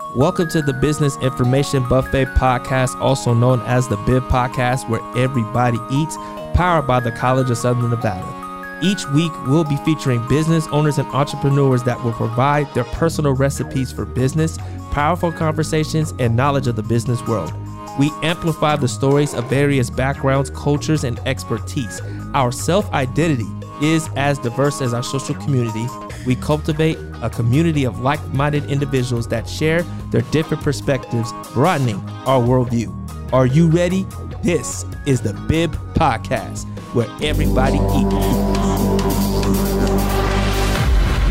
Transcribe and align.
Welcome 0.00 0.48
to 0.50 0.62
the 0.62 0.72
Business 0.72 1.16
Information 1.18 1.86
Buffet 1.88 2.26
Podcast, 2.34 2.98
also 3.00 3.34
known 3.34 3.60
as 3.62 3.88
the 3.88 3.96
BIB 3.98 4.22
Podcast, 4.24 4.88
where 4.88 5.00
everybody 5.16 5.78
eats, 5.90 6.16
powered 6.54 6.86
by 6.86 7.00
the 7.00 7.12
College 7.12 7.50
of 7.50 7.58
Southern 7.58 7.90
Nevada. 7.90 8.80
Each 8.82 9.06
week, 9.10 9.32
we'll 9.46 9.64
be 9.64 9.76
featuring 9.78 10.26
business 10.28 10.66
owners 10.68 10.98
and 10.98 11.08
entrepreneurs 11.08 11.82
that 11.84 12.02
will 12.02 12.12
provide 12.12 12.72
their 12.74 12.84
personal 12.84 13.34
recipes 13.34 13.92
for 13.92 14.04
business, 14.04 14.58
powerful 14.90 15.30
conversations, 15.30 16.12
and 16.18 16.36
knowledge 16.36 16.66
of 16.66 16.76
the 16.76 16.82
business 16.82 17.26
world. 17.26 17.52
We 17.98 18.10
amplify 18.22 18.76
the 18.76 18.88
stories 18.88 19.34
of 19.34 19.44
various 19.50 19.90
backgrounds, 19.90 20.50
cultures, 20.50 21.04
and 21.04 21.18
expertise. 21.20 22.00
Our 22.34 22.50
self 22.50 22.90
identity 22.92 23.46
is 23.82 24.08
as 24.16 24.38
diverse 24.38 24.80
as 24.80 24.94
our 24.94 25.02
social 25.02 25.34
community. 25.34 25.86
We 26.24 26.36
cultivate 26.36 26.98
a 27.20 27.28
community 27.28 27.84
of 27.84 28.00
like 28.00 28.24
minded 28.28 28.66
individuals 28.66 29.26
that 29.28 29.48
share 29.48 29.82
their 30.10 30.22
different 30.30 30.62
perspectives, 30.62 31.32
broadening 31.52 31.96
our 32.26 32.40
worldview. 32.40 33.32
Are 33.32 33.46
you 33.46 33.68
ready? 33.68 34.06
This 34.42 34.84
is 35.06 35.20
the 35.20 35.32
Bib 35.48 35.72
Podcast, 35.94 36.66
where 36.94 37.08
everybody 37.22 37.76
eats. 37.76 38.14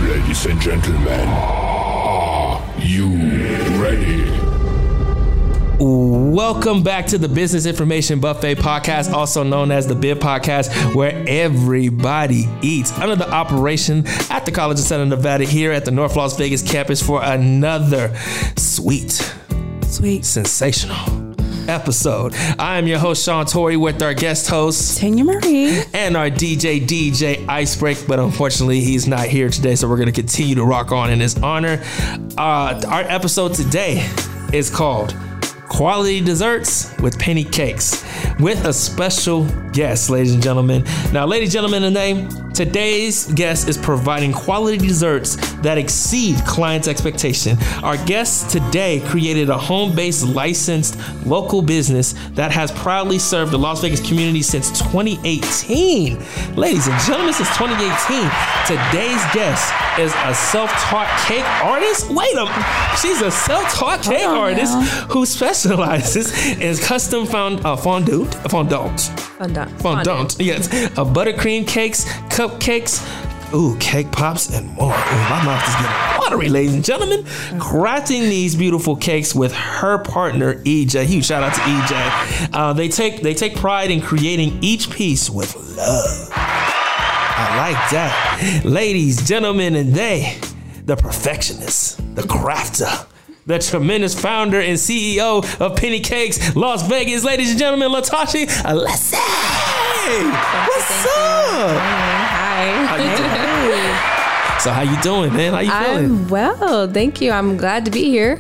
Ladies 0.10 0.46
and 0.46 0.60
gentlemen, 0.60 1.28
are 1.30 2.62
you? 2.80 3.71
Welcome 5.84 6.84
back 6.84 7.08
to 7.08 7.18
the 7.18 7.28
Business 7.28 7.66
Information 7.66 8.20
Buffet 8.20 8.54
Podcast, 8.60 9.12
also 9.12 9.42
known 9.42 9.72
as 9.72 9.88
the 9.88 9.96
BIB 9.96 10.20
Podcast, 10.20 10.94
where 10.94 11.26
everybody 11.28 12.48
eats. 12.62 12.92
Under 13.00 13.16
the 13.16 13.28
operation 13.28 14.04
at 14.30 14.46
the 14.46 14.52
College 14.52 14.78
of 14.78 14.86
Southern 14.86 15.10
Nevada 15.10 15.44
here 15.44 15.72
at 15.72 15.84
the 15.84 15.90
North 15.90 16.16
Las 16.16 16.38
Vegas 16.38 16.62
campus 16.62 17.02
for 17.02 17.24
another 17.24 18.16
sweet, 18.58 19.34
Sweet. 19.88 20.24
sensational 20.24 21.34
episode. 21.68 22.36
I 22.60 22.78
am 22.78 22.86
your 22.86 23.00
host, 23.00 23.26
Sean 23.26 23.48
Tory, 23.48 23.76
with 23.76 24.04
our 24.04 24.14
guest 24.14 24.48
host 24.52 25.00
Tinya 25.02 25.26
Marie. 25.26 25.82
and 25.96 26.16
our 26.16 26.30
DJ, 26.30 26.80
DJ 26.86 27.44
Icebreak, 27.48 28.08
but 28.08 28.20
unfortunately 28.20 28.82
he's 28.82 29.08
not 29.08 29.26
here 29.26 29.50
today, 29.50 29.74
so 29.74 29.90
we're 29.90 29.98
going 29.98 30.06
to 30.06 30.22
continue 30.22 30.54
to 30.54 30.64
rock 30.64 30.92
on 30.92 31.10
in 31.10 31.20
his 31.20 31.40
honor. 31.40 31.82
Uh, 32.38 32.80
our 32.88 33.02
episode 33.02 33.56
today 33.56 34.08
is 34.54 34.70
called 34.70 35.16
Quality 35.72 36.20
Desserts 36.20 36.94
with 37.00 37.18
Penny 37.18 37.46
Cakes 37.46 38.04
with 38.42 38.66
a 38.66 38.74
special 38.74 39.46
guest, 39.72 40.10
ladies 40.10 40.34
and 40.34 40.44
gentlemen. 40.44 40.84
Now, 41.14 41.26
ladies 41.26 41.48
and 41.48 41.54
gentlemen, 41.54 41.82
the 41.82 41.92
name 41.92 42.28
today's 42.54 43.32
guest 43.34 43.70
is 43.70 43.78
providing 43.78 44.34
quality 44.34 44.78
desserts 44.78 45.38
that 45.62 45.78
exceed 45.78 46.36
clients' 46.46 46.90
expectation. 46.90 47.58
Our 47.84 47.96
guest 48.06 48.50
today 48.50 49.02
created 49.08 49.50
a 49.50 49.58
home-based 49.58 50.26
licensed 50.26 50.98
local 51.26 51.62
business 51.62 52.16
that 52.32 52.52
has 52.52 52.72
proudly 52.74 53.18
served 53.18 53.52
the 53.52 53.58
Las 53.58 53.80
Vegas 53.82 54.06
community 54.06 54.42
since 54.42 54.78
2018. 54.78 56.20
Ladies 56.56 56.88
and 56.88 57.00
gentlemen, 57.02 57.34
since 57.34 57.50
2018, 57.56 58.30
today's 58.68 59.24
guest 59.34 59.74
is 59.98 60.14
a 60.26 60.36
self-taught 60.36 61.08
cake 61.28 61.46
artist. 61.64 62.10
Wait 62.10 62.34
a 62.34 62.44
minute, 62.44 62.98
she's 63.00 63.22
a 63.22 63.32
self-taught 63.32 64.02
cake 64.02 64.28
artist 64.28 64.74
now. 64.74 65.06
who 65.10 65.26
specializes 65.26 65.61
in 65.66 66.78
custom 66.78 67.26
fond, 67.26 67.66
uh, 67.66 67.76
fondant, 67.76 68.34
fondant, 68.50 69.00
Fondant. 69.38 69.72
fondant, 69.82 70.36
yes, 70.40 70.68
uh, 70.98 71.06
buttercream 71.06 71.68
cakes, 71.68 72.06
cupcakes, 72.30 73.02
ooh, 73.54 73.78
cake 73.80 74.12
pops, 74.12 74.56
and 74.56 74.68
more. 74.72 74.92
Ooh, 74.94 75.30
my 75.30 75.44
mouth 75.46 75.68
is 75.68 75.76
getting 75.76 76.20
watery, 76.20 76.50
ladies 76.50 76.74
and 76.74 76.84
gentlemen. 76.84 77.24
Crafting 77.60 78.22
these 78.30 78.56
beautiful 78.56 78.96
cakes 78.96 79.36
with 79.36 79.54
her 79.54 79.98
partner 80.00 80.56
EJ. 80.64 81.06
Huge 81.06 81.26
shout 81.26 81.44
out 81.44 81.54
to 81.54 81.62
EJ. 81.62 82.50
Uh, 82.54 82.74
they 82.74 82.88
take 82.88 83.22
they 83.22 83.34
take 83.34 83.56
pride 83.56 83.92
in 83.92 84.02
creating 84.02 84.58
each 84.62 84.90
piece 84.90 85.30
with 85.30 85.56
love. 85.78 86.30
I 86.34 87.58
like 87.58 87.90
that. 87.92 88.62
Ladies, 88.66 89.28
gentlemen, 89.28 89.76
and 89.76 89.94
they, 89.94 90.38
the 90.86 90.96
perfectionists, 90.96 91.96
the 92.14 92.22
crafter, 92.22 93.08
the 93.52 93.60
tremendous 93.60 94.20
founder 94.20 94.60
and 94.60 94.78
CEO 94.78 95.44
of 95.60 95.76
Penny 95.76 96.00
Cakes, 96.00 96.56
Las 96.56 96.88
Vegas. 96.88 97.24
Ladies 97.24 97.52
and 97.52 97.60
gentlemen, 97.60 97.90
Latasha 97.92 98.46
Alessi. 98.64 99.18
What's 100.68 101.06
up? 101.06 101.78
Hi. 101.78 102.98
So 104.60 104.70
how 104.72 104.82
you 104.84 104.96
doing, 105.02 105.34
man? 105.34 105.54
How 105.54 105.60
you 105.60 105.72
feeling? 105.72 106.06
I'm 106.06 106.28
well, 106.30 106.88
thank 106.88 107.20
you. 107.20 107.32
I'm 107.32 107.58
glad 107.58 107.86
to 107.86 107.92
be 107.92 108.06
here. 108.06 108.40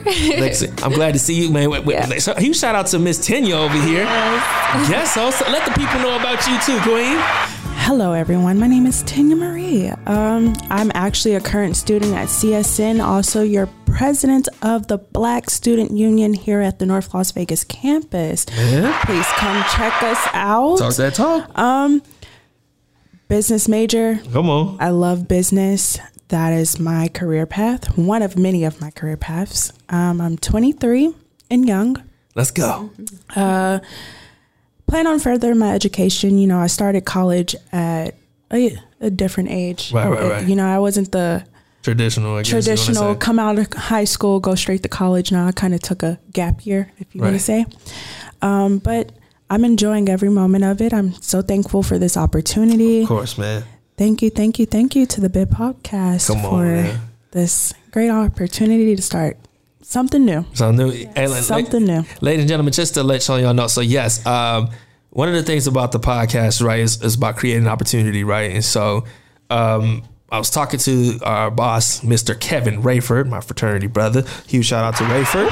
I'm 0.83 0.91
glad 0.94 1.13
to 1.13 1.19
see 1.19 1.33
you, 1.33 1.49
man. 1.51 1.69
Wait, 1.72 1.83
wait, 1.83 1.95
Yeah. 1.95 2.17
so 2.19 2.35
huge 2.35 2.57
shout 2.57 2.75
out 2.75 2.85
to 2.88 2.99
Miss 2.99 3.17
Tinya 3.17 3.53
over 3.53 3.81
here. 3.81 4.03
Yes, 4.88 5.13
so 5.16 5.31
so 5.31 5.49
let 5.49 5.66
the 5.66 5.72
people 5.72 5.99
know 5.99 6.16
about 6.19 6.45
you 6.47 6.59
too, 6.61 6.79
Queen. 6.81 7.17
Hello, 7.83 8.13
everyone. 8.13 8.59
My 8.59 8.67
name 8.67 8.85
is 8.85 9.01
Tinya 9.03 9.35
Marie. 9.35 9.89
Um, 10.05 10.55
I'm 10.69 10.91
actually 10.93 11.33
a 11.33 11.41
current 11.41 11.75
student 11.75 12.13
at 12.13 12.27
CSN, 12.27 13.03
also 13.03 13.41
your 13.41 13.67
president 13.85 14.47
of 14.61 14.87
the 14.87 14.99
Black 14.99 15.49
Student 15.49 15.89
Union 15.91 16.35
here 16.35 16.61
at 16.61 16.77
the 16.77 16.85
North 16.85 17.11
Las 17.13 17.31
Vegas 17.31 17.63
campus. 17.63 18.45
Please 18.45 19.25
come 19.35 19.63
check 19.71 20.03
us 20.03 20.19
out. 20.31 20.77
Talk 20.77 20.95
that 20.95 21.15
talk. 21.15 22.03
Business 23.27 23.67
major. 23.67 24.21
Come 24.31 24.47
on. 24.47 24.77
I 24.79 24.89
love 24.91 25.27
business. 25.27 25.97
That 26.27 26.53
is 26.53 26.79
my 26.79 27.07
career 27.07 27.47
path, 27.47 27.97
one 27.97 28.21
of 28.21 28.37
many 28.37 28.63
of 28.63 28.79
my 28.79 28.91
career 28.91 29.17
paths. 29.17 29.73
Um, 29.89 30.21
I'm 30.21 30.37
23 30.37 31.15
and 31.49 31.67
young. 31.67 31.97
Let's 32.35 32.51
go. 32.51 32.91
Plan 34.91 35.07
on 35.07 35.19
furthering 35.19 35.57
my 35.57 35.74
education. 35.74 36.38
You 36.38 36.47
know, 36.47 36.59
I 36.59 36.68
started 36.68 37.06
college 37.06 37.56
at 37.72 38.13
a, 38.52 38.78
a 39.00 39.09
different 39.09 39.50
age. 39.50 39.94
Right, 39.94 40.09
right, 40.09 40.29
right. 40.29 40.46
You 40.46 40.57
know, 40.57 40.68
I 40.68 40.79
wasn't 40.79 41.13
the 41.13 41.46
Traditional, 41.81 42.38
guess 42.40 42.50
traditional 42.50 43.16
come 43.16 43.40
out 43.40 43.57
of 43.57 43.72
high 43.72 44.03
school, 44.03 44.41
go 44.41 44.53
straight 44.53 44.84
to 44.84 44.90
college. 44.90 45.31
Now 45.31 45.47
I 45.47 45.53
kind 45.53 45.74
of 45.74 45.81
took 45.81 46.03
a 46.03 46.19
gap 46.34 46.66
year, 46.66 46.91
if 46.97 47.16
you 47.16 47.22
want 47.22 47.34
to 47.35 47.40
say. 47.40 47.66
Um, 48.41 48.79
but 48.79 49.13
I'm 49.50 49.63
enjoying 49.63 50.09
every 50.09 50.29
moment 50.29 50.66
of 50.66 50.81
it. 50.81 50.94
I'm 50.94 51.13
so 51.13 51.41
thankful 51.41 51.84
for 51.84 51.97
this 51.97 52.18
opportunity. 52.18 53.03
Of 53.03 53.08
course, 53.08 53.38
man. 53.38 53.63
Thank 53.97 54.22
you, 54.22 54.29
thank 54.29 54.59
you, 54.59 54.66
thank 54.66 54.94
you 54.94 55.06
to 55.06 55.22
the 55.22 55.29
BIB 55.29 55.52
Podcast 55.52 56.29
on, 56.29 56.41
for 56.44 56.66
man. 56.66 57.00
this 57.31 57.73
great 57.91 58.09
opportunity 58.09 58.94
to 58.94 59.02
start 59.02 59.38
something 59.81 60.25
new. 60.25 60.45
So 60.53 60.71
new, 60.71 60.91
hey, 60.91 61.27
like- 61.27 61.43
Something 61.43 61.85
new. 61.85 62.03
ladies 62.21 62.41
and 62.43 62.49
gentlemen, 62.49 62.73
just 62.73 62.93
to 62.95 63.03
let 63.03 63.27
y'all 63.27 63.53
know. 63.53 63.67
So 63.67 63.81
yes, 63.81 64.25
um, 64.25 64.69
one 65.09 65.27
of 65.27 65.35
the 65.35 65.43
things 65.43 65.67
about 65.67 65.91
the 65.91 65.99
podcast, 65.99 66.63
right, 66.63 66.79
is, 66.79 67.01
is 67.03 67.15
about 67.15 67.35
creating 67.37 67.67
opportunity, 67.67 68.23
right? 68.23 68.51
And 68.51 68.63
so, 68.63 69.03
um, 69.49 70.03
I 70.31 70.37
was 70.37 70.49
talking 70.49 70.79
to 70.79 71.19
our 71.23 71.51
boss, 71.51 71.99
Mr. 71.99 72.39
Kevin 72.39 72.81
Rayford, 72.83 73.27
my 73.27 73.41
fraternity 73.41 73.87
brother. 73.87 74.23
Huge 74.47 74.65
shout 74.67 74.85
out 74.85 74.95
to 74.95 75.03
Rayford. 75.03 75.49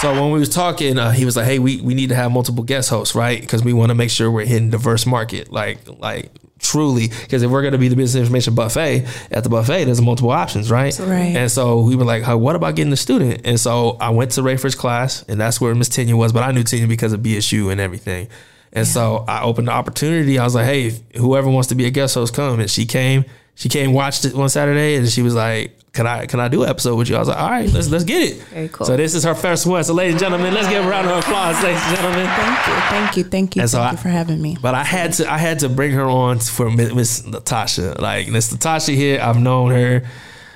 So 0.00 0.12
when 0.12 0.30
we 0.32 0.38
was 0.38 0.48
talking, 0.48 0.96
uh, 0.98 1.10
he 1.10 1.24
was 1.24 1.36
like, 1.36 1.46
"Hey, 1.46 1.58
we, 1.58 1.80
we 1.80 1.94
need 1.94 2.10
to 2.10 2.14
have 2.14 2.30
multiple 2.30 2.62
guest 2.62 2.90
hosts, 2.90 3.14
right? 3.16 3.40
Because 3.40 3.64
we 3.64 3.72
want 3.72 3.90
to 3.90 3.94
make 3.96 4.10
sure 4.10 4.30
we're 4.30 4.44
hitting 4.46 4.70
diverse 4.70 5.06
market, 5.06 5.50
like 5.50 5.78
like 5.98 6.30
truly. 6.64 7.08
Because 7.08 7.42
if 7.42 7.50
we're 7.50 7.62
going 7.62 7.72
to 7.72 7.78
be 7.78 7.88
the 7.88 7.96
business 7.96 8.20
information 8.20 8.54
buffet 8.54 9.06
at 9.30 9.44
the 9.44 9.50
buffet, 9.50 9.84
there's 9.84 10.00
multiple 10.00 10.30
options, 10.30 10.70
right? 10.70 10.98
Right. 10.98 11.36
And 11.36 11.50
so 11.50 11.80
we 11.82 11.94
were 11.94 12.04
like, 12.04 12.24
hey, 12.24 12.34
what 12.34 12.56
about 12.56 12.74
getting 12.74 12.90
the 12.90 12.96
student? 12.96 13.42
And 13.44 13.60
so 13.60 13.96
I 14.00 14.10
went 14.10 14.32
to 14.32 14.40
Rayford's 14.40 14.74
class, 14.74 15.22
and 15.28 15.40
that's 15.40 15.60
where 15.60 15.74
Miss 15.74 15.88
Tinya 15.88 16.14
was. 16.14 16.32
But 16.32 16.42
I 16.42 16.50
knew 16.50 16.64
Tinya 16.64 16.88
because 16.88 17.12
of 17.12 17.20
BSU 17.20 17.70
and 17.70 17.80
everything. 17.80 18.28
And 18.72 18.88
so 18.88 19.24
I 19.28 19.42
opened 19.42 19.68
the 19.68 19.72
opportunity. 19.72 20.36
I 20.36 20.44
was 20.44 20.56
like, 20.56 20.66
hey, 20.66 21.00
whoever 21.16 21.48
wants 21.48 21.68
to 21.68 21.76
be 21.76 21.86
a 21.86 21.90
guest 21.90 22.16
host, 22.16 22.34
come. 22.34 22.58
And 22.58 22.68
she 22.68 22.86
came. 22.86 23.24
She 23.56 23.68
came, 23.68 23.92
watched 23.92 24.24
it 24.24 24.34
one 24.34 24.48
Saturday, 24.48 24.96
and 24.96 25.08
she 25.08 25.22
was 25.22 25.34
like, 25.34 25.78
"Can 25.92 26.06
I 26.08 26.26
can 26.26 26.40
I 26.40 26.48
do 26.48 26.64
an 26.64 26.68
episode 26.70 26.96
with 26.96 27.08
you?" 27.08 27.14
I 27.16 27.20
was 27.20 27.28
like, 27.28 27.38
"All 27.38 27.48
right, 27.48 27.70
let's 27.70 27.88
let's 27.88 28.02
get 28.04 28.20
it." 28.22 28.42
Very 28.48 28.68
cool. 28.68 28.84
So 28.84 28.96
this 28.96 29.14
is 29.14 29.22
her 29.22 29.34
first 29.34 29.64
one. 29.64 29.84
So 29.84 29.94
ladies 29.94 30.14
and 30.14 30.20
gentlemen, 30.20 30.52
let's 30.52 30.68
give 30.68 30.84
a 30.84 30.88
round 30.88 31.06
of 31.08 31.18
applause, 31.18 31.62
ladies 31.62 31.80
and 31.84 31.96
gentlemen. 31.96 32.26
Thank 32.26 32.66
you, 32.66 32.74
thank 32.74 33.16
you, 33.16 33.24
thank 33.24 33.56
you, 33.56 33.62
And 33.62 33.70
so 33.70 33.78
thank 33.78 33.88
I- 33.88 33.92
you 33.92 33.96
for 33.98 34.08
having 34.08 34.42
me. 34.42 34.56
But 34.60 34.74
I 34.74 34.82
had 34.82 35.12
to 35.14 35.32
I 35.32 35.38
had 35.38 35.60
to 35.60 35.68
bring 35.68 35.92
her 35.92 36.04
on 36.04 36.40
for 36.40 36.68
Miss 36.70 37.24
Natasha. 37.24 37.94
Like 38.00 38.28
Miss 38.28 38.50
Natasha 38.50 38.90
here, 38.92 39.20
I've 39.20 39.38
known 39.38 39.70
her 39.70 40.02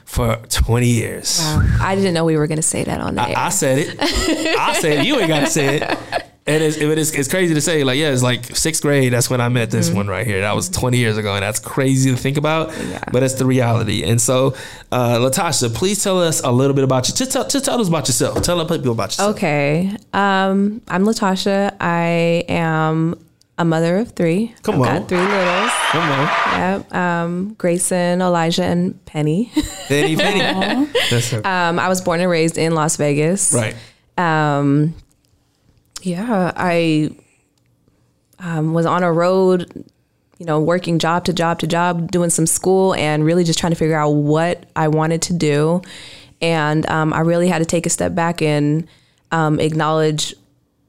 for 0.04 0.36
20 0.48 0.86
years. 0.88 1.38
I 1.80 1.94
didn't 1.94 2.14
know 2.14 2.24
we 2.24 2.36
were 2.36 2.46
going 2.46 2.56
to 2.56 2.62
say 2.62 2.82
that 2.82 3.00
on 3.00 3.14
the 3.14 3.22
I, 3.22 3.28
air. 3.28 3.34
I 3.36 3.48
said 3.50 3.78
it. 3.78 3.96
I 4.00 4.80
said 4.80 5.00
it. 5.00 5.06
You 5.06 5.18
ain't 5.20 5.28
got 5.28 5.40
to 5.40 5.46
say 5.46 5.76
it. 5.82 6.24
And 6.48 6.62
it's, 6.64 6.76
it 6.78 6.98
is, 6.98 7.14
it's 7.14 7.28
crazy 7.28 7.52
to 7.54 7.60
say, 7.60 7.84
like, 7.84 7.98
yeah, 7.98 8.10
it's 8.10 8.22
like 8.22 8.56
sixth 8.56 8.80
grade. 8.82 9.12
That's 9.12 9.28
when 9.28 9.40
I 9.40 9.48
met 9.50 9.70
this 9.70 9.90
one 9.90 10.06
right 10.08 10.26
here. 10.26 10.40
That 10.40 10.54
was 10.56 10.68
20 10.70 10.96
years 10.96 11.16
ago. 11.18 11.34
And 11.34 11.42
that's 11.42 11.58
crazy 11.60 12.10
to 12.10 12.16
think 12.16 12.36
about, 12.38 12.70
Yeah. 12.88 13.04
but 13.12 13.22
it's 13.22 13.34
the 13.34 13.44
reality. 13.46 14.02
And 14.02 14.20
so, 14.20 14.54
uh, 14.90 15.18
Latasha, 15.18 15.72
please 15.74 16.02
tell 16.02 16.20
us 16.22 16.40
a 16.42 16.50
little 16.50 16.74
bit 16.74 16.84
about 16.84 17.06
you. 17.08 17.14
Just 17.14 17.32
tell, 17.32 17.46
just 17.46 17.64
tell 17.66 17.80
us 17.80 17.88
about 17.88 18.08
yourself. 18.08 18.42
Tell 18.42 18.58
other 18.60 18.78
people 18.78 18.92
about 18.92 19.10
yourself. 19.10 19.36
okay. 19.36 19.94
Um, 20.14 20.80
I'm 20.88 21.04
Latasha. 21.04 21.76
I 21.80 22.44
am 22.48 23.14
a 23.58 23.64
mother 23.64 23.98
of 23.98 24.12
three. 24.12 24.54
Come 24.62 24.76
I've 24.76 24.80
on. 24.88 24.98
got 25.00 25.08
three 25.08 25.18
littles. 25.18 25.72
Come 25.90 26.10
on. 26.10 26.28
Yep. 26.60 26.94
Um, 26.94 27.54
Grayson, 27.58 28.22
Elijah, 28.22 28.64
and 28.64 29.04
Penny. 29.04 29.50
Penny, 29.88 30.16
Penny. 30.16 30.88
That's 31.10 31.30
her. 31.32 31.46
Um, 31.46 31.78
I 31.78 31.88
was 31.88 32.00
born 32.00 32.20
and 32.20 32.30
raised 32.30 32.56
in 32.56 32.74
Las 32.74 32.96
Vegas. 32.96 33.52
right. 33.52 33.74
Um, 34.16 34.94
yeah, 36.02 36.52
I 36.56 37.10
um, 38.38 38.72
was 38.74 38.86
on 38.86 39.02
a 39.02 39.12
road, 39.12 39.84
you 40.38 40.46
know, 40.46 40.60
working 40.60 40.98
job 40.98 41.24
to 41.24 41.32
job 41.32 41.58
to 41.60 41.66
job, 41.66 42.10
doing 42.10 42.30
some 42.30 42.46
school, 42.46 42.94
and 42.94 43.24
really 43.24 43.44
just 43.44 43.58
trying 43.58 43.72
to 43.72 43.76
figure 43.78 43.96
out 43.96 44.10
what 44.10 44.64
I 44.76 44.88
wanted 44.88 45.22
to 45.22 45.32
do. 45.32 45.82
And 46.40 46.88
um, 46.88 47.12
I 47.12 47.20
really 47.20 47.48
had 47.48 47.58
to 47.58 47.64
take 47.64 47.84
a 47.86 47.90
step 47.90 48.14
back 48.14 48.40
and 48.40 48.86
um, 49.32 49.58
acknowledge, 49.58 50.34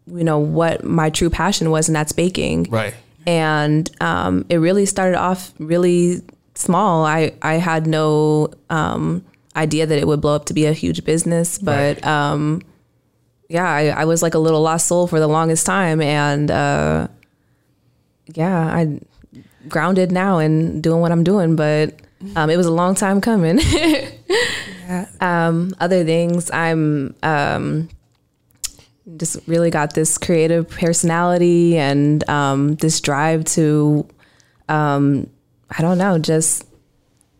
you 0.05 0.23
know, 0.23 0.37
what 0.37 0.83
my 0.83 1.09
true 1.09 1.29
passion 1.29 1.71
was, 1.71 1.89
and 1.89 1.95
that's 1.95 2.11
baking. 2.11 2.63
Right. 2.69 2.93
and 3.25 3.89
um, 4.01 4.45
it 4.49 4.57
really 4.57 4.85
started 4.85 5.17
off 5.17 5.51
really 5.59 6.21
small. 6.55 7.03
I 7.05 7.33
I 7.41 7.53
had 7.55 7.87
no 7.87 8.49
um, 8.69 9.25
idea 9.55 9.85
that 9.87 9.97
it 9.97 10.05
would 10.07 10.21
blow 10.21 10.35
up 10.35 10.45
to 10.45 10.53
be 10.53 10.65
a 10.67 10.73
huge 10.73 11.03
business, 11.03 11.57
but 11.57 11.95
Right. 12.03 12.05
um, 12.05 12.61
yeah, 13.49 13.67
I, 13.67 13.87
I 13.87 14.05
was 14.05 14.21
like 14.21 14.35
a 14.35 14.39
little 14.39 14.61
lost 14.61 14.87
soul 14.87 15.07
for 15.07 15.19
the 15.19 15.27
longest 15.27 15.65
time, 15.65 16.01
and 16.01 16.49
uh, 16.51 17.07
yeah, 18.33 18.59
I 18.59 18.99
grounded 19.67 20.11
now 20.11 20.37
and 20.37 20.81
doing 20.81 21.01
what 21.01 21.11
I'm 21.11 21.23
doing, 21.23 21.55
but 21.55 21.99
um, 22.35 22.49
it 22.49 22.57
was 22.57 22.67
a 22.67 22.71
long 22.71 22.93
time 22.95 23.21
coming. 23.21 23.59
um, 25.19 25.73
other 25.79 26.05
things, 26.05 26.51
I'm 26.51 27.15
um, 27.23 27.89
just 29.17 29.39
really 29.47 29.71
got 29.71 29.95
this 29.95 30.17
creative 30.19 30.69
personality 30.69 31.77
and 31.77 32.27
um, 32.29 32.75
this 32.75 33.01
drive 33.01 33.45
to, 33.45 34.07
um, 34.67 35.27
I 35.75 35.81
don't 35.81 35.97
know, 35.97 36.19
just 36.19 36.65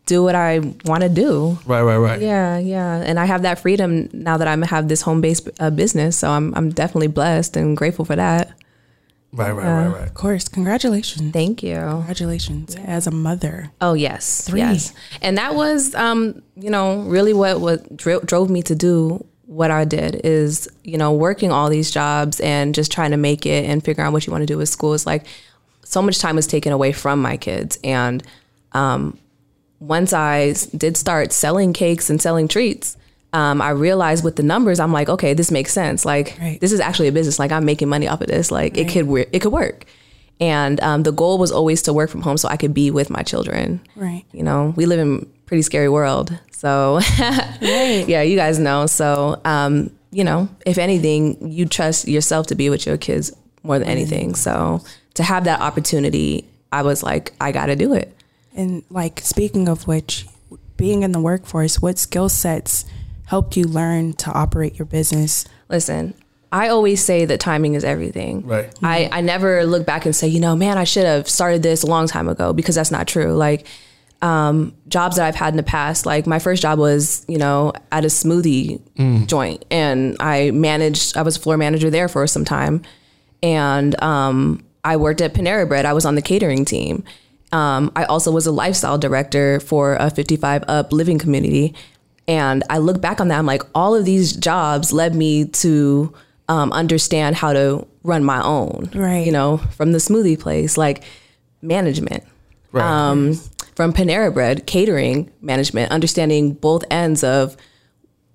do 0.09 0.23
what 0.23 0.35
I 0.35 0.59
want 0.85 1.03
to 1.03 1.09
do. 1.09 1.57
Right, 1.65 1.81
right, 1.81 1.97
right. 1.97 2.19
Yeah, 2.21 2.57
yeah, 2.57 2.97
and 3.09 3.19
I 3.19 3.25
have 3.25 3.43
that 3.43 3.59
freedom 3.59 4.09
now 4.11 4.37
that 4.37 4.47
I 4.47 4.55
have 4.65 4.87
this 4.87 5.01
home 5.01 5.21
based 5.21 5.47
uh, 5.59 5.69
business, 5.69 6.17
so 6.17 6.29
I'm 6.29 6.53
I'm 6.57 6.69
definitely 6.71 7.07
blessed 7.19 7.55
and 7.55 7.77
grateful 7.77 8.05
for 8.05 8.15
that. 8.15 8.51
Right, 9.31 9.51
right, 9.51 9.71
right, 9.71 9.87
right. 9.87 10.07
Of 10.07 10.15
course, 10.15 10.47
congratulations. 10.49 11.31
Thank 11.31 11.61
you. 11.61 11.75
Congratulations 11.75 12.75
as 12.75 13.05
a 13.05 13.11
mother. 13.11 13.71
Oh 13.79 13.93
yes, 13.93 14.47
Three. 14.49 14.59
yes, 14.61 14.91
and 15.21 15.37
that 15.37 15.53
was, 15.53 15.93
um, 15.93 16.41
you 16.55 16.71
know, 16.71 17.01
really 17.03 17.33
what 17.33 17.61
what 17.61 17.95
dro- 17.95 18.21
drove 18.21 18.49
me 18.49 18.61
to 18.63 18.75
do 18.75 19.23
what 19.45 19.71
I 19.71 19.85
did 19.85 20.21
is, 20.23 20.67
you 20.83 20.97
know, 20.97 21.11
working 21.13 21.51
all 21.51 21.69
these 21.69 21.89
jobs 21.91 22.39
and 22.39 22.73
just 22.73 22.91
trying 22.91 23.11
to 23.11 23.17
make 23.17 23.45
it 23.45 23.65
and 23.69 23.83
figure 23.83 24.03
out 24.03 24.13
what 24.13 24.25
you 24.27 24.31
want 24.31 24.41
to 24.43 24.45
do 24.53 24.57
with 24.57 24.69
school 24.69 24.93
is 24.93 25.05
like 25.05 25.25
so 25.83 26.01
much 26.01 26.19
time 26.19 26.35
was 26.35 26.45
taken 26.47 26.71
away 26.71 26.91
from 26.91 27.19
my 27.21 27.35
kids, 27.37 27.77
and 27.83 28.23
um, 28.73 29.17
once 29.79 30.13
I 30.13 30.53
did 30.75 30.97
start 30.97 31.31
selling 31.31 31.73
cakes 31.73 32.09
and 32.09 32.21
selling 32.21 32.47
treats. 32.47 32.97
Um, 33.31 33.61
I 33.61 33.69
realized 33.69 34.23
with 34.23 34.37
the 34.37 34.43
numbers, 34.43 34.79
I'm 34.79 34.91
like, 34.91 35.07
okay, 35.07 35.35
this 35.35 35.51
makes 35.51 35.71
sense. 35.71 36.03
Like, 36.03 36.35
Right. 36.41 36.59
this 36.59 36.71
is 36.71 36.79
actually 36.79 37.09
a 37.09 37.11
business. 37.11 37.37
Like, 37.37 37.51
I'm 37.51 37.63
making 37.63 37.87
money 37.87 38.07
off 38.07 38.21
of 38.21 38.27
this. 38.27 38.49
Like, 38.51 38.75
it 38.75 38.89
could, 38.89 39.05
wor- 39.07 39.27
it 39.31 39.39
could 39.39 39.51
work. 39.53 39.85
And 40.41 40.81
um, 40.81 41.03
the 41.03 41.11
goal 41.11 41.37
was 41.37 41.51
always 41.51 41.83
to 41.83 41.93
work 41.93 42.09
from 42.09 42.21
home 42.23 42.37
so 42.37 42.47
I 42.49 42.57
could 42.57 42.73
be 42.73 42.89
with 42.91 43.09
my 43.11 43.21
children 43.23 43.81
Right. 43.95 44.23
you 44.31 44.41
know, 44.41 44.73
we 44.75 44.85
live 44.87 44.99
in 44.99 45.19
a 45.21 45.25
pretty 45.45 45.61
scary 45.61 45.89
world. 45.89 46.35
So, 46.51 46.99
yeah, 47.61 48.21
you 48.21 48.35
guys 48.35 48.57
know. 48.57 48.85
So, 48.87 49.39
um, 49.45 49.91
you 50.11 50.23
know, 50.23 50.49
if 50.65 50.77
anything, 50.77 51.51
you 51.51 51.65
trust 51.67 52.07
yourself 52.07 52.47
to 52.47 52.55
be 52.55 52.69
with 52.69 52.85
your 52.85 52.97
kids 52.97 53.31
more 53.63 53.77
than 53.79 53.87
anything. 53.87 54.33
So, 54.35 54.81
to 55.15 55.23
have 55.23 55.43
that 55.43 55.59
opportunity, 55.61 56.45
I 56.71 56.81
was 56.81 57.03
like, 57.03 57.33
I 57.39 57.51
got 57.51 57.67
to 57.67 57.75
do 57.75 57.93
it. 57.93 58.15
And 58.55 58.83
like 58.89 59.19
speaking 59.21 59.67
of 59.67 59.87
which, 59.87 60.27
being 60.77 61.03
in 61.03 61.11
the 61.11 61.19
workforce, 61.19 61.81
what 61.81 61.97
skill 61.97 62.29
sets 62.29 62.85
helped 63.25 63.57
you 63.57 63.65
learn 63.65 64.13
to 64.13 64.31
operate 64.31 64.79
your 64.79 64.85
business? 64.85 65.45
Listen, 65.69 66.13
I 66.51 66.69
always 66.69 67.03
say 67.03 67.25
that 67.25 67.39
timing 67.39 67.75
is 67.75 67.83
everything. 67.83 68.45
Right. 68.45 68.73
I, 68.81 69.09
I 69.11 69.21
never 69.21 69.65
look 69.65 69.85
back 69.85 70.05
and 70.05 70.15
say, 70.15 70.27
you 70.27 70.39
know, 70.39 70.55
man, 70.55 70.77
I 70.77 70.83
should 70.83 71.05
have 71.05 71.29
started 71.29 71.61
this 71.61 71.83
a 71.83 71.87
long 71.87 72.07
time 72.07 72.27
ago 72.27 72.53
because 72.53 72.75
that's 72.75 72.91
not 72.91 73.07
true. 73.07 73.33
Like, 73.33 73.67
um, 74.21 74.73
jobs 74.87 75.15
that 75.15 75.25
I've 75.25 75.35
had 75.35 75.53
in 75.53 75.57
the 75.57 75.63
past, 75.63 76.05
like 76.05 76.27
my 76.27 76.39
first 76.39 76.61
job 76.61 76.77
was, 76.79 77.23
you 77.27 77.37
know, 77.37 77.71
at 77.91 78.03
a 78.03 78.07
smoothie 78.07 78.81
joint 79.27 79.63
and 79.71 80.17
I 80.19 80.51
managed, 80.51 81.15
I 81.15 81.21
was 81.21 81.37
floor 81.37 81.55
manager 81.55 81.89
there 81.89 82.09
for 82.09 82.27
some 82.27 82.43
time. 82.43 82.81
And 83.41 84.01
um, 84.03 84.65
I 84.83 84.97
worked 84.97 85.21
at 85.21 85.33
Panera 85.33 85.67
Bread. 85.67 85.85
I 85.85 85.93
was 85.93 86.05
on 86.05 86.15
the 86.15 86.21
catering 86.21 86.65
team. 86.65 87.05
Um, 87.51 87.91
I 87.95 88.03
also 88.05 88.31
was 88.31 88.45
a 88.45 88.51
lifestyle 88.51 88.97
director 88.97 89.59
for 89.59 89.95
a 89.95 90.09
55 90.09 90.63
up 90.67 90.93
living 90.93 91.17
community. 91.17 91.73
And 92.27 92.63
I 92.69 92.77
look 92.77 93.01
back 93.01 93.19
on 93.19 93.29
that, 93.29 93.39
I'm 93.39 93.45
like, 93.45 93.63
all 93.73 93.95
of 93.95 94.05
these 94.05 94.35
jobs 94.35 94.93
led 94.93 95.15
me 95.15 95.45
to 95.45 96.13
um, 96.47 96.71
understand 96.71 97.35
how 97.35 97.53
to 97.53 97.87
run 98.03 98.23
my 98.23 98.43
own. 98.43 98.89
Right. 98.93 99.25
You 99.25 99.31
know, 99.31 99.57
from 99.57 99.93
the 99.93 99.97
smoothie 99.97 100.39
place, 100.39 100.77
like 100.77 101.03
management. 101.61 102.23
Right. 102.71 102.85
Um, 102.85 103.33
from 103.75 103.93
Panera 103.93 104.33
Bread, 104.33 104.67
catering 104.67 105.31
management, 105.41 105.91
understanding 105.91 106.53
both 106.53 106.83
ends 106.91 107.23
of, 107.23 107.57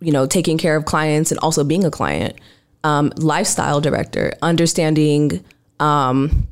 you 0.01 0.11
know, 0.11 0.27
taking 0.27 0.59
care 0.59 0.75
of 0.75 0.87
clients 0.87 1.31
and 1.31 1.39
also 1.41 1.63
being 1.63 1.85
a 1.85 1.91
client. 1.91 2.37
Um, 2.83 3.13
lifestyle 3.17 3.81
director, 3.81 4.35
understanding 4.43 5.45
um, 5.81 6.49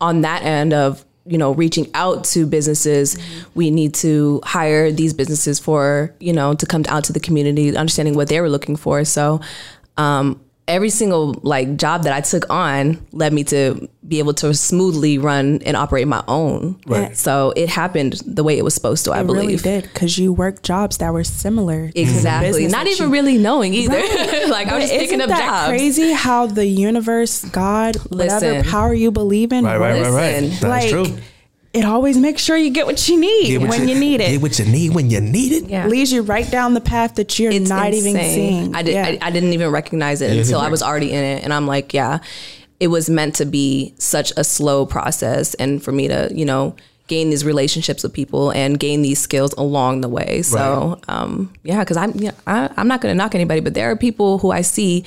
on 0.00 0.22
that 0.22 0.42
end 0.42 0.72
of 0.72 1.04
you 1.24 1.38
know 1.38 1.52
reaching 1.52 1.88
out 1.94 2.24
to 2.24 2.46
businesses 2.46 3.16
we 3.54 3.70
need 3.70 3.94
to 3.94 4.40
hire 4.44 4.90
these 4.90 5.14
businesses 5.14 5.60
for 5.60 6.12
you 6.18 6.32
know 6.32 6.54
to 6.54 6.66
come 6.66 6.84
out 6.88 7.04
to 7.04 7.12
the 7.12 7.20
community 7.20 7.76
understanding 7.76 8.14
what 8.14 8.28
they 8.28 8.40
were 8.40 8.48
looking 8.48 8.76
for. 8.76 9.04
So 9.04 9.40
um, 9.96 10.40
every 10.72 10.90
single 10.90 11.34
like 11.42 11.76
job 11.76 12.02
that 12.04 12.12
i 12.12 12.20
took 12.20 12.44
on 12.50 13.04
led 13.12 13.32
me 13.32 13.44
to 13.44 13.88
be 14.06 14.18
able 14.18 14.34
to 14.34 14.52
smoothly 14.52 15.16
run 15.16 15.60
and 15.64 15.76
operate 15.76 16.08
my 16.08 16.22
own 16.28 16.78
Right. 16.86 17.16
so 17.16 17.52
it 17.56 17.68
happened 17.68 18.14
the 18.26 18.42
way 18.42 18.58
it 18.58 18.64
was 18.64 18.74
supposed 18.74 19.04
to 19.04 19.12
i 19.12 19.20
It 19.20 19.26
believe 19.26 19.64
really 19.64 19.80
did 19.80 19.82
because 19.84 20.18
you 20.18 20.32
worked 20.32 20.62
jobs 20.64 20.98
that 20.98 21.12
were 21.12 21.24
similar. 21.24 21.90
to 21.90 21.98
exactly 22.00 22.50
business 22.64 22.72
not 22.72 22.86
even 22.88 23.06
you- 23.08 23.12
really 23.12 23.38
knowing 23.38 23.74
either 23.74 23.94
like 24.48 24.66
i 24.66 24.70
But 24.70 24.80
was 24.80 24.84
just 24.90 24.92
picking 25.00 25.20
isn't 25.20 25.20
up 25.22 25.28
that 25.28 25.46
jobs 25.46 25.68
crazy 25.68 26.12
how 26.12 26.46
the 26.46 26.66
universe, 26.66 27.44
God, 27.44 27.96
whatever 28.10 28.62
power 28.64 28.92
you 28.94 29.10
believe 29.10 29.52
in, 29.52 29.64
Right, 29.64 29.78
right, 29.78 30.02
right, 30.02 30.10
right. 30.12 30.42
Listen, 30.42 30.50
That's 30.50 30.62
like, 30.64 30.90
true. 30.90 31.16
It 31.72 31.84
always 31.84 32.18
makes 32.18 32.42
sure 32.42 32.56
you 32.56 32.70
get 32.70 32.86
what 32.86 33.08
you 33.08 33.18
need 33.18 33.58
what 33.58 33.70
when 33.70 33.88
you, 33.88 33.98
need 33.98 34.16
it. 34.20 34.26
Get 34.26 34.34
it. 34.34 34.42
what 34.42 34.58
you 34.58 34.64
need 34.66 34.94
when 34.94 35.08
you 35.10 35.20
need 35.20 35.52
it. 35.52 35.68
yeah 35.70 35.86
Leads 35.86 36.12
you 36.12 36.22
right 36.22 36.48
down 36.50 36.74
the 36.74 36.80
path 36.80 37.14
that 37.14 37.38
you're 37.38 37.50
it's 37.52 37.68
not 37.68 37.92
even 37.94 38.12
seeing. 38.12 38.74
I, 38.74 38.82
did, 38.82 38.92
Yeah. 38.94 39.18
I, 39.22 39.28
I 39.28 39.30
didn't 39.30 39.52
even 39.52 39.70
recognize 39.70 40.20
it 40.20 40.34
Yeah, 40.34 40.42
until. 40.42 40.60
I 40.60 40.68
was 40.68 40.82
already 40.82 41.12
in 41.12 41.24
it, 41.24 41.44
and 41.44 41.52
I'm 41.52 41.66
like, 41.66 41.94
yeah, 41.94 42.18
it 42.78 42.88
was 42.88 43.08
meant 43.08 43.36
to 43.36 43.44
be 43.46 43.94
such 43.98 44.32
a 44.36 44.44
slow 44.44 44.84
process, 44.84 45.54
and 45.54 45.82
for 45.82 45.92
me 45.92 46.08
to, 46.08 46.30
you 46.34 46.44
know, 46.44 46.76
gain 47.08 47.30
these 47.30 47.44
relationships 47.44 48.02
with 48.02 48.12
people 48.12 48.50
and 48.52 48.78
gain 48.78 49.02
these 49.02 49.18
skills 49.18 49.52
along 49.54 50.00
the 50.02 50.08
way. 50.08 50.40
So, 50.42 51.00
um, 51.08 51.52
yeah, 51.62 51.80
because 51.80 51.96
I'm, 51.96 52.12
yeah, 52.12 52.30
I, 52.46 52.70
I'm 52.76 52.88
not 52.88 53.00
going 53.00 53.12
to 53.12 53.16
knock 53.16 53.34
anybody, 53.34 53.60
but 53.60 53.74
there 53.74 53.90
are 53.90 53.96
people 53.96 54.38
who 54.38 54.50
I 54.50 54.62
see 54.62 55.04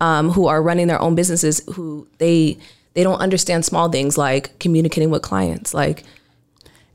um, 0.00 0.30
who 0.30 0.46
are 0.48 0.62
running 0.62 0.86
their 0.86 1.00
own 1.00 1.14
businesses 1.14 1.62
who 1.74 2.06
they 2.18 2.58
they 2.96 3.04
don't 3.04 3.20
understand 3.20 3.64
small 3.64 3.88
things 3.88 4.18
like 4.18 4.58
communicating 4.58 5.10
with 5.10 5.22
clients, 5.22 5.72
like 5.72 6.02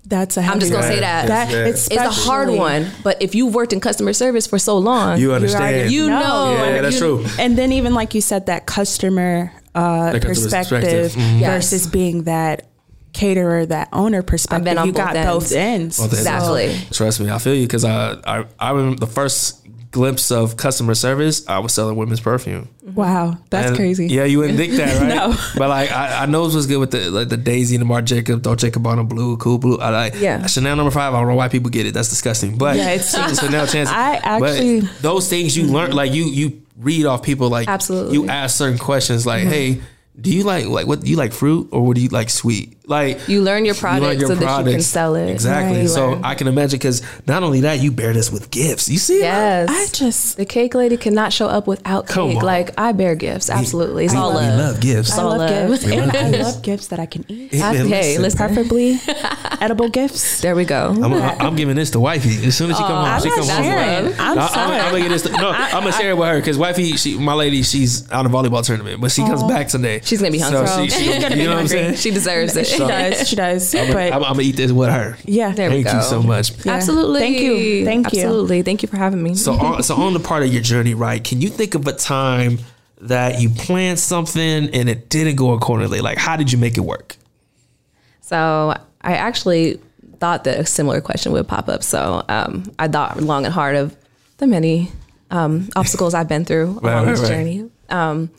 That's 0.05 0.35
a 0.35 0.41
I'm 0.41 0.59
just 0.59 0.71
gonna 0.71 0.83
heavy- 0.83 0.95
say 0.95 1.01
that. 1.01 1.27
that 1.27 1.53
it's 1.69 1.87
it's 1.87 1.95
a 2.01 2.09
hard 2.09 2.49
one. 2.49 2.89
But 3.03 3.21
if 3.21 3.35
you've 3.35 3.53
worked 3.53 3.71
in 3.71 3.79
customer 3.79 4.13
service 4.13 4.47
for 4.47 4.57
so 4.59 4.77
long, 4.79 5.19
You 5.19 5.29
You 5.29 5.33
understand. 5.35 5.63
already 5.63 5.93
You 5.93 6.09
know. 6.09 6.55
Yeah, 6.57 6.63
and 6.65 6.85
that's 6.85 6.95
you- 6.95 7.21
true. 7.21 7.25
And 7.39 7.55
then 7.57 7.71
even 7.71 7.93
like 7.93 8.13
you 8.15 8.21
said, 8.21 8.47
that 8.47 8.65
customer 8.65 9.51
uh, 9.73 10.11
The 10.11 10.19
customer's 10.19 10.43
perspective 10.43 10.81
perspective. 10.81 11.11
Mhm. 11.13 11.39
Yes. 11.39 11.49
versus 11.71 11.87
being 11.87 12.23
that 12.23 12.67
caterer, 13.13 13.65
that 13.67 13.87
owner 13.93 14.21
perspective. 14.23 14.65
been 14.65 14.77
on 14.79 14.87
you 14.87 14.91
both 14.93 15.05
got 15.05 15.15
ends. 15.15 15.27
both 15.33 15.51
ends. 15.53 15.97
Both 15.97 16.05
ends. 16.13 16.19
Exactly. 16.19 16.77
Trust 16.91 17.19
me, 17.21 17.29
I 17.29 17.37
feel 17.37 17.53
you 17.55 17.67
because 17.67 17.85
I, 17.85 18.17
I 18.25 18.45
I 18.59 18.71
remember 18.71 18.99
the 19.05 19.07
first 19.19 19.59
glimpse 19.91 20.31
of 20.31 20.57
customer 20.57 20.95
service. 20.95 21.47
I 21.47 21.59
was 21.59 21.73
selling 21.73 21.95
women's 21.97 22.21
perfume. 22.21 22.69
Wow, 22.83 23.37
that's 23.49 23.67
And, 23.67 23.75
crazy. 23.77 24.07
Yeah, 24.07 24.23
you 24.23 24.39
wouldn't 24.39 24.57
think 24.57 24.73
that, 24.73 24.97
right? 25.01 25.07
No. 25.07 25.35
But 25.57 25.69
like, 25.69 25.91
I, 25.91 26.23
I 26.23 26.25
know 26.25 26.45
it 26.45 26.53
was 26.53 26.65
good 26.67 26.77
with 26.77 26.91
the 26.91 27.09
like 27.11 27.29
the 27.29 27.37
Daisy 27.37 27.75
and 27.75 27.81
the 27.81 27.85
Marc 27.85 28.05
Jacob, 28.05 28.41
Dolce 28.41 28.71
Gabbana 28.71 29.07
blue, 29.07 29.37
cool 29.37 29.57
blue. 29.57 29.77
I 29.77 29.89
like 29.89 30.15
Yeah. 30.15 30.45
Chanel 30.47 30.75
number 30.75 30.91
five. 30.91 31.13
I 31.13 31.19
don't 31.19 31.27
know 31.27 31.35
why 31.35 31.47
people 31.49 31.69
get 31.69 31.85
it. 31.85 31.93
That's 31.93 32.09
disgusting. 32.09 32.57
But 32.57 32.77
Yeah, 32.77 32.91
it's- 32.91 33.39
Chanel 33.39 33.67
chance. 33.67 33.89
I 33.89 34.15
actually- 34.15 34.81
but 34.81 34.89
those 35.01 35.29
things 35.29 35.55
you 35.55 35.67
learn, 35.67 35.91
like 35.91 36.13
you 36.13 36.25
you 36.25 36.61
read 36.77 37.05
off 37.05 37.21
people, 37.21 37.49
like 37.49 37.67
Absolutely. 37.67 38.13
You 38.13 38.27
ask 38.29 38.57
certain 38.57 38.79
questions, 38.79 39.25
like, 39.25 39.41
mm-hmm. 39.43 39.51
hey. 39.51 39.81
Do 40.19 40.29
you 40.31 40.43
like 40.43 40.65
like 40.65 40.87
what 40.87 41.01
do 41.01 41.09
you 41.09 41.15
like 41.15 41.31
fruit 41.31 41.69
or 41.71 41.85
what 41.85 41.95
do 41.95 42.01
you 42.01 42.09
like 42.09 42.29
sweet? 42.29 42.77
Like 42.85 43.29
You 43.29 43.41
learn 43.41 43.63
your 43.63 43.75
product 43.75 44.19
so 44.19 44.35
that 44.35 44.65
you 44.65 44.71
can 44.73 44.81
sell 44.81 45.15
it. 45.15 45.29
Exactly. 45.29 45.79
Right. 45.81 45.89
So 45.89 46.09
Learn. 46.11 46.25
I 46.25 46.35
can 46.35 46.47
imagine 46.47 46.77
because 46.77 47.01
not 47.25 47.43
only 47.43 47.61
that, 47.61 47.79
you 47.79 47.91
bear 47.91 48.11
this 48.11 48.29
with 48.29 48.51
gifts. 48.51 48.89
You 48.89 48.97
see? 48.97 49.19
Yes. 49.19 49.69
I 49.71 49.87
just 49.97 50.35
the 50.35 50.45
cake 50.45 50.75
lady 50.75 50.97
cannot 50.97 51.31
show 51.31 51.47
up 51.47 51.65
without 51.67 52.07
Come 52.07 52.29
cake. 52.31 52.37
on. 52.39 52.43
Like 52.43 52.77
I 52.77 52.91
bear 52.91 53.15
gifts. 53.15 53.49
Absolutely. 53.49 54.05
It's 54.05 54.13
We- 54.13 54.19
all 54.19 54.31
we 54.31 54.35
love. 54.37 54.59
love 54.59 54.79
gifts. 54.81 55.17
I 55.17 55.21
all 55.23 55.29
love 55.29 55.39
love. 55.49 55.69
gifts. 55.69 55.85
We 55.85 55.93
And 55.95 56.07
love 56.07 56.15
I 56.15 56.29
love 56.43 56.61
gifts 56.61 56.87
that 56.87 56.99
I 56.99 57.05
can 57.05 57.23
eat. 57.29 57.53
Hey, 57.53 57.59
man, 57.61 57.87
Hey, 57.87 58.17
listen. 58.17 58.37
Preferably 58.37 58.99
edible 59.61 59.87
gifts. 59.87 60.41
There 60.41 60.55
we 60.55 60.65
go. 60.65 60.89
I'm, 60.89 61.13
I'm 61.13 61.55
giving 61.55 61.77
this 61.77 61.91
to 61.91 61.99
wifey 62.01 62.45
as 62.47 62.57
soon 62.57 62.71
as 62.71 62.77
she 62.77 62.83
comes 62.83 62.91
oh, 62.91 62.95
home. 62.95 63.05
I'm 63.05 63.21
she 63.21 63.29
not 63.29 63.37
come 63.37 63.45
sharing. 63.63 64.05
home. 64.11 64.15
I'm 64.19 64.39
I- 64.39 64.47
sorry. 64.47 64.79
I'm, 64.79 64.91
gonna 64.91 65.03
get 65.03 65.09
this. 65.09 65.21
To, 65.23 65.31
no, 65.31 65.49
I, 65.51 65.67
am 65.69 65.83
gonna 65.83 65.91
share 65.93 66.11
it 66.11 66.17
with 66.17 66.27
her 66.27 66.39
because 66.39 66.57
wifey, 66.57 66.97
she, 66.97 67.17
my 67.17 67.33
lady, 67.33 67.63
she's 67.63 68.09
on 68.11 68.25
a 68.25 68.29
volleyball 68.29 68.65
tournament, 68.65 68.99
but 68.99 69.11
she 69.11 69.21
comes 69.21 69.43
back 69.43 69.67
today. 69.69 70.01
She's 70.11 70.19
gonna 70.19 70.31
be 70.31 70.39
hungry. 70.39 70.67
So 70.67 70.83
she, 70.83 70.89
she, 70.89 71.03
She's 71.13 71.21
gonna 71.23 71.35
be 71.35 71.41
you 71.43 71.47
know 71.47 71.53
what 71.55 71.61
I'm 71.61 71.67
saying? 71.69 71.95
she 71.95 72.11
deserves 72.11 72.57
it. 72.57 72.67
She 72.67 72.77
does. 72.79 73.29
She 73.29 73.35
does. 73.37 73.73
I'm, 73.73 73.93
But 73.93 74.11
I'm, 74.11 74.23
I'm 74.25 74.33
gonna 74.33 74.41
eat 74.41 74.57
this 74.57 74.73
with 74.73 74.89
her. 74.89 75.17
yeah. 75.23 75.53
There 75.53 75.69
we 75.69 75.83
Thank 75.83 75.95
you 75.95 76.01
go. 76.01 76.05
so 76.05 76.21
much. 76.21 76.65
Yeah. 76.65 76.73
Absolutely. 76.73 77.19
Thank 77.21 77.39
you. 77.39 77.85
Thank 77.85 78.13
you. 78.13 78.19
Absolutely. 78.23 78.61
Thank 78.63 78.81
you 78.83 78.89
for 78.89 78.97
having 78.97 79.23
me. 79.23 79.35
So, 79.35 79.53
on, 79.53 79.81
so 79.83 79.95
on 79.95 80.13
the 80.13 80.19
part 80.19 80.43
of 80.43 80.51
your 80.51 80.61
journey, 80.61 80.93
right? 80.95 81.23
Can 81.23 81.39
you 81.39 81.47
think 81.47 81.73
of 81.75 81.87
a 81.87 81.93
time 81.93 82.59
that 82.99 83.39
you 83.39 83.49
planned 83.49 83.99
something 83.99 84.41
and 84.75 84.89
it 84.89 85.07
didn't 85.07 85.37
go 85.37 85.53
accordingly? 85.53 86.01
Like, 86.01 86.17
how 86.17 86.35
did 86.35 86.51
you 86.51 86.57
make 86.57 86.77
it 86.77 86.81
work? 86.81 87.15
So 88.21 88.75
I 89.01 89.13
actually 89.15 89.79
thought 90.19 90.43
that 90.43 90.59
a 90.59 90.65
similar 90.65 91.01
question 91.01 91.31
would 91.31 91.47
pop 91.47 91.67
up. 91.67 91.83
So 91.83 92.23
um, 92.29 92.63
I 92.77 92.87
thought 92.87 93.21
long 93.21 93.45
and 93.45 93.53
hard 93.53 93.75
of 93.75 93.95
the 94.37 94.47
many 94.47 94.91
um, 95.31 95.69
obstacles 95.75 96.13
I've 96.13 96.27
been 96.27 96.45
through 96.45 96.79
Right, 96.81 96.91
along 96.93 97.05
right, 97.05 97.11
this 97.11 97.21
right. 97.21 97.27
journey. 97.29 97.69
Um, 97.89 98.29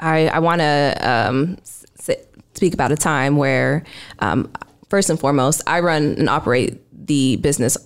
I, 0.00 0.28
I 0.28 0.38
want 0.40 0.60
to 0.60 0.96
um, 1.00 1.56
s- 1.60 1.84
s- 2.08 2.16
speak 2.54 2.74
about 2.74 2.90
a 2.92 2.96
time 2.96 3.36
where, 3.36 3.84
um, 4.18 4.50
first 4.88 5.10
and 5.10 5.20
foremost, 5.20 5.62
I 5.66 5.80
run 5.80 6.14
and 6.18 6.28
operate 6.28 6.80
the 7.06 7.36
business 7.36 7.76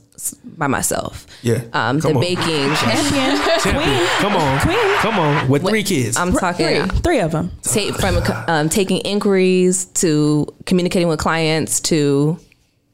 by 0.45 0.69
myself. 0.69 1.27
Yeah. 1.43 1.63
Um, 1.73 1.99
the 1.99 2.15
on. 2.15 2.21
baking. 2.21 2.37
Champion. 2.77 3.37
Champion. 3.61 4.07
Come 4.19 4.37
on, 4.37 4.61
Queen. 4.61 4.97
come 4.99 5.19
on, 5.19 5.49
with 5.49 5.67
three 5.67 5.83
kids. 5.83 6.17
I'm 6.17 6.33
talking 6.33 6.87
Three. 6.87 6.99
Three 7.01 7.19
of 7.21 7.33
them. 7.33 7.51
take 7.63 7.95
from 7.97 8.23
um, 8.49 8.69
taking 8.69 8.99
inquiries 8.99 9.87
to 9.87 10.47
communicating 10.67 11.09
with 11.09 11.19
clients 11.19 11.81
to 11.81 12.39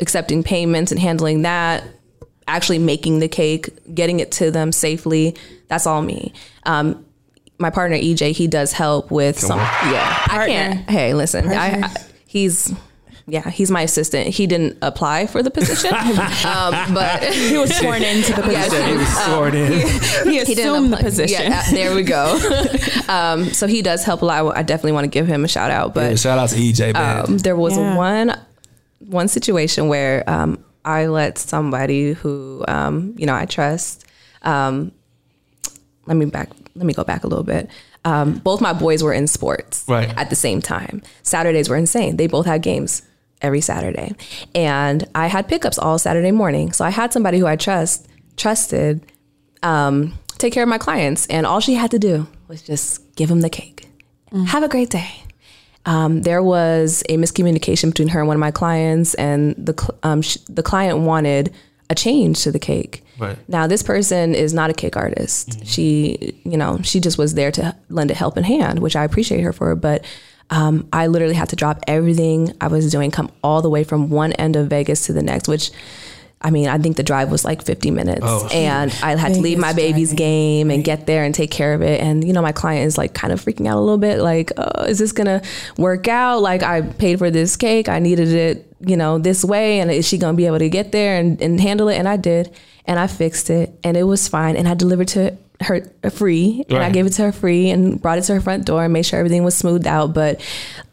accepting 0.01 0.43
payments 0.43 0.91
and 0.93 0.99
handling 1.01 1.43
that 1.43 1.85
actually 2.49 2.79
making 2.79 3.19
the 3.19 3.29
cake 3.29 3.69
getting 3.95 4.19
it 4.19 4.33
to 4.33 4.51
them 4.51 4.73
safely 4.73 5.37
that's 5.69 5.87
all 5.87 6.01
me 6.03 6.33
um, 6.65 7.05
my 7.61 7.71
partner 7.71 7.97
ej 7.97 8.33
he 8.35 8.47
does 8.47 8.73
help 8.73 9.11
with 9.11 9.39
some 9.39 9.59
on. 9.61 9.67
yeah 9.93 10.23
i 10.29 10.47
can't 10.47 10.91
hey 10.91 11.15
listen 11.15 11.47
I, 11.49 11.83
I 11.83 11.95
he's 12.27 12.73
yeah 13.27 13.49
he's 13.51 13.71
my 13.71 13.83
assistant 13.83 14.29
he 14.29 14.47
didn't 14.47 14.79
apply 14.83 15.27
for 15.27 15.43
the 15.43 15.51
position 15.51 15.93
um, 15.95 16.73
but 16.95 17.23
He 17.33 17.57
was 17.59 17.71
sworn 17.77 18.03
into 18.03 18.33
the 18.33 18.51
Yes. 18.51 18.69
position. 18.71 18.89
he 18.91 18.97
was 18.97 19.25
sworn 19.25 19.55
in. 19.55 19.73
He 19.73 20.39
he 20.45 20.55
didn't 20.55 20.73
assumed 20.75 20.93
the 20.93 20.97
position. 20.97 21.43
Yeah, 21.53 21.63
uh, 21.65 21.71
there 21.71 21.95
we 21.95 22.03
go. 22.03 22.25
um, 23.09 23.45
so 23.53 23.67
he 23.69 23.83
does 23.83 24.03
help 24.05 24.23
a 24.23 24.25
lot. 24.27 24.57
I 24.57 24.63
definitely 24.63 24.93
want 24.99 25.05
to 25.05 25.09
give 25.19 25.27
him 25.29 25.45
a 25.45 25.49
shout 25.49 25.71
out. 25.71 25.95
But 25.95 26.11
Yeah, 26.11 26.17
shout 26.17 26.39
out 26.41 26.49
to 26.51 26.57
EJ, 26.57 26.95
man. 26.95 27.25
um, 27.29 27.39
there 27.39 27.55
was 27.55 27.77
Yeah. 27.77 27.95
one 27.97 28.29
one 29.21 29.29
situation 29.29 29.87
where 29.89 30.25
um, 30.29 30.59
I 30.85 31.07
let 31.07 31.39
somebody 31.39 32.15
who 32.15 32.65
um, 32.67 33.15
you 33.17 33.27
know 33.27 33.35
I 33.35 33.47
trust. 33.47 34.05
Let 36.11 36.17
me 36.17 36.27
back. 36.27 36.51
Let 36.75 36.87
me 36.87 36.93
go 36.93 37.05
back 37.05 37.23
a 37.23 37.29
little 37.29 37.45
bit. 37.45 37.71
Um, 38.05 38.35
both 38.35 38.61
my 38.61 38.73
boys 38.73 39.03
were 39.03 39.13
in 39.13 39.27
sports 39.29 39.85
Right. 39.87 40.09
at 40.19 40.29
the 40.29 40.35
same 40.37 40.61
time. 40.61 41.03
Saturdays 41.23 41.69
were 41.69 41.77
insane. 41.77 42.17
They 42.17 42.27
both 42.27 42.47
had 42.47 42.63
games 42.63 43.03
every 43.41 43.61
Saturday, 43.61 44.13
and 44.55 45.07
I 45.15 45.29
had 45.29 45.47
pickups 45.49 45.79
all 45.79 45.99
Saturday 45.99 46.33
morning. 46.33 46.73
So 46.73 46.85
I 46.85 46.91
had 46.91 47.13
somebody 47.13 47.39
who 47.39 47.47
I 47.47 47.55
trust 47.57 48.09
trusted 48.37 49.03
um, 49.63 50.19
take 50.39 50.53
care 50.53 50.63
of 50.65 50.69
my 50.69 50.79
clients, 50.79 51.27
and 51.29 51.47
all 51.47 51.61
she 51.61 51.75
had 51.75 51.91
to 51.93 51.99
do 51.99 52.27
was 52.49 52.61
just 52.63 53.15
give 53.15 53.29
them 53.29 53.41
the 53.43 53.51
cake. 53.51 53.89
Have 54.49 54.63
a 54.65 54.69
great 54.69 54.91
day 54.91 55.11
um, 55.87 56.23
there 56.23 56.43
was 56.43 57.03
a 57.09 57.17
miscommunication 57.17 57.89
between 57.91 58.09
her 58.09 58.19
and 58.21 58.29
one 58.29 58.37
of 58.37 58.41
my 58.41 58.51
clients, 58.51 59.15
and 59.15 59.55
the 59.57 59.75
cl- 59.79 59.99
um, 60.03 60.21
sh- 60.23 60.37
the 60.49 60.63
client 60.63 60.99
wanted 60.99 61.53
a 61.89 61.95
change 61.95 62.43
to 62.43 62.53
the 62.53 62.59
cake. 62.59 63.03
Right. 63.21 63.37
Now, 63.49 63.67
this 63.67 63.83
person 63.83 64.35
is 64.35 64.55
not 64.55 64.71
a 64.71 64.73
cake 64.73 64.97
artist. 64.97 65.65
She, 65.67 66.35
you 66.45 66.57
know, 66.57 66.81
she 66.83 67.01
just 67.01 67.19
was 67.19 67.35
there 67.35 67.53
to 67.53 67.77
lend 67.91 68.11
a 68.11 68.15
helping 68.15 68.45
hand, 68.45 68.79
which 68.79 68.97
I 68.97 69.05
appreciate 69.05 69.43
her 69.43 69.53
for. 69.53 69.75
But 69.77 70.05
um, 70.49 70.89
I 70.93 71.07
literally 71.07 71.35
had 71.35 71.51
to 71.51 71.57
drop 71.57 71.81
everything 71.87 72.55
I 72.61 72.69
was 72.69 72.91
doing, 72.91 73.11
come 73.11 73.31
all 73.45 73.63
the 73.63 73.71
way 73.71 73.85
from 73.85 74.11
one 74.11 74.33
end 74.33 74.57
of 74.57 74.69
Vegas 74.69 75.07
to 75.07 75.13
the 75.13 75.23
next, 75.23 75.49
which. 75.49 75.71
I 76.43 76.51
mean, 76.51 76.69
I 76.69 76.79
think 76.79 76.97
the 76.97 77.03
drive 77.03 77.31
was 77.31 77.45
like 77.45 77.63
50 77.63 77.91
minutes, 77.91 78.23
Oh. 78.25 78.49
and 78.51 78.91
I 79.03 79.15
had 79.17 79.35
to 79.35 79.41
leave 79.41 79.59
my 79.59 79.75
baby's 79.75 80.09
driving. 80.09 80.17
game 80.17 80.71
and 80.71 80.83
get 80.83 81.07
there 81.07 81.23
and 81.25 81.35
take 81.35 81.51
care 81.51 81.75
of 81.75 81.83
it. 81.83 82.01
And 82.01 82.25
you 82.27 82.33
know, 82.33 82.41
my 82.41 82.53
client 82.53 82.87
is 82.87 82.97
like 82.97 83.13
kind 83.13 83.31
of 83.33 83.45
freaking 83.45 83.67
out 83.69 83.77
a 83.77 83.81
little 83.81 83.99
bit, 83.99 84.21
like, 84.21 84.51
oh, 84.57 84.85
is 84.85 84.99
this 84.99 85.13
gonna 85.13 85.43
work 85.77 86.09
out? 86.09 86.41
Like, 86.41 86.63
I 86.63 86.81
paid 86.81 87.19
for 87.19 87.31
this 87.31 87.57
cake, 87.57 87.91
I 87.91 87.99
needed 87.99 88.29
it, 88.29 88.67
you 88.81 88.97
know, 88.97 89.19
this 89.19 89.45
way, 89.45 89.81
and 89.81 89.91
is 89.91 90.09
she 90.09 90.17
gonna 90.17 90.37
be 90.37 90.47
able 90.47 90.61
to 90.61 90.71
get 90.71 90.93
there 90.93 91.19
and, 91.19 91.41
and 91.43 91.61
handle 91.61 91.89
it? 91.89 91.97
And 91.97 92.09
I 92.09 92.17
did, 92.17 92.51
and 92.87 92.99
I 92.99 93.07
fixed 93.07 93.51
it, 93.51 93.75
and 93.85 93.97
it 93.97 94.05
was 94.05 94.27
fine, 94.27 94.57
and 94.57 94.67
I 94.67 94.73
delivered 94.73 95.09
to 95.09 95.37
her 95.61 95.83
uh, 96.03 96.09
free, 96.09 96.65
and 96.71 96.79
I 96.79 96.89
gave 96.91 97.05
it 97.05 97.11
to 97.15 97.23
her 97.25 97.33
free, 97.33 97.69
and 97.69 98.01
brought 98.01 98.17
it 98.17 98.23
to 98.25 98.35
her 98.35 98.41
front 98.41 98.65
door, 98.65 98.83
and 98.83 98.95
made 98.95 99.05
sure 99.05 99.19
everything 99.19 99.45
was 99.45 99.55
smoothed 99.55 99.87
out. 99.87 100.15
But 100.15 100.41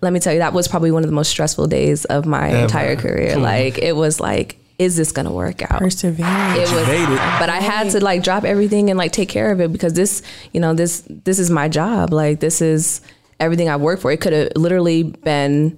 let 0.02 0.12
me 0.12 0.20
tell 0.20 0.34
you, 0.34 0.40
that 0.40 0.52
was 0.52 0.68
probably 0.68 0.92
one 0.92 1.06
of 1.06 1.10
the 1.10 1.16
most 1.16 1.30
stressful 1.30 1.68
days 1.68 2.04
of 2.04 2.26
my 2.26 2.50
Ever. 2.50 2.64
entire 2.64 2.96
career. 2.98 3.32
Come. 3.36 3.44
Like, 3.44 3.78
it 3.78 3.96
was 3.96 4.20
like, 4.20 4.58
is 4.80 4.96
this 4.96 5.12
gonna 5.12 5.32
work 5.32 5.62
out? 5.64 5.80
Perseverance. 5.80 6.58
it 6.70 6.76
was 6.76 6.88
made 6.88 7.04
it. 7.04 7.40
but 7.40 7.50
i 7.50 7.58
had 7.58 7.90
to 7.92 8.04
like 8.04 8.24
drop 8.24 8.44
everything 8.44 8.90
and 8.90 8.98
like 8.98 9.12
take 9.12 9.30
care 9.30 9.52
of 9.52 9.60
it 9.60 9.72
because 9.72 9.94
this 9.94 10.22
you 10.54 10.60
know 10.60 10.74
this 10.74 11.04
this 11.24 11.40
is 11.40 11.50
my 11.50 11.68
job 11.68 12.14
like 12.14 12.40
this 12.40 12.62
is 12.62 13.02
everything 13.40 13.70
i 13.70 13.76
work 13.76 14.00
for 14.00 14.12
it 14.12 14.22
could 14.22 14.34
have 14.34 14.50
literally 14.56 15.04
been 15.04 15.78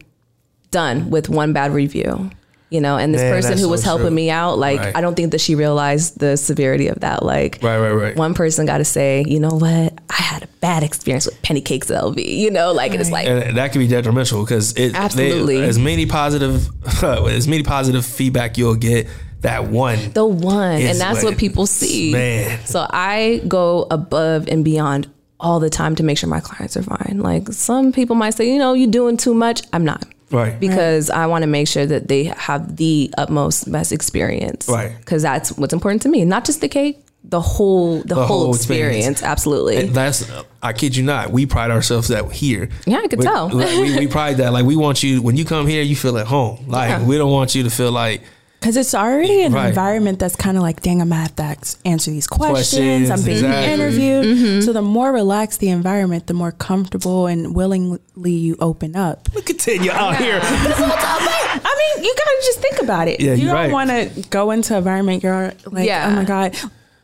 done 0.71 1.09
with 1.09 1.29
one 1.29 1.53
bad 1.53 1.71
review 1.71 2.29
you 2.69 2.79
know 2.79 2.97
and 2.97 3.13
this 3.13 3.21
Man, 3.21 3.33
person 3.33 3.53
who 3.57 3.63
so 3.63 3.69
was 3.69 3.83
helping 3.83 4.07
true. 4.07 4.15
me 4.15 4.29
out 4.29 4.57
like 4.59 4.79
Right. 4.79 4.95
i 4.95 5.01
don't 5.01 5.15
think 5.15 5.31
that 5.31 5.41
she 5.41 5.55
realized 5.55 6.19
the 6.19 6.37
severity 6.37 6.87
of 6.87 6.99
that 6.99 7.23
like 7.23 7.59
Right, 7.63 7.79
right, 7.79 7.91
right. 7.91 8.15
one 8.15 8.33
person 8.33 8.65
got 8.65 8.77
to 8.77 8.85
say 8.85 9.23
you 9.27 9.39
know 9.39 9.49
what 9.49 9.93
i 10.09 10.21
had 10.21 10.43
a 10.43 10.47
bad 10.61 10.83
experience 10.83 11.25
with 11.25 11.41
penny 11.41 11.61
cakes 11.61 11.87
lv 11.89 12.23
you 12.23 12.51
know 12.51 12.71
like 12.73 12.93
it's 12.93 13.09
like 13.11 13.27
and 13.27 13.57
that 13.57 13.71
can 13.71 13.79
be 13.79 13.87
detrimental 13.87 14.43
because 14.43 14.73
it 14.77 14.93
Absolutely. 14.95 15.57
they- 15.61 15.67
as 15.67 15.79
many 15.79 16.05
positive 16.05 16.67
as 17.03 17.47
many 17.47 17.63
positive 17.63 18.05
feedback 18.05 18.57
you'll 18.57 18.75
get 18.75 19.07
that 19.41 19.65
one 19.67 20.11
the 20.13 20.25
one 20.25 20.81
and 20.81 20.99
that's 20.99 21.19
like- 21.19 21.23
what 21.23 21.37
people 21.37 21.65
see 21.65 22.11
Man. 22.11 22.59
so 22.65 22.85
i 22.89 23.41
go 23.47 23.87
above 23.89 24.47
and 24.47 24.63
beyond 24.63 25.09
all 25.39 25.59
the 25.61 25.69
time 25.69 25.95
to 25.95 26.03
make 26.03 26.17
sure 26.17 26.29
my 26.29 26.41
clients 26.41 26.75
are 26.75 26.83
fine 26.83 27.19
like 27.21 27.47
some 27.53 27.93
people 27.93 28.15
might 28.17 28.31
say 28.35 28.51
you 28.51 28.59
know 28.59 28.73
you're 28.73 28.91
doing 28.91 29.15
too 29.17 29.33
much 29.33 29.61
i'm 29.71 29.85
not 29.85 30.05
right 30.31 30.59
because 30.59 31.09
i 31.09 31.25
want 31.25 31.41
to 31.43 31.47
make 31.47 31.67
sure 31.67 31.85
that 31.85 32.07
they 32.07 32.25
have 32.25 32.75
the 32.77 33.13
utmost 33.17 33.71
best 33.71 33.91
experience 33.91 34.67
Right. 34.69 34.95
because 34.99 35.21
that's 35.23 35.51
what's 35.57 35.73
important 35.73 36.01
to 36.03 36.09
me 36.09 36.25
not 36.25 36.45
just 36.45 36.61
the 36.61 36.69
cake 36.69 37.03
the 37.23 37.41
whole 37.41 38.01
the, 38.03 38.15
whole, 38.15 38.25
whole 38.25 38.55
experience, 38.55 39.05
experience. 39.05 39.23
absolutely 39.23 39.75
And 39.77 39.89
that's 39.93 40.31
I 40.63 40.71
kid 40.73 40.95
you 40.95 41.03
not. 41.03 41.31
We 41.31 41.45
pride 41.45 41.69
ourselves 41.69 42.07
that 42.07 42.31
here. 42.31 42.69
Yeah, 42.87 42.99
I 43.03 43.07
could 43.07 43.19
We- 43.19 43.25
tell. 43.25 43.49
like, 43.49 43.77
we, 43.77 43.97
we 43.99 44.07
pride 44.07 44.37
that. 44.37 44.51
Like 44.53 44.65
we 44.65 44.75
want 44.77 45.03
you 45.03 45.21
when 45.21 45.35
you 45.37 45.43
come 45.45 45.67
here, 45.67 45.83
you 45.83 45.95
feel 45.97 46.17
at 46.17 46.27
home. 46.27 46.65
Like 46.67 46.89
Yeah. 46.89 47.03
we 47.05 47.17
don't 47.17 47.31
want 47.31 47.55
you 47.55 47.63
to 47.63 47.69
feel 47.69 47.91
like 47.91 48.21
Because 48.59 48.75
it's 48.75 48.93
already 48.93 49.41
an 49.43 49.53
Right. 49.53 49.69
environment 49.69 50.19
that's 50.19 50.35
kind 50.35 50.57
of 50.57 50.63
like, 50.63 50.81
dang, 50.81 51.01
I'm 51.01 51.09
gonna 51.09 51.21
have 51.21 51.35
to 51.37 51.55
answer 51.85 52.11
these 52.11 52.27
questions. 52.27 52.69
Questions, 52.71 53.09
I'm 53.09 53.23
being 53.23 53.37
exactly. 53.37 53.73
interviewed. 53.73 54.25
Mm-hmm. 54.25 54.61
So 54.65 54.73
the 54.73 54.81
more 54.81 55.13
relaxed 55.13 55.61
the 55.61 55.69
environment, 55.69 56.27
the 56.27 56.33
more 56.33 56.51
comfortable 56.51 57.25
and 57.27 57.55
willingly 57.55 57.99
you 58.33 58.57
open 58.59 58.97
up. 58.97 59.29
look 59.33 59.49
at 59.49 59.65
you 59.65 59.91
out 59.91 60.17
here. 60.17 60.39
I 60.43 61.93
mean, 61.95 62.03
you 62.03 62.13
gotta 62.17 62.35
just 62.45 62.59
think 62.59 62.81
about 62.81 63.07
it. 63.07 63.21
Yeah, 63.21 63.33
you 63.33 63.43
you're 63.45 63.53
don't 63.53 63.71
right. 63.71 63.71
want 63.71 63.89
to 63.91 64.29
go 64.29 64.51
into 64.51 64.73
an 64.73 64.79
environment 64.79 65.23
you're 65.23 65.53
like, 65.65 65.87
Yeah. 65.87 66.09
oh 66.11 66.15
my 66.15 66.23
god, 66.25 66.55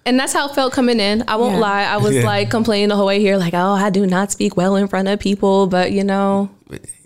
And 0.05 0.19
that's 0.19 0.33
how 0.33 0.47
it 0.49 0.55
felt 0.55 0.71
coming 0.73 0.99
in. 0.99 1.23
I 1.27 1.35
won't 1.37 1.53
Yeah. 1.55 1.59
lie. 1.61 1.83
I 1.83 1.97
was 1.97 2.15
Yeah. 2.15 2.25
like 2.25 2.49
complaining 2.51 2.89
the 2.89 2.95
whole 2.95 3.07
way 3.07 3.19
here, 3.21 3.37
like, 3.37 3.53
oh, 3.53 3.71
I 3.71 3.89
do 3.89 4.05
not 4.05 4.31
speak 4.31 4.55
well 4.57 4.75
in 4.75 4.87
front 4.87 5.07
of 5.07 5.19
people, 5.19 5.67
but 5.67 5.91
you 5.93 6.03
know, 6.03 6.49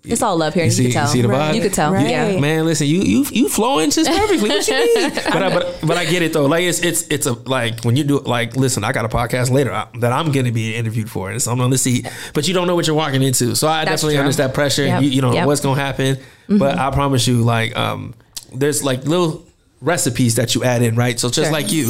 it's 0.03 0.21
all 0.21 0.37
love 0.37 0.53
here. 0.53 0.63
You 0.63 0.67
You, 0.67 0.71
see- 0.71 0.83
can 0.85 0.91
tell. 0.93 1.03
you 1.03 1.09
see 1.09 1.21
the 1.21 1.27
vibe? 1.27 1.55
You 1.55 1.61
could 1.61 1.73
tell. 1.73 1.91
Right. 1.91 2.09
Yeah. 2.09 2.39
Man, 2.39 2.65
listen, 2.65 2.87
you 2.87 3.01
you 3.01 3.25
you 3.31 3.49
flowing 3.49 3.89
just 3.91 4.09
perfectly. 4.09 4.49
What 4.49 4.67
you 4.67 4.73
mean? 4.95 5.11
but, 5.13 5.43
I, 5.43 5.49
but 5.53 5.79
but 5.83 5.97
I 5.97 6.05
get 6.05 6.21
it 6.21 6.33
though. 6.33 6.45
Like 6.45 6.63
it's 6.63 6.79
it's 6.81 7.03
it's 7.09 7.25
a 7.25 7.33
like 7.33 7.83
when 7.83 7.95
you 7.95 8.03
do 8.03 8.19
like 8.19 8.55
listen, 8.55 8.83
I 8.83 8.91
got 8.91 9.05
a 9.05 9.09
podcast 9.09 9.51
later 9.51 9.71
that 9.99 10.11
I'm 10.11 10.31
going 10.31 10.45
to 10.45 10.51
be 10.51 10.75
interviewed 10.75 11.09
for, 11.09 11.29
and 11.31 11.41
so 11.41 11.51
I'm 11.51 11.61
on 11.61 11.69
the 11.69 11.77
seat. 11.77 12.07
But 12.33 12.47
you 12.47 12.53
don't 12.53 12.67
know 12.67 12.75
what 12.75 12.87
you're 12.87 12.95
walking 12.95 13.23
into, 13.23 13.55
so 13.55 13.67
I 13.67 13.85
That's 13.85 14.01
definitely 14.01 14.15
true. 14.15 14.21
understand 14.21 14.53
pressure. 14.53 14.85
Yep. 14.85 15.01
You, 15.03 15.09
you 15.09 15.21
know 15.21 15.29
Yep. 15.31 15.37
Mm-hmm. 15.41 15.47
what's 15.47 15.61
going 15.61 15.75
to 15.77 15.81
happen, 15.83 16.17
but 16.47 16.77
I 16.77 16.91
promise 16.91 17.27
you, 17.27 17.41
like 17.43 17.75
um, 17.77 18.13
there's 18.53 18.83
like 18.83 19.03
little 19.05 19.45
recipes 19.81 20.35
that 20.35 20.55
you 20.55 20.63
add 20.63 20.81
in, 20.81 20.95
right? 20.95 21.19
So 21.19 21.29
just 21.29 21.51
like 21.51 21.71
you, 21.71 21.85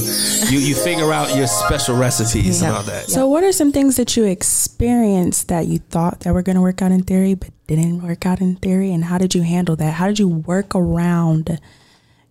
you 0.50 0.60
you 0.60 0.75
figure 0.75 1.12
out 1.12 1.36
your 1.36 1.48
special 1.48 1.96
recipes 1.98 2.62
and 2.62 2.72
all 2.75 2.84
that. 2.84 3.10
So, 3.10 3.27
what 3.27 3.43
are 3.43 3.51
some 3.51 3.72
things 3.72 3.96
that 3.98 4.15
you 4.15 4.25
experienced 4.25 5.48
that 5.48 5.67
you 5.67 5.79
thought 5.79 6.22
that 6.22 6.34
were 6.34 6.43
going 6.43 6.55
to 6.55 6.62
work 6.62 6.81
out 6.81 6.91
in 6.91 7.03
theory, 7.03 7.34
but 7.34 7.50
didn't 7.67 8.01
work 8.01 8.25
out 8.25 8.41
in 8.41 8.55
theory? 8.58 8.91
And 8.93 9.05
how 9.05 9.17
did 9.17 9.34
you 9.34 9.41
handle 9.41 9.75
that? 9.77 9.93
How 9.96 10.08
did 10.08 10.19
you 10.19 10.27
work 10.27 10.75
around 10.75 11.60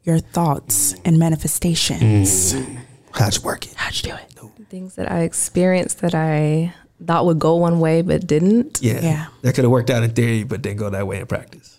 your 0.04 0.18
thoughts 0.20 0.94
and 1.04 1.18
manifestations? 1.18 2.54
Mm. 2.54 2.78
How'd 3.12 3.36
you 3.36 3.42
work 3.42 3.66
it? 3.66 3.74
How'd 3.74 3.96
you 3.96 4.10
do 4.12 4.16
it? 4.16 4.24
Things 4.70 4.96
that 4.96 5.10
I 5.10 5.20
experienced 5.22 6.00
that 6.02 6.14
I 6.14 6.74
thought 7.04 7.24
would 7.24 7.38
go 7.38 7.56
one 7.56 7.80
way 7.80 8.02
but 8.02 8.26
didn't. 8.26 8.80
Yeah, 8.82 9.00
Yeah. 9.00 9.26
that 9.40 9.54
could 9.54 9.64
have 9.64 9.70
worked 9.70 9.88
out 9.88 10.02
in 10.02 10.10
theory, 10.10 10.42
but 10.44 10.60
didn't 10.60 10.76
go 10.78 10.90
that 10.90 11.06
way 11.06 11.20
in 11.20 11.26
practice. 11.26 11.77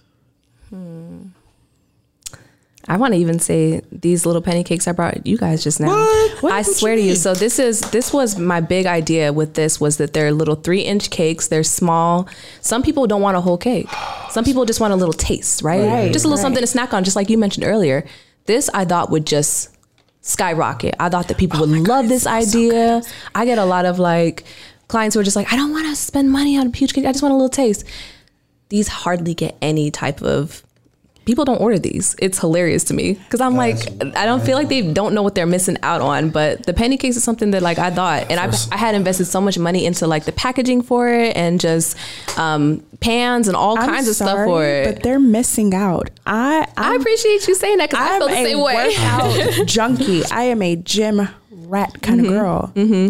I 2.89 2.97
want 2.97 3.13
to 3.13 3.19
even 3.19 3.37
say 3.37 3.81
these 3.91 4.25
little 4.25 4.41
penny 4.41 4.63
cakes 4.63 4.87
I 4.87 4.93
brought 4.93 5.25
you 5.25 5.37
guys 5.37 5.63
just 5.63 5.79
now. 5.79 5.89
What? 5.89 6.43
What? 6.43 6.53
I 6.53 6.59
you 6.59 6.63
swear 6.63 6.95
to 6.95 7.01
you. 7.01 7.15
So 7.15 7.35
this 7.35 7.59
is 7.59 7.81
this 7.91 8.11
was 8.11 8.39
my 8.39 8.61
big 8.61 8.87
idea 8.87 9.31
with 9.31 9.53
this 9.53 9.79
was 9.79 9.97
that 9.97 10.13
they're 10.13 10.31
little 10.31 10.55
three 10.55 10.81
inch 10.81 11.11
cakes. 11.11 11.47
They're 11.47 11.63
small. 11.63 12.27
Some 12.61 12.81
people 12.81 13.05
don't 13.05 13.21
want 13.21 13.37
a 13.37 13.41
whole 13.41 13.57
cake. 13.57 13.87
Some 14.31 14.43
people 14.43 14.65
just 14.65 14.79
want 14.79 14.91
a 14.91 14.95
little 14.95 15.13
taste, 15.13 15.61
right? 15.61 15.85
Right, 15.85 16.11
just 16.11 16.25
a 16.25 16.27
little 16.27 16.37
right. 16.37 16.41
something 16.41 16.61
to 16.61 16.67
snack 16.67 16.93
on, 16.93 17.03
just 17.03 17.15
like 17.15 17.29
you 17.29 17.37
mentioned 17.37 17.65
earlier. 17.65 18.05
This 18.45 18.69
I 18.73 18.85
thought 18.85 19.11
would 19.11 19.27
just 19.27 19.69
skyrocket. 20.21 20.95
I 20.99 21.09
thought 21.09 21.27
that 21.27 21.37
people 21.37 21.63
oh 21.63 21.67
would 21.67 21.87
love 21.87 22.09
this 22.09 22.25
idea. 22.25 23.03
I 23.35 23.45
get 23.45 23.59
a 23.59 23.65
lot 23.65 23.85
of 23.85 23.99
like 23.99 24.43
clients 24.87 25.13
who 25.13 25.19
are 25.19 25.23
just 25.23 25.35
like, 25.35 25.53
I 25.53 25.55
don't 25.55 25.71
want 25.71 25.85
to 25.85 25.95
spend 25.95 26.31
money 26.31 26.57
on 26.57 26.67
a 26.67 26.75
huge 26.75 26.93
cake. 26.93 27.05
I 27.05 27.11
just 27.11 27.21
want 27.21 27.33
a 27.33 27.35
little 27.35 27.49
taste. 27.49 27.85
These 28.69 28.87
hardly 28.87 29.33
get 29.33 29.57
any 29.61 29.91
type 29.91 30.21
of 30.21 30.63
people 31.29 31.45
don't 31.45 31.61
order 31.61 31.77
these. 31.77 32.15
It's 32.19 32.39
hilarious 32.39 32.83
to 32.85 32.93
me 32.95 33.13
because 33.13 33.39
I'm 33.39 33.55
like, 33.55 33.77
I 34.17 34.25
don't 34.25 34.43
feel 34.43 34.57
like 34.57 34.67
they 34.69 34.81
don't 34.81 35.13
know 35.13 35.21
what 35.21 35.35
they're 35.35 35.45
missing 35.45 35.77
out 35.83 36.01
on. 36.01 36.31
But 36.31 36.65
the 36.65 36.73
penny 36.73 36.97
cakes 36.97 37.15
is 37.17 37.23
something 37.23 37.51
that 37.51 37.61
like 37.61 37.77
I 37.77 37.91
thought, 37.91 38.31
and 38.31 38.39
I, 38.39 38.51
I 38.71 38.77
had 38.77 38.95
invested 38.95 39.25
so 39.25 39.39
much 39.39 39.59
money 39.59 39.85
into 39.85 40.07
like 40.07 40.25
the 40.25 40.31
packaging 40.31 40.81
for 40.81 41.07
it 41.07 41.37
and 41.37 41.59
just 41.59 41.95
um, 42.39 42.83
pans 42.99 43.47
and 43.47 43.55
all 43.55 43.77
I'm 43.77 43.85
kinds 43.87 44.07
of 44.07 44.15
stuff 44.15 44.45
for 44.45 44.65
it. 44.65 44.85
but 44.95 45.03
they're 45.03 45.19
missing 45.19 45.73
out. 45.75 46.09
I 46.25 46.67
I 46.75 46.93
I'm, 46.95 46.99
appreciate 47.01 47.47
you 47.47 47.53
saying 47.55 47.77
that 47.77 47.91
because 47.91 48.09
I 48.09 48.13
I'm 48.15 48.19
feel 48.19 48.27
the 48.27 48.33
same 48.33 49.57
way. 49.59 49.63
junkie. 49.65 50.23
I 50.31 50.43
am 50.43 50.61
a 50.63 50.75
gym 50.75 51.27
rat 51.51 52.01
kind 52.01 52.21
Mm-hmm. 52.21 52.33
of 52.33 52.41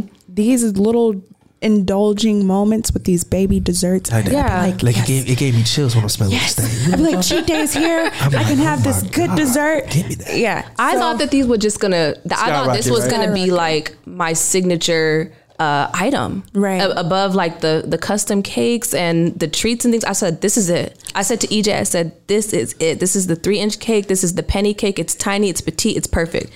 girl. 0.05 0.07
These 0.27 0.63
little 0.77 1.21
indulging 1.61 2.45
moments 2.47 2.91
with 2.93 3.03
these 3.03 3.23
baby 3.23 3.59
desserts. 3.59 4.11
I 4.11 4.21
know. 4.21 4.31
Yeah. 4.31 4.61
Like, 4.61 4.81
Like 4.83 4.95
yes. 4.95 5.05
it 5.05 5.11
gave 5.11 5.29
it 5.29 5.37
gave 5.37 5.55
me 5.55 5.63
chills 5.63 5.95
when 5.95 6.05
I 6.05 6.07
smelled 6.07 6.31
Yes. 6.31 6.55
this 6.55 6.85
thing. 6.85 6.93
I'd 6.93 6.97
be 6.97 7.15
like, 7.15 7.25
cheat 7.25 7.45
days 7.45 7.73
here. 7.73 8.09
I 8.21 8.27
like, 8.29 8.47
can 8.47 8.57
have 8.57 8.79
oh 8.79 8.83
this 8.83 9.03
my 9.03 9.09
good 9.09 9.27
God. 9.27 9.37
dessert. 9.37 9.83
Give 9.91 10.07
me 10.09 10.15
that. 10.15 10.37
Yeah. 10.37 10.69
I 10.77 10.95
thought 10.97 11.19
that 11.19 11.31
these 11.31 11.47
were 11.47 11.57
just 11.57 11.79
gonna. 11.79 12.13
th- 12.15 12.25
I 12.31 12.47
thought 12.51 12.73
this 12.75 12.89
was 12.89 13.01
right? 13.03 13.11
gonna 13.11 13.33
be 13.33 13.51
like 13.51 13.95
my 14.05 14.33
signature 14.33 15.33
uh, 15.59 15.89
item, 15.93 16.43
Right. 16.53 16.79
A- 16.81 16.97
above 16.97 17.35
like 17.35 17.59
the 17.59 17.83
the 17.85 17.97
custom 17.97 18.41
cakes 18.41 18.93
and 18.93 19.37
the 19.37 19.47
treats 19.49 19.83
and 19.83 19.91
things. 19.91 20.05
I 20.05 20.13
said, 20.13 20.39
this 20.39 20.55
is 20.55 20.69
it. 20.69 20.97
I 21.13 21.21
said 21.23 21.41
to 21.41 21.47
EJ, 21.47 21.73
I 21.77 21.83
said, 21.83 22.13
this 22.27 22.53
is 22.53 22.73
it. 22.79 23.01
This 23.01 23.13
is 23.17 23.27
the 23.27 23.35
three 23.35 23.59
inch 23.59 23.79
cake. 23.79 24.07
This 24.07 24.23
is 24.23 24.35
the 24.35 24.43
penny 24.43 24.73
cake. 24.73 24.97
It's 24.97 25.13
tiny. 25.15 25.49
It's 25.49 25.59
petite. 25.59 25.97
It's 25.97 26.07
perfect. 26.07 26.51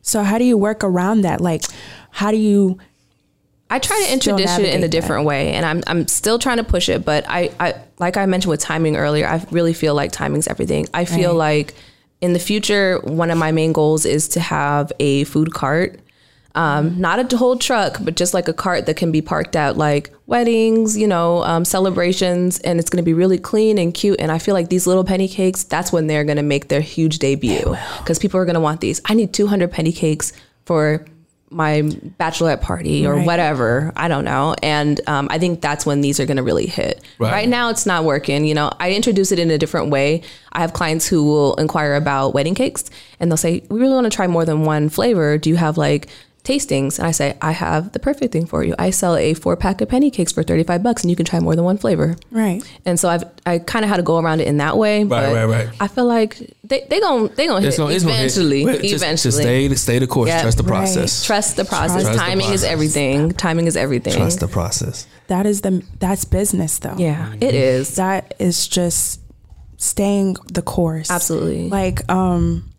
So 0.00 0.22
how 0.22 0.38
do 0.38 0.44
you 0.44 0.56
work 0.56 0.82
around 0.82 1.20
that? 1.22 1.42
Like, 1.42 1.64
how 2.12 2.30
do 2.30 2.38
you? 2.38 2.78
I 3.68 3.78
try 3.80 4.00
to 4.06 4.12
introduce 4.12 4.58
it 4.58 4.74
in 4.74 4.84
a 4.84 4.88
different 4.88 5.26
way, 5.26 5.52
and 5.54 5.66
I'm 5.66 5.82
I'm 5.86 6.06
still 6.08 6.38
trying 6.38 6.58
to 6.58 6.64
push 6.64 6.88
it. 6.88 7.04
But 7.04 7.24
I, 7.28 7.50
I 7.58 7.74
like 7.98 8.16
I 8.16 8.26
mentioned 8.26 8.50
with 8.50 8.60
timing 8.60 8.96
earlier, 8.96 9.26
I 9.26 9.44
really 9.50 9.72
feel 9.74 9.94
like 9.94 10.12
timing's 10.12 10.46
everything. 10.46 10.86
I 10.94 11.04
feel 11.04 11.30
Right. 11.30 11.58
like 11.66 11.74
in 12.20 12.32
the 12.32 12.38
future, 12.38 13.00
one 13.02 13.30
of 13.30 13.38
my 13.38 13.52
main 13.52 13.72
goals 13.72 14.06
is 14.06 14.28
to 14.28 14.40
have 14.40 14.92
a 15.00 15.24
food 15.24 15.52
cart. 15.52 16.00
Um, 16.54 16.98
not 16.98 17.30
a 17.32 17.36
whole 17.36 17.58
truck, 17.58 17.98
but 18.00 18.16
just 18.16 18.32
like 18.32 18.48
a 18.48 18.54
cart 18.54 18.86
that 18.86 18.96
can 18.96 19.12
be 19.12 19.20
parked 19.20 19.56
at 19.56 19.76
like 19.76 20.10
weddings, 20.26 20.96
you 20.96 21.06
know, 21.06 21.42
um, 21.42 21.66
celebrations, 21.66 22.58
and 22.60 22.78
it's 22.80 22.88
going 22.88 23.02
to 23.02 23.04
be 23.04 23.12
really 23.12 23.36
clean 23.38 23.76
and 23.76 23.92
cute. 23.92 24.18
And 24.18 24.32
I 24.32 24.38
feel 24.38 24.54
like 24.54 24.70
these 24.70 24.86
little 24.86 25.04
penny 25.04 25.28
cakes, 25.28 25.64
that's 25.64 25.92
when 25.92 26.06
they're 26.06 26.24
going 26.24 26.38
to 26.38 26.42
make 26.42 26.68
their 26.68 26.80
huge 26.80 27.18
debut 27.18 27.76
because 27.98 28.18
people 28.18 28.40
are 28.40 28.46
going 28.46 28.54
to 28.54 28.60
want 28.60 28.80
these. 28.80 29.02
I 29.04 29.12
need 29.12 29.34
200 29.34 29.70
penny 29.70 29.92
cakes 29.92 30.32
for 30.64 31.04
my 31.50 31.82
bachelorette 32.18 32.60
party 32.60 33.06
or 33.06 33.14
Right. 33.16 33.26
whatever. 33.26 33.92
I 33.96 34.08
don't 34.08 34.24
know. 34.24 34.56
And 34.62 35.00
um, 35.06 35.28
I 35.30 35.38
think 35.38 35.60
that's 35.60 35.86
when 35.86 36.00
these 36.00 36.18
are 36.18 36.26
going 36.26 36.38
to 36.38 36.42
really 36.42 36.66
hit. 36.66 37.00
Right. 37.18 37.30
Right. 37.32 37.48
now, 37.48 37.70
it's 37.70 37.86
not 37.86 38.04
working. 38.04 38.44
You 38.44 38.54
know, 38.54 38.72
I 38.80 38.92
introduce 38.92 39.30
it 39.30 39.38
in 39.38 39.50
a 39.50 39.58
different 39.58 39.90
way. 39.90 40.22
I 40.52 40.60
have 40.60 40.72
clients 40.72 41.06
who 41.06 41.22
will 41.24 41.54
inquire 41.54 41.94
about 41.94 42.34
wedding 42.34 42.54
cakes 42.56 42.90
and 43.20 43.30
they'll 43.30 43.36
say, 43.36 43.62
We 43.70 43.78
really 43.80 43.94
want 43.94 44.04
to 44.06 44.10
try 44.10 44.26
more 44.26 44.44
than 44.44 44.64
one 44.64 44.88
flavor. 44.88 45.38
Do 45.38 45.48
you 45.50 45.56
have 45.56 45.78
like 45.78 46.08
tastings? 46.46 46.98
And 46.98 47.06
I 47.06 47.10
say, 47.10 47.36
I 47.42 47.52
have 47.52 47.92
the 47.92 47.98
perfect 47.98 48.32
thing 48.32 48.46
for 48.46 48.64
you. 48.64 48.74
I 48.78 48.90
sell 48.90 49.16
a 49.16 49.34
four 49.34 49.56
pack 49.56 49.80
of 49.80 49.88
penny 49.88 50.10
cakes 50.10 50.32
for 50.32 50.42
35 50.42 50.82
bucks 50.82 51.02
and 51.02 51.10
you 51.10 51.16
can 51.16 51.26
try 51.26 51.40
more 51.40 51.54
than 51.56 51.64
one 51.64 51.76
flavor. 51.76 52.16
Right. 52.30 52.62
And 52.86 52.98
so 52.98 53.08
I've 53.08 53.24
I 53.44 53.58
kind 53.58 53.84
of 53.84 53.88
had 53.90 53.98
to 53.98 54.02
go 54.02 54.18
around 54.18 54.40
it 54.40 54.48
in 54.48 54.56
that 54.58 54.78
way. 54.78 55.04
but 55.04 55.34
right, 55.34 55.44
right. 55.44 55.68
I 55.80 55.88
feel 55.88 56.06
like 56.06 56.38
they 56.64 56.86
they 56.88 57.00
gon' 57.00 57.30
they 57.36 57.46
gonna 57.46 57.60
hit 57.60 57.76
gonna, 57.76 57.92
it's 57.94 58.04
gonna 58.04 58.16
hit. 58.16 58.32
eventually. 58.36 58.64
Just, 58.64 58.94
eventually. 59.04 59.30
just 59.32 59.38
stay, 59.38 59.74
stay 59.74 59.98
the 59.98 60.06
course. 60.06 60.28
Yeah. 60.28 60.42
Trust 60.42 60.56
the 60.58 60.62
Right. 60.64 60.78
process. 60.78 61.24
Trust 61.26 61.56
the 61.56 61.64
process. 61.64 62.02
Trust 62.02 62.12
the 62.12 62.24
Timing 62.24 62.50
is 62.52 62.64
everything. 62.64 63.32
Timing 63.32 63.66
is 63.66 63.76
everything. 63.76 64.14
Trust 64.14 64.40
the 64.40 64.48
process. 64.48 65.06
That 65.26 65.44
is 65.46 65.60
the 65.62 65.82
that's 65.98 66.24
business 66.24 66.78
though. 66.78 66.96
Yeah, 66.96 67.34
it 67.40 67.54
is. 67.54 67.96
That 67.96 68.34
is 68.38 68.68
just 68.68 69.20
staying 69.76 70.36
the 70.52 70.62
course. 70.62 71.10
Absolutely. 71.10 71.68
Like 71.68 72.08
um 72.10 72.70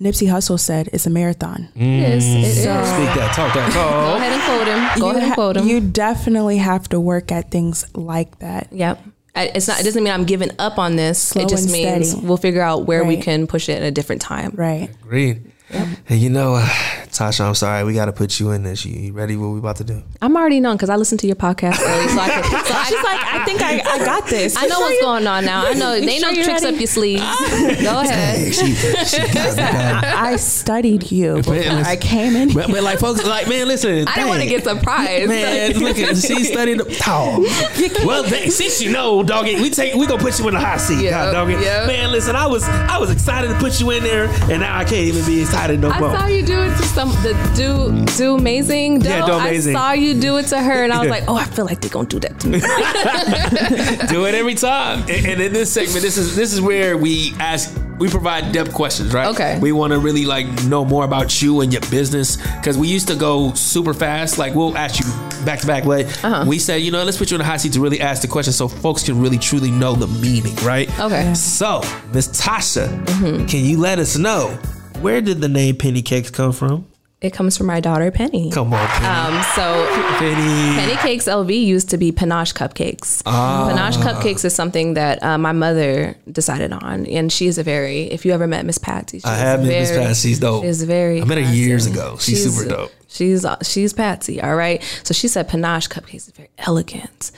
Nipsey 0.00 0.28
Hussle 0.28 0.60
said, 0.60 0.88
it's 0.92 1.06
a 1.06 1.10
marathon. 1.10 1.68
It 1.74 1.82
is. 1.82 2.24
It 2.24 2.38
is. 2.38 2.58
Speak 2.62 2.66
that. 2.66 3.32
Talk 3.34 3.52
that. 3.54 3.72
Go 3.74 4.16
ahead 4.16 4.32
and 4.32 4.42
quote 4.42 4.68
him. 4.68 5.00
Go 5.00 5.06
you 5.06 5.10
ahead 5.16 5.22
and 5.28 5.34
quote 5.34 5.56
him. 5.56 5.66
You 5.66 5.80
definitely 5.80 6.58
have 6.58 6.88
to 6.90 7.00
work 7.00 7.32
at 7.32 7.50
things 7.50 7.84
like 7.96 8.38
that. 8.38 8.68
yep. 8.72 9.02
I- 9.34 9.50
It's 9.54 9.66
not. 9.68 9.80
It 9.80 9.84
doesn't 9.84 10.02
mean 10.04 10.12
I'm 10.12 10.24
giving 10.24 10.50
up 10.60 10.78
on 10.78 10.94
this. 10.96 11.20
Slow 11.20 11.42
it 11.42 11.48
just 11.48 11.70
means 11.70 12.10
steady. 12.10 12.26
we'll 12.26 12.36
figure 12.36 12.62
out 12.62 12.86
where 12.86 13.04
we 13.04 13.16
can 13.16 13.46
push 13.48 13.68
it 13.68 13.74
at 13.74 13.82
a 13.82 13.90
different 13.90 14.22
time. 14.22 14.52
Right. 14.54 14.90
Agreed. 15.02 15.50
And 15.70 16.18
you 16.18 16.30
know, 16.30 16.54
uh, 16.54 16.66
Tasha, 17.08 17.46
I'm 17.46 17.54
sorry. 17.54 17.84
We 17.84 17.92
got 17.92 18.06
to 18.06 18.12
put 18.12 18.40
you 18.40 18.52
in 18.52 18.62
this. 18.62 18.86
You, 18.86 18.98
you 18.98 19.12
ready? 19.12 19.36
What 19.36 19.48
we 19.48 19.58
about 19.58 19.76
to 19.76 19.84
do? 19.84 20.02
I'm 20.22 20.34
already 20.36 20.60
known 20.60 20.76
because 20.76 20.88
I 20.88 20.96
listened 20.96 21.20
to 21.20 21.26
your 21.26 21.36
podcast 21.36 21.78
early, 21.80 22.08
so 22.08 22.18
I 22.20 22.28
can. 22.30 22.42
So 22.68 22.74
I, 22.74 22.84
She's 22.84 23.02
like, 23.02 23.20
I 23.22 23.44
think 23.44 23.62
I, 23.62 23.80
I 23.80 23.98
got 24.04 24.26
this. 24.28 24.56
I 24.56 24.66
know 24.66 24.80
what's 24.80 25.00
going 25.02 25.26
on 25.26 25.44
now. 25.44 25.66
I 25.66 25.72
know 25.74 25.98
they 26.00 26.18
know 26.20 26.28
sure 26.28 26.36
you're 26.36 26.44
tricks 26.44 26.62
ready? 26.62 26.74
up 26.76 26.80
your 26.80 26.86
sleeve. 26.86 27.18
Go 27.82 28.00
ahead. 28.00 28.38
Hey, 28.38 28.50
she, 28.50 28.74
she 28.74 29.18
got, 29.32 29.56
got 29.56 30.04
I 30.04 30.36
studied 30.36 31.10
you 31.10 31.36
before. 31.36 31.54
I 31.56 31.96
came 31.96 32.34
in. 32.36 32.52
but, 32.54 32.68
but 32.70 32.82
like 32.82 32.98
folks, 32.98 33.24
like 33.26 33.48
man, 33.48 33.68
listen. 33.68 34.08
I 34.08 34.14
didn't 34.14 34.28
want 34.28 34.42
to 34.42 34.48
get 34.48 34.64
surprised. 34.64 35.28
Man, 35.28 35.72
look 35.78 35.98
at 35.98 36.16
she 36.16 36.44
studied. 36.44 36.80
Oh, 37.06 38.04
well, 38.06 38.22
dang, 38.22 38.50
since 38.50 38.80
you 38.80 38.90
know, 38.92 39.22
doggy, 39.22 39.56
we 39.56 39.70
take 39.70 39.94
we 39.94 40.06
gonna 40.06 40.22
put 40.22 40.38
you 40.38 40.48
in 40.48 40.54
the 40.54 40.60
hot 40.60 40.80
seat, 40.80 41.02
Yep, 41.02 41.10
God, 41.10 41.32
doggy. 41.32 41.52
yep. 41.54 41.86
Man, 41.86 42.10
listen, 42.12 42.36
I 42.36 42.46
was 42.46 42.64
I 42.64 42.98
was 42.98 43.10
excited 43.10 43.48
to 43.48 43.58
put 43.58 43.80
you 43.80 43.90
in 43.90 44.02
there, 44.02 44.26
and 44.50 44.60
now 44.60 44.78
I 44.78 44.84
can't 44.84 45.06
even 45.06 45.24
be 45.26 45.40
excited 45.42 45.57
no 45.66 45.90
I 45.90 46.00
more. 46.00 46.16
saw 46.16 46.26
you 46.26 46.44
do 46.46 46.62
it 46.62 46.70
to 46.76 46.82
some 46.84 47.08
the 47.22 47.34
do 47.56 48.04
do 48.16 48.34
amazing. 48.36 49.00
Doe. 49.00 49.08
Yeah, 49.10 49.26
Do 49.26 49.32
Amazing. 49.32 49.76
I 49.76 49.78
saw 49.78 49.92
you 49.92 50.14
do 50.20 50.36
it 50.38 50.46
to 50.46 50.60
her, 50.60 50.84
and 50.84 50.92
I 50.92 51.00
was 51.00 51.10
like, 51.10 51.24
oh, 51.28 51.36
I 51.36 51.44
feel 51.44 51.64
like 51.66 51.80
they're 51.80 51.90
gonna 51.90 52.08
do 52.08 52.18
that 52.20 52.40
to 52.40 52.48
me. 52.48 52.58
do 54.08 54.24
it 54.26 54.34
every 54.34 54.54
time. 54.54 55.00
And, 55.02 55.26
and 55.26 55.40
in 55.40 55.52
this 55.52 55.72
segment, 55.72 56.02
this 56.02 56.16
is 56.16 56.34
this 56.36 56.52
is 56.52 56.60
where 56.60 56.96
we 56.96 57.34
ask, 57.38 57.76
we 57.98 58.08
provide 58.08 58.52
depth 58.52 58.72
questions, 58.72 59.12
right? 59.12 59.28
Okay. 59.28 59.58
We 59.60 59.72
want 59.72 59.92
to 59.92 59.98
really 59.98 60.24
like 60.26 60.46
know 60.64 60.84
more 60.84 61.04
about 61.04 61.40
you 61.42 61.60
and 61.60 61.72
your 61.72 61.82
business 61.90 62.36
because 62.56 62.78
we 62.78 62.88
used 62.88 63.08
to 63.08 63.16
go 63.16 63.52
super 63.54 63.94
fast. 63.94 64.38
Like 64.38 64.54
we'll 64.54 64.76
ask 64.76 65.00
you 65.00 65.06
back 65.44 65.60
to 65.60 65.66
back, 65.66 65.84
but 65.84 66.06
Uh-huh. 66.24 66.44
we 66.46 66.58
said, 66.58 66.76
you 66.82 66.90
know, 66.90 67.04
let's 67.04 67.16
put 67.16 67.30
you 67.30 67.36
in 67.36 67.38
the 67.40 67.44
hot 67.44 67.60
seat 67.60 67.72
to 67.74 67.80
really 67.80 68.00
ask 68.00 68.22
the 68.22 68.28
question 68.28 68.52
so 68.52 68.68
folks 68.68 69.04
can 69.04 69.20
really 69.20 69.38
truly 69.38 69.70
know 69.70 69.94
the 69.94 70.06
meaning, 70.06 70.54
right? 70.56 70.88
Okay. 71.00 71.32
So, 71.34 71.80
Miss 72.12 72.28
Tasha, 72.28 72.88
Mm-hmm. 73.04 73.46
can 73.46 73.64
you 73.64 73.78
let 73.78 73.98
us 73.98 74.16
know 74.16 74.56
where 75.00 75.20
did 75.20 75.40
the 75.40 75.48
name 75.48 75.76
Penny 75.76 76.02
Cakes 76.02 76.30
come 76.30 76.52
from? 76.52 76.86
It 77.20 77.32
comes 77.32 77.56
from 77.56 77.66
my 77.66 77.80
daughter 77.80 78.12
Penny. 78.12 78.48
Come 78.52 78.72
on, 78.72 78.86
Penny. 78.86 79.06
Um, 79.36 79.42
so 79.56 79.86
Penny. 80.18 80.76
Penny 80.76 80.96
Cakes 80.98 81.24
LV 81.24 81.50
used 81.64 81.90
to 81.90 81.96
be 81.98 82.12
panache 82.12 82.52
cupcakes. 82.54 83.22
Ah. 83.26 83.66
Panache 83.68 83.96
cupcakes 83.96 84.44
is 84.44 84.54
something 84.54 84.94
that 84.94 85.20
uh, 85.20 85.36
my 85.36 85.50
mother 85.50 86.16
decided 86.30 86.72
on, 86.72 87.06
and 87.06 87.32
she 87.32 87.48
is 87.48 87.58
a 87.58 87.64
very. 87.64 88.02
If 88.02 88.24
you 88.24 88.32
ever 88.32 88.46
met 88.46 88.64
Miss 88.64 88.78
Patsy, 88.78 89.20
I 89.24 89.34
have 89.34 89.60
met 89.62 89.68
Miss 89.68 89.90
Patsy. 89.90 90.28
She's 90.28 90.38
dope. 90.38 90.62
She's 90.62 90.84
very. 90.84 91.20
I 91.20 91.24
met 91.24 91.38
her 91.38 91.44
Patsy. 91.44 91.58
years 91.58 91.86
ago. 91.86 92.16
She's 92.20 92.54
super 92.54 92.68
dope. 92.68 92.92
She's 93.08 93.44
she's 93.62 93.92
Patsy. 93.92 94.40
All 94.40 94.54
right. 94.54 94.80
So 95.02 95.12
she 95.12 95.26
said 95.26 95.48
panache 95.48 95.88
cupcakes 95.88 96.28
is 96.28 96.30
very 96.30 96.50
elegant, 96.58 97.32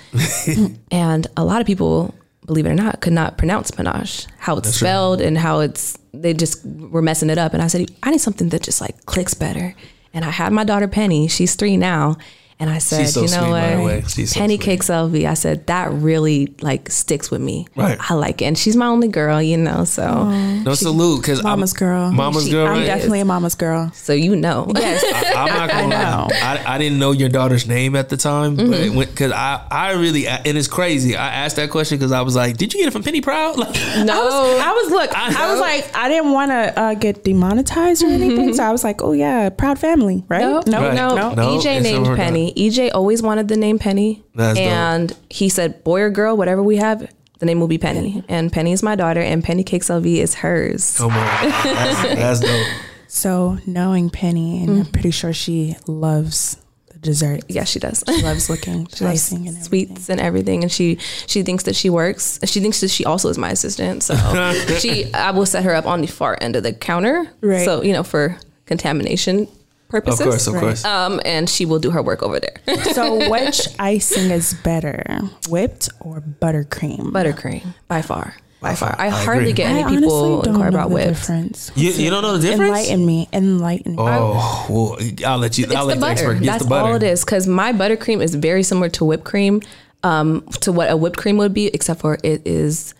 and 0.90 1.26
a 1.38 1.44
lot 1.44 1.62
of 1.62 1.66
people, 1.66 2.14
believe 2.44 2.66
it 2.66 2.70
or 2.70 2.74
not, 2.74 3.00
could 3.00 3.14
not 3.14 3.38
pronounce 3.38 3.70
panache, 3.70 4.26
how 4.36 4.58
it's 4.58 4.74
spelled 4.74 5.22
and 5.22 5.38
how 5.38 5.60
it's. 5.60 5.96
They 6.12 6.34
just 6.34 6.64
were 6.64 7.02
messing 7.02 7.30
it 7.30 7.38
up, 7.38 7.54
and 7.54 7.62
I 7.62 7.68
said 7.68 7.90
I 8.02 8.10
need 8.10 8.20
something 8.20 8.48
that 8.50 8.62
just 8.62 8.80
like 8.80 9.06
clicks 9.06 9.34
better. 9.34 9.74
And 10.12 10.24
I 10.24 10.30
had 10.30 10.52
my 10.52 10.64
daughter 10.64 10.88
Penny. 10.88 11.28
She's 11.28 11.54
three 11.54 11.76
now. 11.76 12.16
And 12.60 12.68
I 12.68 12.76
said, 12.78 13.08
so 13.08 13.22
you 13.22 13.28
know 13.28 13.44
sweet, 13.76 13.82
what? 13.82 14.10
She's 14.10 14.32
so 14.32 14.40
Penny 14.40 14.56
sweet. 14.56 14.64
Cakes 14.64 14.88
LV. 14.88 15.26
I 15.26 15.32
said 15.32 15.66
that 15.68 15.90
really 15.92 16.54
like 16.60 16.90
sticks 16.90 17.30
with 17.30 17.40
me. 17.40 17.66
Right. 17.74 17.98
I 18.10 18.12
like 18.14 18.42
it, 18.42 18.44
and 18.44 18.58
she's 18.58 18.76
my 18.76 18.84
only 18.86 19.08
girl, 19.08 19.40
you 19.40 19.56
know. 19.56 19.84
So, 19.84 20.30
No 20.30 20.74
salute, 20.74 21.22
because 21.22 21.42
Mama's 21.42 21.72
girl. 21.72 22.12
Mama's 22.12 22.44
She- 22.44 22.50
girl. 22.50 22.66
I'm 22.66 22.74
right? 22.80 22.84
definitely 22.86 23.20
a 23.20 23.24
mama's 23.24 23.54
girl. 23.54 23.90
so 23.94 24.12
you 24.12 24.36
know. 24.36 24.70
Yes. 24.76 25.02
I'm 25.34 25.46
not 25.48 25.70
gonna 25.72 25.82
lie. 25.88 26.02
know. 26.02 26.28
I, 26.32 26.74
I 26.74 26.78
didn't 26.78 26.98
know 26.98 27.12
your 27.12 27.30
daughter's 27.30 27.66
name 27.66 27.96
at 27.96 28.10
the 28.10 28.16
time, 28.18 28.58
Mm-hmm. 28.58 28.94
but 28.98 29.08
because 29.08 29.32
I, 29.32 29.66
I 29.70 29.92
really 29.92 30.26
and 30.28 30.46
it's 30.58 30.68
crazy. 30.68 31.16
I 31.16 31.28
asked 31.28 31.56
that 31.56 31.70
question 31.70 31.96
because 31.98 32.12
I 32.12 32.20
was 32.20 32.36
like, 32.36 32.58
"Did 32.58 32.74
you 32.74 32.80
get 32.80 32.88
it 32.88 32.92
from 32.92 33.02
Penny 33.02 33.22
Proud?" 33.22 33.56
Like, 33.58 33.74
no. 34.04 34.12
I 34.12 34.24
was, 34.24 34.60
I 34.60 34.72
was 34.72 34.90
look. 34.90 35.10
I 35.16 35.46
I, 35.46 35.50
was 35.50 35.60
like, 35.60 35.96
I 35.96 36.08
didn't 36.10 36.32
want 36.32 36.50
to 36.50 36.78
uh, 36.78 36.94
get 36.94 37.24
demonetized 37.24 38.02
or 38.02 38.08
anything, 38.08 38.52
so 38.54 38.64
I 38.64 38.70
was 38.70 38.84
like, 38.84 39.00
oh 39.02 39.12
yeah, 39.12 39.48
proud 39.48 39.78
family, 39.78 40.24
right? 40.28 40.40
No, 40.42 40.60
no, 40.66 40.80
Right. 40.80 40.94
no, 40.94 41.14
no. 41.14 41.34
No, 41.34 41.58
EJ 41.58 41.76
it's 41.76 41.84
named 41.84 42.04
never 42.04 42.16
Penny. 42.54 42.70
EJ 42.70 42.90
always 42.94 43.22
wanted 43.22 43.48
the 43.48 43.56
name 43.56 43.78
Penny, 43.78 44.22
That's 44.34 44.58
dope. 44.58 44.66
and 44.68 45.16
he 45.30 45.48
said, 45.48 45.82
"Boy 45.84 46.00
or 46.02 46.10
girl, 46.10 46.36
whatever 46.36 46.62
we 46.62 46.76
have, 46.76 47.10
the 47.38 47.46
name 47.46 47.60
will 47.60 47.68
be 47.68 47.78
Penny." 47.78 48.22
And 48.28 48.52
Penny 48.52 48.72
is 48.72 48.82
my 48.82 48.94
daughter, 48.96 49.20
and 49.20 49.42
Penny 49.42 49.64
Cakes 49.64 49.88
LV 49.88 50.06
is 50.06 50.34
hers. 50.36 50.96
come 50.98 51.12
on, 51.12 51.16
that's, 51.50 52.02
that's 52.02 52.40
dope. 52.40 52.66
So 53.08 53.58
knowing 53.66 54.10
Penny, 54.10 54.60
and 54.62 54.68
Mm. 54.68 54.80
I'm 54.80 54.86
pretty 54.92 55.10
sure 55.10 55.32
she 55.32 55.74
loves 55.88 56.56
the 56.92 56.98
dessert. 57.00 57.40
Yeah, 57.48 57.64
she 57.64 57.80
does. 57.80 58.04
She 58.06 58.22
loves 58.22 58.48
looking, 58.48 58.86
She 58.94 59.04
loves 59.04 59.32
icing, 59.32 59.48
and 59.48 59.56
everything. 59.56 59.64
sweets 59.64 60.08
and 60.08 60.20
everything, 60.20 60.62
and 60.62 60.70
she 60.70 60.96
she 61.26 61.42
thinks 61.42 61.64
that 61.64 61.74
she 61.74 61.90
works. 61.90 62.38
She 62.44 62.60
thinks 62.60 62.80
that 62.82 62.90
she 62.90 63.04
also 63.04 63.28
is 63.28 63.36
my 63.38 63.50
assistant. 63.50 64.04
So 64.04 64.14
she, 64.78 65.12
I 65.12 65.32
will 65.32 65.46
set 65.46 65.64
her 65.64 65.74
up 65.74 65.86
on 65.86 66.02
the 66.02 66.06
far 66.06 66.38
end 66.40 66.54
of 66.54 66.62
the 66.62 66.72
counter. 66.72 67.26
Right. 67.40 67.64
So 67.64 67.82
you 67.82 67.92
know, 67.92 68.04
for 68.04 68.36
contamination 68.66 69.48
Of 69.92 70.04
course, 70.18 70.46
of 70.46 70.54
Right. 70.54 70.60
course. 70.60 70.84
Um, 70.84 71.20
and 71.24 71.48
she 71.50 71.64
will 71.66 71.78
do 71.80 71.90
her 71.90 72.02
work 72.02 72.22
over 72.22 72.38
there. 72.40 72.56
So 72.94 73.28
which 73.30 73.68
icing 73.78 74.30
is 74.30 74.54
better, 74.64 75.02
whipped 75.48 75.88
or 76.00 76.20
buttercream? 76.20 77.10
Buttercream 77.12 77.74
by 77.88 78.02
far, 78.02 78.34
by 78.60 78.74
far. 78.74 78.94
I, 78.98 79.06
I 79.06 79.08
hardly 79.10 79.44
agree. 79.44 79.52
get 79.54 79.70
any 79.70 79.82
honestly 79.82 80.00
people 80.00 80.42
don't 80.42 80.54
inquire 80.54 80.68
about 80.68 80.88
the 80.88 80.94
whipped. 80.94 81.08
difference. 81.08 81.70
You, 81.74 81.90
you 81.92 82.10
don't 82.10 82.22
know 82.22 82.36
the 82.36 82.46
difference? 82.46 82.68
Enlighten 82.70 83.06
me. 83.06 83.28
Enlighten 83.32 83.92
me. 83.96 84.02
Oh, 84.02 84.66
well, 84.68 84.98
I'll 85.26 85.38
let 85.38 85.56
you. 85.58 85.66
I'll 85.74 85.86
the 85.86 85.94
the 85.94 86.00
butter. 86.00 86.12
expert 86.12 86.34
get 86.34 86.46
That's 86.46 86.62
the 86.64 86.68
butter. 86.68 86.88
all 86.88 86.94
it 86.96 87.02
is. 87.02 87.24
Because 87.24 87.46
my 87.46 87.72
buttercream 87.72 88.22
is 88.22 88.34
very 88.34 88.62
similar 88.62 88.88
to 88.90 89.04
whipped 89.04 89.24
cream, 89.24 89.60
um, 90.02 90.42
to 90.60 90.72
what 90.72 90.90
a 90.90 90.96
whipped 90.96 91.16
cream 91.18 91.36
would 91.38 91.52
be, 91.54 91.66
except 91.68 92.00
for 92.00 92.18
it 92.22 92.42
is 92.46 92.94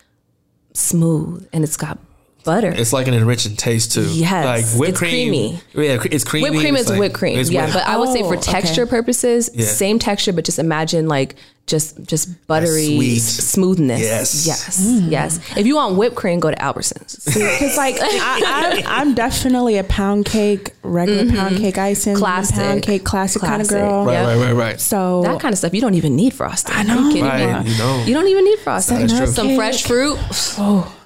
smooth 0.73 1.47
and 1.53 1.63
it's 1.63 1.77
got 1.77 1.97
butter. 2.43 2.69
It's 2.75 2.93
like 2.93 3.07
an 3.07 3.13
enriching 3.13 3.55
taste 3.55 3.93
too. 3.93 4.07
Yes, 4.11 4.45
like 4.45 4.79
whipped 4.79 4.89
it's 4.91 4.99
cream. 4.99 5.11
creamy. 5.29 5.59
Yeah, 5.73 5.97
it's 6.11 6.23
creamy. 6.23 6.49
whipped 6.49 6.61
cream 6.61 6.75
It's 6.75 6.83
is 6.85 6.89
like- 6.89 6.99
whipped 6.99 7.15
cream. 7.15 7.39
Yeah, 7.49 7.61
whipped- 7.63 7.73
but 7.73 7.87
I 7.87 7.97
would 7.97 8.09
say 8.09 8.21
Oh, 8.23 8.29
for 8.29 8.35
okay. 8.37 8.51
texture 8.51 8.85
purposes, 8.85 9.49
Yeah. 9.53 9.65
same 9.65 9.99
texture, 9.99 10.33
but 10.33 10.45
just 10.45 10.59
imagine 10.59 11.07
like 11.07 11.35
just 11.67 12.03
just 12.05 12.27
buttery 12.47 12.97
sweet. 12.97 13.19
smoothness. 13.19 14.01
Yes. 14.01 14.45
yes, 14.47 14.79
yes. 15.07 15.39
If 15.55 15.65
you 15.67 15.75
want 15.75 15.95
whipped 15.95 16.15
cream, 16.15 16.39
go 16.39 16.49
to 16.49 16.57
Albertsons. 16.57 17.23
Because 17.23 17.77
like 17.77 17.95
I, 18.01 18.81
I, 18.83 18.83
I'm 18.99 19.13
definitely 19.13 19.77
a 19.77 19.83
pound 19.85 20.25
cake, 20.25 20.71
regular 20.83 21.31
pound 21.31 21.57
cake 21.57 21.77
icing, 21.77 22.13
Mm-hmm. 22.15 22.19
Classic. 22.23 22.55
pound 22.55 22.81
cake, 22.81 23.03
classic, 23.05 23.41
kind 23.43 23.61
of 23.61 23.67
girl. 23.69 24.05
right, 24.05 24.13
Yeah. 24.13 24.25
right, 24.27 24.37
right, 24.47 24.53
right. 24.53 24.81
So 24.81 25.21
that 25.23 25.39
kind 25.39 25.53
of 25.53 25.59
stuff 25.59 25.73
you 25.73 25.81
don't 25.81 25.93
even 25.93 26.15
need 26.15 26.33
frosting. 26.33 26.75
I 26.75 26.83
know. 26.83 26.97
Are 26.97 27.01
you 27.03 27.07
kidding 27.09 27.25
Right, 27.25 27.63
me? 27.63 27.71
you 27.71 27.77
know. 27.77 28.03
You 28.05 28.13
don't 28.15 28.27
even 28.27 28.43
need 28.43 28.59
frosting. 28.59 28.97
That 28.97 29.05
is 29.11 29.17
true. 29.17 29.27
Some 29.27 29.55
fresh 29.55 29.83
fruit. 29.85 30.17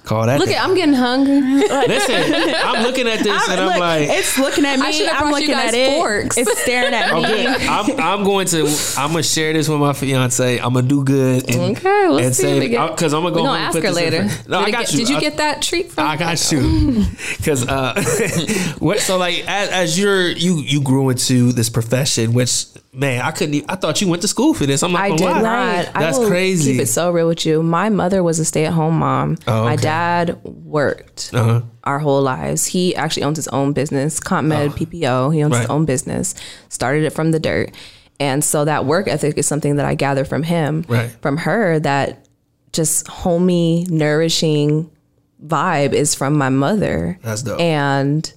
Call 0.06 0.24
that. 0.26 0.38
Look 0.38 0.48
at, 0.50 0.62
I'm 0.64 0.74
getting 0.76 0.94
hungry. 0.94 1.40
Listen, 1.42 2.34
I'm 2.64 2.84
looking 2.84 3.08
at 3.08 3.18
this 3.24 3.26
and 3.50 3.60
I'm 3.60 3.66
look, 3.66 3.78
like, 3.78 4.08
it's 4.08 4.38
looking 4.38 4.64
at 4.64 4.78
I 4.78 4.86
me. 4.86 4.92
should've 4.92 5.12
I'm 5.12 5.18
brought 5.28 5.42
you 5.42 5.48
looking 5.48 5.54
guys 5.54 5.68
at 5.68 5.74
it. 5.74 5.90
forks. 5.98 6.38
It's 6.38 6.58
staring 6.62 6.94
at 6.94 7.12
me. 7.12 7.24
Okay, 7.24 7.66
I'm, 7.68 8.00
I'm 8.00 8.24
going 8.24 8.46
to 8.48 8.66
I'm 8.96 9.10
gonna 9.10 9.22
share 9.24 9.52
this 9.52 9.68
with 9.68 9.80
my 9.80 9.92
fiance. 9.94 10.58
I'm 10.60 10.74
gonna 10.74 10.86
do 10.86 11.02
good. 11.02 11.50
And, 11.50 11.76
Okay, 11.76 12.06
we'll 12.08 12.18
and 12.18 12.34
see. 12.34 12.42
say 12.42 12.58
We 12.60 12.68
because 12.68 13.12
I'm 13.14 13.22
gonna 13.24 13.34
go 13.34 13.42
we 13.42 13.48
home 13.48 13.56
gonna 13.56 13.58
and 13.58 13.64
ask 13.66 13.72
put 13.74 13.82
her 13.82 13.88
this 13.88 13.96
later. 13.96 14.28
front- 14.28 14.48
No, 14.48 14.58
did 14.60 14.68
I 14.68 14.70
got 14.70 14.80
get- 14.86 14.92
you. 14.92 14.98
Did 15.00 15.08
you 15.08 15.16
I- 15.16 15.20
get 15.20 15.36
that 15.38 15.62
treat 15.62 15.90
from? 15.90 16.06
I 16.06 16.16
got 16.16 16.52
you. 16.52 17.04
Because 17.36 17.66
uh, 17.66 17.94
what? 18.78 19.00
So 19.00 19.16
like, 19.18 19.44
as, 19.48 19.68
as 19.70 19.98
you're 19.98 20.28
you 20.30 20.58
you 20.60 20.80
grew 20.82 21.10
into 21.10 21.52
this 21.52 21.68
profession, 21.68 22.32
which 22.32 22.66
man, 22.96 23.20
I 23.22 23.30
couldn't. 23.30 23.54
Even, 23.54 23.70
I 23.70 23.76
thought 23.76 24.00
you 24.00 24.08
went 24.08 24.22
to 24.22 24.28
school 24.28 24.54
for 24.54 24.66
this. 24.66 24.82
I'm 24.82 24.92
not 24.92 25.02
I 25.02 25.10
did 25.16 25.20
lie. 25.20 25.42
not. 25.42 25.92
That's 25.94 26.18
crazy. 26.26 26.72
Keep 26.72 26.82
it 26.82 26.86
so 26.86 27.10
real 27.10 27.28
with 27.28 27.44
you. 27.46 27.62
My 27.62 27.88
mother 27.90 28.22
was 28.22 28.38
a 28.38 28.44
stay-at-home 28.44 28.98
mom. 28.98 29.36
Oh, 29.46 29.64
My 29.64 29.76
dad 29.76 30.42
worked 30.44 31.30
Uh-huh. 31.34 31.60
our 31.84 31.98
whole 31.98 32.22
lives. 32.22 32.66
He 32.66 32.96
actually 32.96 33.24
owns 33.24 33.36
his 33.36 33.48
own 33.48 33.72
business, 33.72 34.18
CompMed 34.18 34.70
PPO. 34.76 35.30
He 35.34 35.42
owns 35.44 35.56
his 35.56 35.66
own 35.66 35.84
business. 35.84 36.34
Started 36.70 37.04
it 37.04 37.10
from 37.12 37.30
the 37.32 37.38
dirt, 37.38 37.70
and 38.18 38.42
so 38.42 38.64
that 38.64 38.86
work 38.86 39.08
ethic 39.08 39.36
is 39.36 39.46
something 39.46 39.76
that 39.76 39.84
I 39.86 39.94
gather 39.94 40.24
from 40.24 40.42
him, 40.42 40.84
Right. 40.88 41.10
from 41.20 41.36
her. 41.38 41.78
That 41.78 42.26
just 42.72 43.06
homey, 43.08 43.86
nourishing 43.90 44.90
vibe 45.46 45.92
is 45.92 46.14
from 46.14 46.34
my 46.34 46.48
mother. 46.48 47.18
That's 47.22 47.42
dope. 47.42 47.60
And 47.60 48.32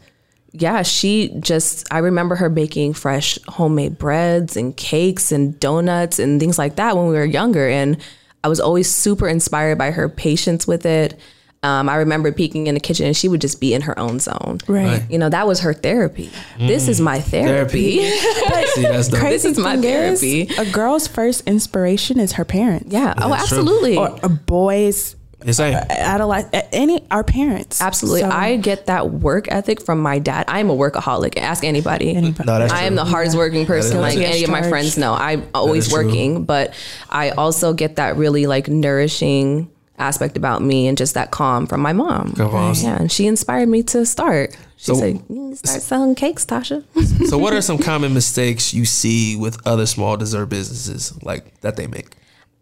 yeah, 0.51 0.81
she 0.83 1.29
just, 1.39 1.87
I 1.93 1.99
remember 1.99 2.35
her 2.35 2.49
baking 2.49 2.93
fresh 2.93 3.37
homemade 3.47 3.97
breads 3.97 4.57
and 4.57 4.75
cakes 4.75 5.31
and 5.31 5.59
donuts 5.59 6.19
and 6.19 6.39
things 6.39 6.57
like 6.57 6.75
that 6.77 6.97
when 6.97 7.07
we 7.07 7.15
were 7.15 7.25
younger. 7.25 7.67
And 7.69 7.97
I 8.43 8.47
was 8.47 8.59
always 8.59 8.89
super 8.89 9.27
inspired 9.27 9.77
by 9.77 9.91
her 9.91 10.09
patience 10.09 10.65
with 10.67 10.85
it. 10.85 11.19
Um, 11.61 11.89
I 11.89 11.97
remember 11.97 12.31
peeking 12.31 12.67
in 12.67 12.73
the 12.73 12.79
kitchen 12.79 13.05
and 13.05 13.17
she 13.17 13.27
would 13.27 13.41
just 13.41 13.59
be 13.59 13.73
in 13.73 13.81
her 13.81 13.99
own 13.99 14.19
zone. 14.19 14.59
Right. 14.65 14.85
Right. 15.01 15.11
You 15.11 15.17
know, 15.17 15.27
that 15.27 15.45
was 15.45 15.59
her 15.59 15.73
therapy. 15.73 16.31
This 16.57 16.87
is 16.87 17.01
my 17.01 17.19
therapy. 17.19 17.99
See, 18.09 18.81
that's 18.81 19.09
dope. 19.09 19.19
Crazy 19.19 19.49
This 19.49 19.57
is 19.57 19.59
my 19.59 19.75
thing 19.75 19.83
is, 19.83 20.21
therapy. 20.21 20.55
a 20.57 20.71
girl's 20.71 21.07
first 21.09 21.45
inspiration 21.47 22.17
is 22.17 22.31
her 22.33 22.45
parents. 22.45 22.91
yeah. 22.93 23.13
Oh, 23.17 23.27
That's 23.29 23.49
true. 23.49 23.57
absolutely. 23.57 23.97
Or 23.97 24.17
a 24.23 24.29
boy's 24.29 25.17
It's 25.41 25.57
like 25.59 25.73
adolescent, 25.89 26.65
any 26.73 27.05
our 27.11 27.23
parents. 27.23 27.81
Absolutely. 27.81 28.21
So- 28.21 28.29
I 28.29 28.57
get 28.57 28.87
that 28.87 29.09
work 29.11 29.47
ethic 29.49 29.81
from 29.81 29.99
my 29.99 30.19
dad. 30.19 30.45
I 30.47 30.59
am 30.59 30.69
a 30.69 30.75
workaholic. 30.75 31.37
Ask 31.37 31.63
anybody. 31.63 32.15
Anybody. 32.15 32.45
no, 32.45 32.59
that's 32.59 32.73
I 32.73 32.83
am 32.83 32.95
the 32.95 33.05
hardest 33.05 33.37
working 33.37 33.65
person. 33.65 33.97
is 33.97 34.01
Like 34.01 34.15
true. 34.15 34.23
any 34.23 34.43
of 34.43 34.49
my 34.49 34.67
friends 34.67 34.97
know, 34.97 35.13
I'm 35.13 35.47
always 35.53 35.87
is 35.87 35.93
true. 35.93 36.05
working, 36.05 36.43
but 36.45 36.73
I 37.09 37.29
also 37.31 37.73
get 37.73 37.95
that 37.95 38.17
really 38.17 38.47
like 38.47 38.67
nourishing 38.67 39.69
aspect 39.97 40.37
about 40.37 40.61
me 40.61 40.87
and 40.87 40.97
just 40.97 41.13
that 41.13 41.31
calm 41.31 41.67
from 41.67 41.81
my 41.81 41.93
mom. 41.93 42.33
Come 42.33 42.53
on. 42.55 42.75
Yeah, 42.75 42.97
and 42.99 43.11
she 43.11 43.25
inspired 43.27 43.67
me 43.69 43.83
to 43.83 44.05
start. 44.05 44.55
She 44.77 44.85
So- 44.85 44.95
said, 44.95 45.23
"You 45.29 45.35
need 45.35 45.51
to 45.51 45.67
start 45.67 45.81
selling 45.81 46.15
cakes, 46.15 46.45
Tasha." 46.45 46.83
So, 47.29 47.37
what 47.37 47.53
are 47.53 47.61
some 47.61 47.77
common 47.77 48.13
mistakes 48.13 48.73
you 48.73 48.85
see 48.85 49.35
with 49.35 49.57
other 49.67 49.85
small 49.85 50.15
dessert 50.17 50.45
businesses 50.47 51.13
like 51.23 51.59
that 51.61 51.75
they 51.75 51.85
make? 51.87 52.15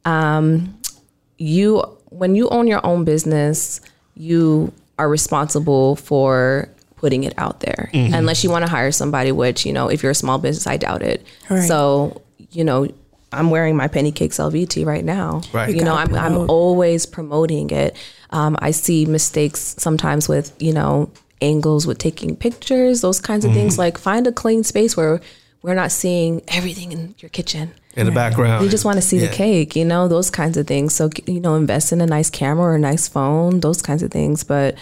Um, 0.06 0.78
you 1.38 1.84
when 2.10 2.36
you 2.36 2.50
own 2.50 2.68
your 2.68 2.86
own 2.86 3.06
business, 3.06 3.82
you 4.16 4.74
are 4.98 5.10
responsible 5.10 5.96
for 5.96 6.70
putting 6.96 7.24
it 7.24 7.34
out 7.38 7.60
there. 7.60 7.90
Unless 7.94 8.44
you 8.44 8.50
want 8.50 8.66
to 8.66 8.72
hire 8.72 8.92
somebody, 8.92 9.32
which, 9.32 9.66
you 9.66 9.74
know, 9.74 9.88
if 9.90 10.02
you're 10.02 10.12
a 10.12 10.16
small 10.16 10.40
business, 10.40 10.66
I 10.66 10.78
doubt 10.78 11.04
it. 11.04 11.26
Right. 11.50 11.68
So, 11.68 12.22
you 12.52 12.64
know, 12.64 12.88
I'm 13.32 13.50
wearing 13.52 13.76
my 13.76 13.88
Penny 13.88 14.12
Cakes 14.12 14.38
LVT 14.38 14.86
right 14.86 15.06
now. 15.06 15.42
Right. 15.54 15.76
You 15.76 15.84
know, 15.84 15.96
I'm, 15.96 16.16
I'm 16.16 16.50
always 16.50 17.06
promoting 17.06 17.70
it. 17.70 17.96
Um, 18.32 18.58
I 18.60 18.72
see 18.72 19.06
mistakes 19.06 19.76
sometimes 19.78 20.28
with, 20.28 20.56
you 20.60 20.74
know, 20.74 21.12
angles 21.42 21.86
with 21.86 22.00
taking 22.00 22.36
pictures, 22.36 23.02
those 23.02 23.20
kinds 23.20 23.46
of 23.46 23.54
things. 23.54 23.78
Like 23.78 23.98
find 23.98 24.26
a 24.26 24.32
clean 24.32 24.64
space 24.64 24.98
where 24.98 25.22
we're 25.62 25.74
not 25.74 25.92
seeing 25.92 26.42
everything 26.50 26.92
in 26.92 27.16
your 27.20 27.30
kitchen. 27.30 27.72
In 27.96 28.06
the 28.06 28.12
background, 28.12 28.64
You 28.64 28.70
just 28.70 28.86
want 28.86 28.98
to 28.98 29.02
see 29.02 29.18
Yeah. 29.18 29.28
the 29.28 29.34
cake, 29.34 29.76
you 29.76 29.84
know, 29.84 30.08
those 30.08 30.30
kinds 30.30 30.56
of 30.56 30.68
things. 30.68 30.94
So, 30.94 31.10
you 31.26 31.40
know, 31.40 31.56
invest 31.56 31.92
in 31.92 32.00
a 32.00 32.06
nice 32.06 32.30
camera 32.30 32.66
or 32.66 32.76
a 32.76 32.80
nice 32.80 33.08
phone, 33.08 33.60
those 33.62 33.82
kinds 33.82 34.04
of 34.04 34.12
things. 34.12 34.44
But 34.44 34.76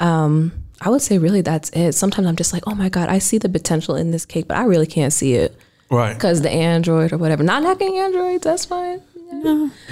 um, 0.00 0.52
I 0.80 0.90
would 0.90 1.00
say 1.02 1.16
really 1.18 1.40
that's 1.40 1.70
it. 1.70 1.92
Sometimes 1.94 2.26
I'm 2.28 2.36
just 2.36 2.52
like, 2.52 2.64
oh 2.66 2.74
my 2.74 2.88
God, 2.90 3.08
I 3.08 3.18
see 3.20 3.38
the 3.38 3.48
potential 3.48 3.96
in 3.96 4.10
this 4.10 4.26
cake, 4.26 4.46
but 4.46 4.56
I 4.58 4.64
really 4.64 4.86
can't 4.86 5.12
see 5.12 5.32
it 5.34 5.56
right? 5.90 6.12
because 6.14 6.42
the 6.42 6.50
Android 6.50 7.12
or 7.12 7.18
whatever. 7.18 7.42
Not 7.42 7.62
knocking 7.62 7.96
Androids, 7.96 8.44
that's 8.44 8.66
fine. 8.66 9.00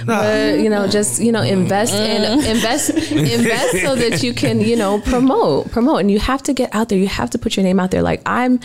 But 0.05 0.59
you 0.59 0.69
know, 0.69 0.87
just 0.87 1.21
you 1.21 1.31
know, 1.31 1.41
invest 1.41 1.93
in 1.93 2.45
invest 2.45 2.89
invest 3.11 3.81
so 3.81 3.95
that 3.95 4.23
you 4.23 4.33
can 4.33 4.61
you 4.61 4.75
know 4.75 4.99
promote 5.01 5.71
promote, 5.71 6.01
and 6.01 6.11
you 6.11 6.19
have 6.19 6.43
to 6.43 6.53
get 6.53 6.73
out 6.73 6.89
there. 6.89 6.97
You 6.97 7.07
have 7.07 7.29
to 7.31 7.37
put 7.37 7.55
your 7.55 7.63
name 7.63 7.79
out 7.79 7.91
there. 7.91 8.01
Like 8.01 8.21
I'm, 8.25 8.59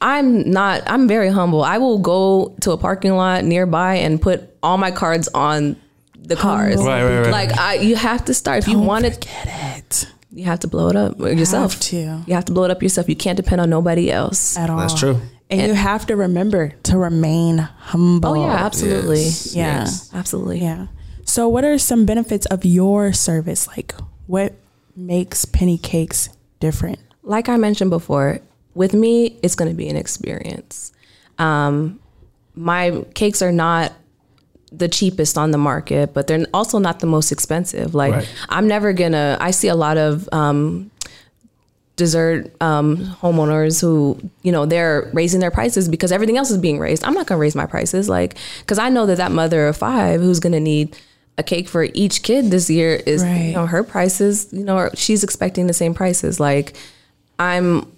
I'm 0.00 0.50
not. 0.50 0.82
I'm 0.86 1.08
very 1.08 1.28
humble. 1.28 1.62
I 1.62 1.78
will 1.78 1.98
go 1.98 2.54
to 2.60 2.72
a 2.72 2.76
parking 2.78 3.14
lot 3.14 3.44
nearby 3.44 3.96
and 3.96 4.20
put 4.20 4.56
all 4.62 4.78
my 4.78 4.90
cards 4.90 5.28
on 5.28 5.76
the 6.16 6.36
cars. 6.36 6.76
Right, 6.76 7.02
right, 7.04 7.20
right. 7.22 7.30
Like 7.30 7.58
I, 7.58 7.74
you 7.74 7.96
have 7.96 8.24
to 8.26 8.34
start 8.34 8.58
if 8.58 8.68
you 8.68 8.78
want 8.78 9.04
to 9.04 9.10
Get 9.10 9.78
it 9.78 10.12
You 10.32 10.44
have 10.44 10.60
to 10.60 10.68
blow 10.68 10.88
it 10.88 10.96
up 10.96 11.18
yourself. 11.18 11.72
have 11.74 11.80
to. 11.82 11.96
You 12.26 12.34
have 12.34 12.46
to 12.46 12.52
blow 12.52 12.64
it 12.64 12.70
up 12.70 12.82
yourself. 12.82 13.08
You 13.08 13.16
can't 13.16 13.36
depend 13.36 13.60
on 13.60 13.70
nobody 13.70 14.10
else. 14.10 14.56
at 14.56 14.70
all. 14.70 14.78
That's 14.78 14.98
true. 14.98 15.20
And, 15.50 15.68
you 15.68 15.74
have 15.74 16.06
to 16.06 16.16
remember 16.16 16.70
to 16.84 16.98
remain 16.98 17.58
humble. 17.58 18.30
Oh 18.30 18.34
yeah, 18.46 18.52
absolutely. 18.64 19.22
Yes, 19.24 19.54
Yeah. 19.54 19.80
yes. 19.80 20.10
Absolutely. 20.14 20.60
Yeah. 20.60 20.86
So, 21.24 21.48
what 21.48 21.64
are 21.64 21.78
some 21.78 22.04
benefits 22.06 22.46
of 22.46 22.64
your 22.64 23.12
service? 23.12 23.68
Like, 23.68 23.94
what 24.26 24.54
makes 24.96 25.44
penny 25.44 25.78
cakes 25.78 26.28
different? 26.60 26.98
like 27.26 27.48
I 27.48 27.56
mentioned 27.56 27.88
before, 27.90 28.40
with 28.74 28.92
me, 28.92 29.38
it's 29.42 29.54
going 29.54 29.70
to 29.70 29.74
be 29.76 29.88
an 29.88 29.96
experience. 29.96 30.92
Um, 31.38 31.98
my 32.54 33.02
cakes 33.14 33.40
are 33.40 33.50
not 33.52 33.92
the 34.70 34.88
cheapest 34.88 35.38
on 35.38 35.50
the 35.50 35.56
market, 35.58 36.12
but 36.12 36.26
they're 36.26 36.46
also 36.52 36.78
not 36.78 37.00
the 37.00 37.06
most 37.06 37.32
expensive. 37.32 37.94
Like 37.94 38.12
Right. 38.12 38.28
I'm 38.50 38.66
never 38.68 38.92
gonna. 38.92 39.38
I 39.40 39.52
see 39.52 39.68
a 39.68 39.74
lot 39.74 39.96
of 39.96 40.28
um, 40.32 40.90
dessert 41.96 42.50
um, 42.60 42.96
homeowners 43.22 43.80
who 43.80 44.18
you 44.42 44.50
know 44.50 44.66
they're 44.66 45.08
raising 45.12 45.40
their 45.40 45.50
prices 45.50 45.88
because 45.88 46.10
everything 46.12 46.36
else 46.36 46.50
is 46.50 46.58
being 46.58 46.78
raised. 46.78 47.04
I'm 47.04 47.14
not 47.14 47.26
gonna 47.26 47.38
raise 47.40 47.54
my 47.54 47.66
prices, 47.66 48.08
like 48.08 48.36
because 48.60 48.78
I 48.78 48.88
know 48.88 49.06
that 49.06 49.16
that 49.18 49.32
mother 49.32 49.68
of 49.68 49.76
five 49.76 50.20
who's 50.20 50.40
gonna 50.40 50.60
need 50.60 50.96
a 51.38 51.42
cake 51.42 51.68
for 51.68 51.84
each 51.94 52.22
kid 52.22 52.50
this 52.50 52.70
year 52.70 52.94
is 53.06 53.22
Right. 53.22 53.46
you 53.46 53.52
know 53.52 53.66
her 53.66 53.82
prices. 53.84 54.48
You 54.52 54.64
know 54.64 54.90
she's 54.94 55.22
expecting 55.24 55.66
the 55.66 55.72
same 55.72 55.94
prices. 55.94 56.40
Like 56.40 56.76
I'm. 57.38 57.90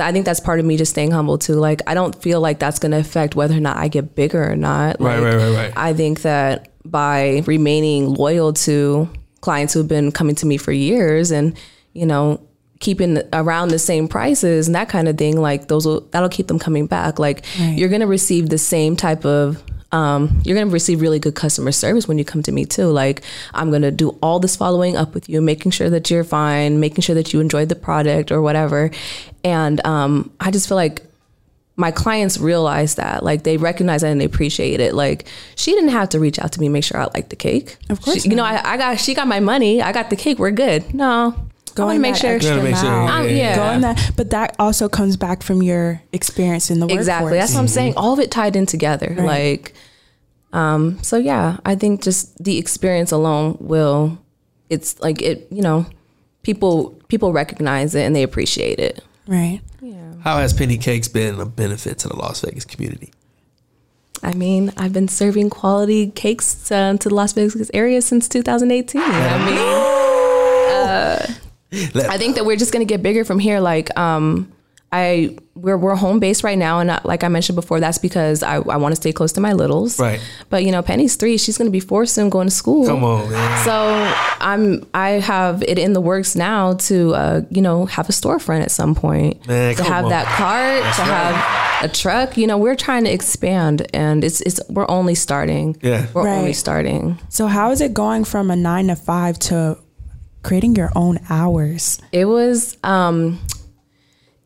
I 0.00 0.10
think 0.10 0.24
that's 0.24 0.40
part 0.40 0.58
of 0.58 0.64
me 0.64 0.78
just 0.78 0.92
staying 0.92 1.10
humble 1.10 1.36
too. 1.36 1.54
Like 1.56 1.82
I 1.86 1.92
don't 1.92 2.14
feel 2.22 2.40
like 2.40 2.58
that's 2.58 2.78
going 2.78 2.92
to 2.92 2.98
affect 2.98 3.36
whether 3.36 3.54
or 3.54 3.60
not 3.60 3.76
I 3.76 3.88
get 3.88 4.14
bigger 4.14 4.42
or 4.50 4.56
not. 4.56 4.98
Right, 4.98 5.18
Like, 5.18 5.24
right, 5.24 5.36
right, 5.36 5.54
right. 5.54 5.72
I 5.76 5.92
think 5.92 6.22
that 6.22 6.70
by 6.86 7.42
remaining 7.46 8.14
loyal 8.14 8.54
to 8.54 9.06
clients 9.42 9.74
who've 9.74 9.86
been 9.86 10.10
coming 10.10 10.34
to 10.36 10.46
me 10.46 10.56
for 10.56 10.72
years 10.72 11.30
and, 11.30 11.58
you 11.92 12.06
know, 12.06 12.40
keeping 12.82 13.22
around 13.32 13.68
the 13.68 13.78
same 13.78 14.08
prices 14.08 14.66
and 14.68 14.74
that 14.74 14.90
kind 14.90 15.08
of 15.08 15.16
thing, 15.16 15.40
like 15.40 15.68
those 15.68 15.86
will 15.86 16.00
that'll 16.10 16.28
keep 16.28 16.48
them 16.48 16.58
coming 16.58 16.86
back. 16.86 17.18
Like 17.18 17.44
Right. 17.58 17.78
you're 17.78 17.88
gonna 17.88 18.06
receive 18.06 18.50
the 18.50 18.58
same 18.58 18.94
type 18.96 19.24
of 19.24 19.62
um, 19.92 20.40
you're 20.44 20.56
gonna 20.56 20.70
receive 20.70 21.00
really 21.02 21.18
good 21.18 21.34
customer 21.34 21.70
service 21.70 22.08
when 22.08 22.16
you 22.18 22.24
come 22.24 22.42
to 22.42 22.52
me 22.52 22.64
too. 22.64 22.86
Like 22.86 23.22
I'm 23.54 23.70
gonna 23.70 23.90
do 23.90 24.18
all 24.22 24.38
this 24.40 24.56
following 24.56 24.96
up 24.96 25.14
with 25.14 25.28
you, 25.28 25.40
making 25.42 25.72
sure 25.72 25.88
that 25.90 26.10
you're 26.10 26.24
fine, 26.24 26.80
making 26.80 27.02
sure 27.02 27.14
that 27.14 27.32
you 27.32 27.40
enjoyed 27.40 27.68
the 27.68 27.74
product 27.76 28.32
or 28.32 28.40
whatever. 28.42 28.90
And 29.44 29.84
um, 29.86 30.30
I 30.40 30.50
just 30.50 30.66
feel 30.68 30.76
like 30.76 31.02
my 31.76 31.90
clients 31.90 32.36
realize 32.38 32.96
that 32.96 33.22
like 33.22 33.44
they 33.44 33.56
recognize 33.56 34.02
that 34.02 34.08
and 34.12 34.20
they 34.20 34.26
appreciate 34.26 34.78
it 34.78 34.92
like 34.94 35.26
she 35.56 35.72
didn't 35.72 35.88
have 35.88 36.08
to 36.10 36.20
reach 36.20 36.38
out 36.38 36.52
to 36.52 36.60
me 36.60 36.68
make 36.68 36.84
sure 36.84 37.00
i 37.00 37.04
liked 37.14 37.30
the 37.30 37.34
cake 37.36 37.78
Of 37.88 38.02
course 38.02 38.22
She- 38.22 38.28
you 38.28 38.36
know 38.36 38.44
I, 38.44 38.60
I 38.74 38.76
got 38.76 39.00
she 39.00 39.14
got 39.14 39.26
my 39.26 39.40
money 39.40 39.80
i 39.80 39.90
got 39.90 40.10
the 40.10 40.14
cake 40.16 40.38
we're 40.38 40.50
good 40.50 40.92
no 40.94 41.34
I 41.78 41.84
want 41.84 41.96
to 41.96 42.00
make 42.00 42.16
sure 42.16 42.30
extra 42.30 42.56
Gotta 42.56 42.62
make 42.68 42.76
sure, 42.76 42.84
mile. 42.90 43.06
yeah, 43.06 43.16
Um, 43.20 43.28
yeah, 43.28 43.34
yeah. 43.34 43.56
Going 43.56 43.80
that, 43.82 44.10
but 44.16 44.30
that 44.30 44.56
also 44.58 44.88
comes 44.88 45.16
back 45.16 45.42
from 45.42 45.62
your 45.62 46.02
experience 46.12 46.70
in 46.70 46.80
the 46.80 46.86
world. 46.86 46.98
exactly 46.98 47.24
workforce. 47.32 47.40
that's 47.42 47.54
what 47.54 47.60
i'm 47.60 47.68
saying 47.68 47.94
all 47.96 48.12
of 48.12 48.18
it 48.20 48.30
tied 48.30 48.56
in 48.56 48.66
together 48.66 49.14
Right. 49.18 49.26
like 49.26 49.74
um 50.52 50.98
so 51.02 51.16
yeah 51.16 51.56
i 51.64 51.74
think 51.74 52.02
just 52.02 52.36
the 52.42 52.58
experience 52.58 53.10
alone 53.12 53.56
will 53.60 54.18
it's 54.68 55.00
like 55.00 55.22
it 55.22 55.46
you 55.50 55.62
know 55.62 55.86
people 56.42 56.90
people 57.08 57.32
recognize 57.32 57.94
it 57.94 58.02
and 58.02 58.14
they 58.16 58.22
appreciate 58.22 58.78
it 58.78 59.02
right. 59.26 59.60
Yeah. 59.80 60.12
How 60.22 60.38
has 60.38 60.52
penny 60.52 60.78
cakes 60.78 61.08
been 61.08 61.40
a 61.40 61.46
benefit 61.46 61.98
to 61.98 62.08
the 62.08 62.14
Las 62.16 62.40
Vegas 62.42 62.64
community? 62.64 63.10
I 64.22 64.32
mean, 64.34 64.72
I've 64.76 64.92
been 64.92 65.08
serving 65.08 65.50
quality 65.50 66.10
cakes 66.12 66.70
uh, 66.70 66.96
to 67.00 67.08
the 67.08 67.14
Las 67.14 67.32
Vegas 67.32 67.68
area 67.74 68.00
since 68.02 68.28
2018. 68.28 69.02
I 69.02 69.38
mean, 69.44 69.56
Let- 70.86 71.40
I 71.72 72.18
think 72.18 72.36
that 72.36 72.44
we're 72.44 72.56
just 72.56 72.72
going 72.72 72.86
to 72.86 72.92
get 72.92 73.02
bigger 73.02 73.24
from 73.24 73.38
here. 73.38 73.60
Like, 73.60 73.96
um, 73.98 74.52
I 74.92 75.38
we're 75.54 75.78
we're 75.78 75.94
home 75.94 76.20
based 76.20 76.44
right 76.44 76.58
now, 76.58 76.80
and 76.80 76.90
uh, 76.90 77.00
like 77.04 77.24
I 77.24 77.28
mentioned 77.28 77.56
before, 77.56 77.80
that's 77.80 77.96
because 77.96 78.42
I, 78.42 78.56
I 78.56 78.76
want 78.76 78.92
to 78.92 78.96
stay 78.96 79.10
close 79.10 79.32
to 79.32 79.40
my 79.40 79.54
littles. 79.54 79.98
Right. 79.98 80.20
But 80.50 80.64
you 80.64 80.70
know, 80.70 80.82
Penny's 80.82 81.16
three; 81.16 81.38
she's 81.38 81.56
going 81.56 81.66
to 81.66 81.72
be 81.72 81.80
four 81.80 82.04
soon, 82.04 82.28
going 82.28 82.48
to 82.48 82.54
school. 82.54 82.86
Come 82.86 83.02
on, 83.02 83.30
man. 83.30 83.64
So 83.64 84.14
I'm 84.40 84.86
I 84.92 85.10
have 85.12 85.62
it 85.62 85.78
in 85.78 85.94
the 85.94 86.00
works 86.00 86.36
now 86.36 86.74
to 86.74 87.14
uh, 87.14 87.40
you 87.48 87.62
know 87.62 87.86
have 87.86 88.10
a 88.10 88.12
storefront 88.12 88.62
at 88.62 88.70
some 88.70 88.94
point 88.94 89.46
Man, 89.48 89.74
to 89.76 89.82
have 89.82 90.04
on. 90.04 90.10
that 90.10 90.26
cart 90.26 90.82
to 90.96 91.02
have 91.02 91.84
a 91.84 91.92
truck. 91.92 92.36
You 92.36 92.46
know, 92.46 92.58
we're 92.58 92.76
trying 92.76 93.04
to 93.04 93.10
expand, 93.10 93.86
and 93.94 94.22
it's 94.22 94.42
it's 94.42 94.60
we're 94.68 94.90
only 94.90 95.14
starting. 95.14 95.78
Yeah. 95.80 96.06
we're 96.12 96.28
only 96.28 96.52
starting. 96.52 97.18
So 97.30 97.46
how 97.46 97.70
is 97.70 97.80
it 97.80 97.94
going 97.94 98.24
from 98.24 98.50
a 98.50 98.56
nine 98.56 98.88
to 98.88 98.96
five 98.96 99.38
to 99.40 99.78
creating 100.42 100.76
your 100.76 100.90
own 100.94 101.18
hours? 101.28 102.00
It 102.12 102.26
was 102.26 102.76
um 102.82 103.40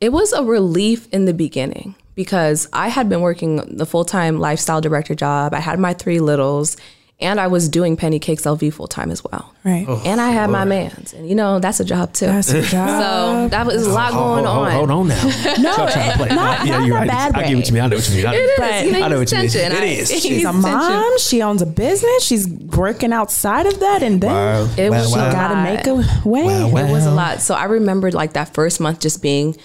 it 0.00 0.12
was 0.12 0.32
a 0.32 0.44
relief 0.44 1.08
in 1.12 1.24
the 1.24 1.34
beginning 1.34 1.94
because 2.14 2.68
I 2.72 2.88
had 2.88 3.08
been 3.08 3.20
working 3.20 3.76
the 3.76 3.86
full-time 3.86 4.38
lifestyle 4.38 4.80
director 4.80 5.14
job. 5.14 5.54
I 5.54 5.60
had 5.60 5.78
my 5.78 5.94
three 5.94 6.20
littles 6.20 6.76
and 7.18 7.40
I 7.40 7.46
was 7.46 7.68
doing 7.70 7.96
Penny 7.96 8.18
Cakes 8.18 8.42
LV 8.42 8.74
full-time 8.74 9.10
as 9.10 9.24
well. 9.24 9.54
Right. 9.64 9.88
And 10.04 10.20
I 10.20 10.30
had 10.30 10.50
my 10.50 10.64
mans. 10.66 11.14
And 11.14 11.26
you 11.28 11.34
know, 11.34 11.58
that's 11.58 11.80
a 11.80 11.84
job 11.84 12.12
too. 12.12 12.26
That's 12.26 12.50
a 12.52 12.60
job. 12.76 12.88
so 13.02 13.48
that 13.48 13.64
was 13.66 13.86
a 13.86 13.90
lot 13.90 14.12
Hold, 14.12 14.44
going 14.44 14.44
hold, 14.44 14.66
on. 14.66 14.72
hold 14.72 14.90
on 14.90 15.08
now. 15.08 15.22
no, 15.58 15.72
Stop 15.72 15.90
trying 15.92 16.10
to 16.12 16.16
play. 16.18 16.28
not, 16.28 16.66
yeah, 16.66 16.84
you're 16.84 16.94
right. 16.96 17.08
bad 17.08 17.34
way. 17.34 17.44
I 17.44 17.48
get 17.48 17.56
what 17.56 17.66
you 17.68 17.72
mean. 17.74 17.82
I 17.82 17.86
know 17.88 17.96
what 17.96 18.08
you 18.10 18.16
mean. 18.16 18.26
I, 18.26 18.34
It 18.34 18.38
is, 18.38 18.58
But- 18.58 18.84
you 18.84 18.92
know, 18.92 19.02
I 19.02 19.08
know 19.08 19.20
it's 19.22 19.32
what 19.32 19.42
you 19.54 19.60
mean. 19.60 19.72
It 19.72 19.72
I- 19.72 19.84
is. 19.86 20.10
it's 20.10 20.20
She's 20.22 20.44
a 20.44 20.52
mom. 20.52 21.18
She 21.18 21.42
owns 21.42 21.62
a 21.62 21.66
business. 21.66 22.22
She's 22.22 22.46
working 22.48 23.12
outside 23.14 23.64
of 23.66 23.80
that, 23.80 24.02
and 24.02 24.20
then 24.20 24.30
Wow. 24.30 24.68
It 24.76 24.90
was 24.90 25.10
Wow, 25.12 25.16
wow. 25.18 25.28
a 25.28 25.32
got 25.32 25.48
to 25.48 25.54
lot. 25.54 25.64
make 25.64 25.86
a 25.86 26.28
way. 26.28 26.44
Wow, 26.44 26.68
wow. 26.68 26.84
It 26.86 26.92
was 26.92 27.06
a 27.06 27.10
lot. 27.12 27.40
So 27.40 27.54
I 27.54 27.64
remember 27.64 28.10
like 28.12 28.34
that 28.34 28.52
first 28.54 28.78
month 28.78 29.00
just 29.00 29.22
being 29.22 29.56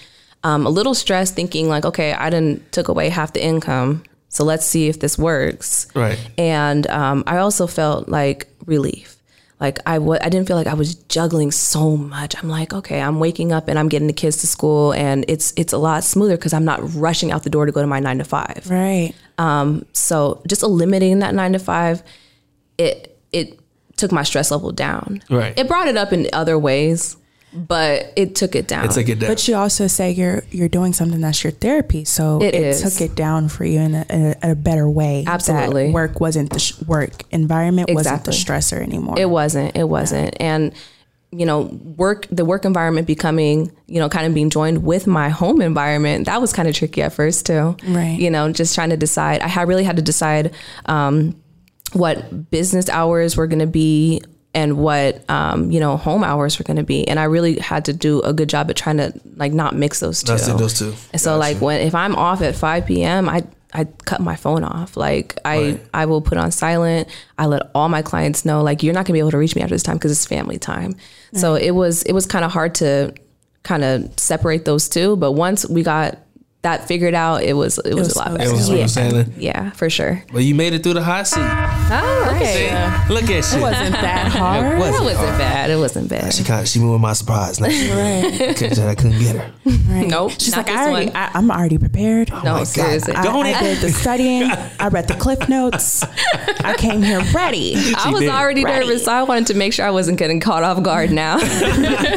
um, 0.42 0.66
a 0.66 0.70
little 0.70 0.94
stressed, 0.94 1.34
thinking 1.36 1.68
like, 1.68 1.84
okay, 1.84 2.12
I 2.14 2.30
didn't 2.30 2.72
took 2.72 2.88
away 2.88 3.10
half 3.10 3.32
the 3.34 3.44
income, 3.44 4.02
so 4.32 4.44
let's 4.44 4.64
see 4.64 4.88
if 4.88 4.98
this 4.98 5.18
works. 5.18 5.86
Right. 5.94 6.18
And 6.38 6.86
um, 6.86 7.22
I 7.26 7.36
also 7.36 7.66
felt 7.66 8.08
like 8.08 8.48
relief. 8.64 9.18
Like 9.60 9.78
I 9.84 9.98
w- 9.98 10.18
I 10.22 10.30
didn't 10.30 10.48
feel 10.48 10.56
like 10.56 10.66
I 10.66 10.72
was 10.72 10.94
juggling 10.94 11.50
so 11.50 11.98
much. 11.98 12.34
I'm 12.42 12.48
like, 12.48 12.72
okay, 12.72 13.02
I'm 13.02 13.20
waking 13.20 13.52
up 13.52 13.68
and 13.68 13.78
I'm 13.78 13.90
getting 13.90 14.08
the 14.08 14.14
kids 14.14 14.38
to 14.38 14.46
school, 14.46 14.92
and 14.94 15.26
it's 15.28 15.52
it's 15.58 15.74
a 15.74 15.78
lot 15.78 16.02
smoother 16.02 16.36
because 16.38 16.54
I'm 16.54 16.64
not 16.64 16.80
rushing 16.94 17.30
out 17.30 17.42
the 17.44 17.50
door 17.50 17.66
to 17.66 17.72
go 17.72 17.82
to 17.82 17.86
my 17.86 18.00
nine 18.00 18.18
to 18.18 18.24
five. 18.24 18.66
Right. 18.70 19.12
Um. 19.36 19.84
So 19.92 20.42
just 20.48 20.62
eliminating 20.62 21.18
that 21.18 21.34
nine 21.34 21.52
to 21.52 21.58
five, 21.58 22.02
it 22.78 23.20
it 23.32 23.60
took 23.98 24.12
my 24.12 24.22
stress 24.22 24.50
level 24.50 24.72
down. 24.72 25.22
Right. 25.28 25.56
It 25.58 25.68
brought 25.68 25.88
it 25.88 25.98
up 25.98 26.12
in 26.12 26.26
other 26.32 26.58
ways, 26.58 27.18
but 27.54 28.12
it 28.16 28.34
took 28.34 28.54
it 28.54 28.66
down. 28.66 28.84
It's 28.84 28.96
like 28.96 29.08
it 29.08 29.18
down. 29.18 29.30
But 29.30 29.46
you 29.46 29.54
also 29.56 29.86
say 29.86 30.10
you're 30.10 30.42
you're 30.50 30.68
doing 30.68 30.92
something 30.92 31.20
that's 31.20 31.44
your 31.44 31.50
therapy, 31.50 32.04
so 32.04 32.40
It 32.42 32.54
it, 32.54 32.62
is. 32.62 32.82
took 32.82 33.00
it 33.00 33.14
down 33.14 33.48
for 33.48 33.64
you 33.64 33.80
in 33.80 33.94
a, 33.94 34.06
in 34.08 34.36
a, 34.42 34.52
a 34.52 34.54
better 34.54 34.88
way. 34.88 35.24
that 35.24 35.34
Absolutely. 35.34 35.90
work 35.90 36.20
wasn't 36.20 36.50
the 36.50 36.58
sh- 36.58 36.80
work 36.82 37.24
environment 37.30 37.90
wasn't 37.92 38.24
the 38.24 38.30
stressor 38.32 38.80
anymore. 38.80 39.16
It 39.18 39.28
wasn't. 39.28 39.76
It 39.76 39.84
wasn't. 39.88 40.36
And 40.40 40.72
you 41.34 41.46
know, 41.46 41.62
work 41.96 42.26
the 42.30 42.44
work 42.44 42.64
environment 42.66 43.06
becoming, 43.06 43.72
you 43.86 43.98
know, 43.98 44.08
kind 44.10 44.26
of 44.26 44.34
being 44.34 44.50
joined 44.50 44.84
with 44.84 45.06
my 45.06 45.30
home 45.30 45.62
environment. 45.62 46.26
That 46.26 46.40
was 46.42 46.52
kind 46.52 46.68
of 46.68 46.74
tricky 46.74 47.00
at 47.02 47.14
first 47.14 47.46
too. 47.46 47.74
Right. 47.86 48.18
You 48.18 48.30
know, 48.30 48.52
just 48.52 48.74
trying 48.74 48.90
to 48.90 48.98
decide. 48.98 49.40
I 49.40 49.48
had 49.48 49.66
really 49.66 49.84
had 49.84 49.96
to 49.96 50.02
decide 50.02 50.52
um, 50.84 51.34
what 51.94 52.50
business 52.50 52.88
hours 52.90 53.34
were 53.36 53.46
going 53.46 53.60
to 53.60 53.66
be 53.66 54.22
and 54.54 54.76
what 54.76 55.28
um, 55.30 55.70
you 55.70 55.80
know 55.80 55.96
home 55.96 56.22
hours 56.22 56.58
were 56.58 56.64
going 56.64 56.76
to 56.76 56.82
be 56.82 57.06
and 57.08 57.18
i 57.18 57.24
really 57.24 57.58
had 57.58 57.84
to 57.86 57.92
do 57.92 58.20
a 58.22 58.32
good 58.32 58.48
job 58.48 58.68
at 58.70 58.76
trying 58.76 58.98
to 58.98 59.12
like 59.36 59.52
not 59.52 59.74
mix 59.74 60.00
those 60.00 60.22
two 60.22 60.32
That's 60.32 60.46
those 60.46 60.78
two. 60.78 60.94
and 61.12 61.20
so 61.20 61.38
like 61.38 61.58
when 61.60 61.80
if 61.80 61.94
i'm 61.94 62.14
off 62.14 62.42
at 62.42 62.54
5 62.54 62.86
p.m 62.86 63.28
i 63.28 63.42
I 63.74 63.84
cut 64.04 64.20
my 64.20 64.36
phone 64.36 64.64
off. 64.64 64.98
Like 64.98 65.38
I, 65.46 65.56
Right. 65.58 65.80
I 65.94 66.04
will 66.04 66.20
put 66.20 66.36
on 66.36 66.50
silent. 66.50 67.08
I 67.38 67.46
let 67.46 67.70
all 67.74 67.88
my 67.88 68.02
clients 68.02 68.44
know, 68.44 68.62
like 68.62 68.82
you're 68.82 68.92
not 68.92 69.06
gonna 69.06 69.14
be 69.14 69.18
able 69.20 69.30
to 69.30 69.38
reach 69.38 69.56
me 69.56 69.62
after 69.62 69.74
this 69.74 69.82
time 69.82 69.96
because 69.96 70.12
it's 70.12 70.26
family 70.26 70.58
time. 70.58 70.94
So 71.32 71.54
it 71.54 71.70
was, 71.70 72.02
it 72.02 72.12
was 72.12 72.26
kind 72.26 72.44
of 72.44 72.52
hard 72.52 72.74
to 72.76 73.14
kind 73.62 73.82
of 73.82 74.12
separate 74.20 74.66
those 74.66 74.90
two. 74.90 75.16
But 75.16 75.32
once 75.32 75.66
we 75.66 75.82
got 75.82 76.18
that 76.62 76.86
figured 76.86 77.14
out, 77.14 77.42
it 77.42 77.54
was, 77.54 77.78
it 77.78 77.94
was, 77.94 78.08
was 78.08 78.16
a 78.16 78.18
lot 78.18 78.28
so 78.30 78.36
better. 78.38 78.50
It 78.50 78.52
was 78.52 78.68
what 78.70 78.78
yeah. 78.96 79.20
I'm 79.20 79.32
yeah, 79.36 79.70
for 79.70 79.90
sure. 79.90 80.22
Well, 80.32 80.42
you 80.42 80.54
made 80.54 80.72
it 80.74 80.82
through 80.82 80.94
the 80.94 81.02
hot 81.02 81.26
seat. 81.26 81.40
Oh, 81.42 82.32
okay. 82.36 82.70
Look 83.12 83.24
at 83.24 83.30
you. 83.30 83.58
It 83.58 83.60
wasn't 83.60 83.92
that 83.92 84.28
hard. 84.32 84.74
It 84.74 84.78
wasn't 84.78 84.96
That 84.98 85.02
wasn't 85.04 85.26
hard. 85.28 85.38
bad. 85.38 85.70
It 85.70 85.76
wasn't 85.76 86.08
bad. 86.08 86.32
She 86.32 86.44
kind 86.44 86.60
of, 86.62 86.68
she 86.68 86.78
moved 86.78 87.02
my 87.02 87.12
surprise. 87.14 87.60
Now. 87.60 87.66
Right. 87.66 88.56
Couldn't- 88.56 88.78
I 88.78 88.94
couldn't 88.94 89.18
get 89.18 89.36
her. 89.36 89.52
right. 89.88 90.06
Nope, 90.08 90.32
She's 90.38 90.52
not 90.52 90.58
like, 90.58 90.66
this 90.66 90.76
I 90.76 90.88
already, 90.88 91.06
one. 91.06 91.16
I, 91.16 91.30
I'm 91.34 91.50
already 91.50 91.78
prepared. 91.78 92.30
Oh 92.32 92.42
no, 92.44 92.64
seriously. 92.64 93.14
I, 93.14 93.22
Don't 93.24 93.44
I 93.46 93.50
it- 93.50 93.62
did 93.62 93.78
the 93.78 93.90
studying. 93.92 94.44
I 94.78 94.88
read 94.88 95.08
the 95.08 95.14
cliff 95.14 95.48
notes. 95.48 96.02
I 96.64 96.74
came 96.78 97.02
here 97.02 97.20
ready. 97.34 97.74
I 97.96 98.10
was 98.10 98.20
did. 98.20 98.28
already 98.30 98.64
Ready. 98.64 98.86
nervous, 98.86 99.04
so 99.04 99.12
I 99.12 99.22
wanted 99.24 99.48
to 99.48 99.54
make 99.54 99.72
sure 99.72 99.84
I 99.84 99.90
wasn't 99.90 100.18
getting 100.18 100.38
caught 100.40 100.62
off 100.62 100.80
guard 100.82 101.10
now. 101.10 101.38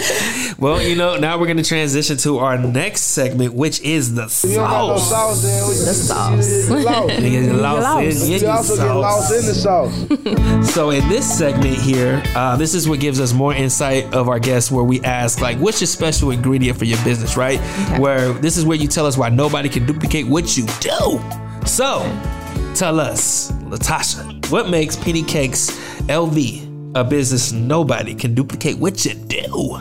Well, 0.57 0.81
you 0.81 0.95
know, 0.95 1.17
now 1.17 1.37
we're 1.37 1.47
going 1.47 1.57
to 1.57 1.63
transition 1.63 2.15
to 2.19 2.37
our 2.39 2.57
next 2.57 3.01
segment, 3.01 3.53
which 3.53 3.81
is 3.81 4.15
the 4.15 4.29
You 4.43 4.55
don't 4.55 4.69
got 4.69 4.87
no 4.87 4.97
sauce. 4.97 5.09
sauce, 5.09 5.41
then 5.41 5.67
we 5.67 5.73
the 5.75 5.93
sauce. 5.93 6.69
lost. 6.85 7.09
Nigga, 7.15 7.61
lost 7.61 7.83
lost. 7.83 8.03
in- 8.27 8.33
in 8.33 8.41
You 8.41 8.47
also 8.49 8.75
get 8.75 8.81
sauce. 8.83 9.01
lost 9.01 9.33
in 9.33 9.45
the 9.45 9.53
sauce. 9.53 10.65
So 10.75 10.89
in 10.89 11.07
this 11.09 11.25
segment 11.37 11.77
here, 11.77 12.21
uh, 12.35 12.57
this 12.57 12.73
is 12.73 12.89
what 12.89 12.99
gives 12.99 13.19
us 13.21 13.31
more 13.33 13.53
insight 13.53 14.13
of 14.13 14.27
our 14.27 14.39
guests, 14.39 14.71
where 14.71 14.83
we 14.83 14.99
ask 15.03 15.39
like, 15.41 15.57
"What's 15.59 15.79
your 15.79 15.87
special 15.87 16.31
ingredient 16.31 16.77
for 16.77 16.85
your 16.85 17.01
business?" 17.03 17.37
Right? 17.37 17.59
Where 17.99 18.33
this 18.33 18.57
is 18.57 18.65
where 18.65 18.77
you 18.77 18.87
tell 18.87 19.05
us 19.05 19.17
why 19.17 19.29
nobody 19.29 19.69
can 19.69 19.85
duplicate 19.85 20.27
what 20.27 20.57
you 20.57 20.65
do. 20.81 21.21
So, 21.65 22.01
tell 22.73 22.99
us, 22.99 23.51
Latasha, 23.69 24.49
what 24.51 24.69
makes 24.69 24.95
Penny 24.95 25.23
Cakes 25.23 25.71
LV 26.07 26.93
a 26.95 27.03
business 27.03 27.51
nobody 27.51 28.13
can 28.15 28.33
duplicate 28.35 28.77
what 28.77 29.05
you 29.05 29.13
do? 29.13 29.77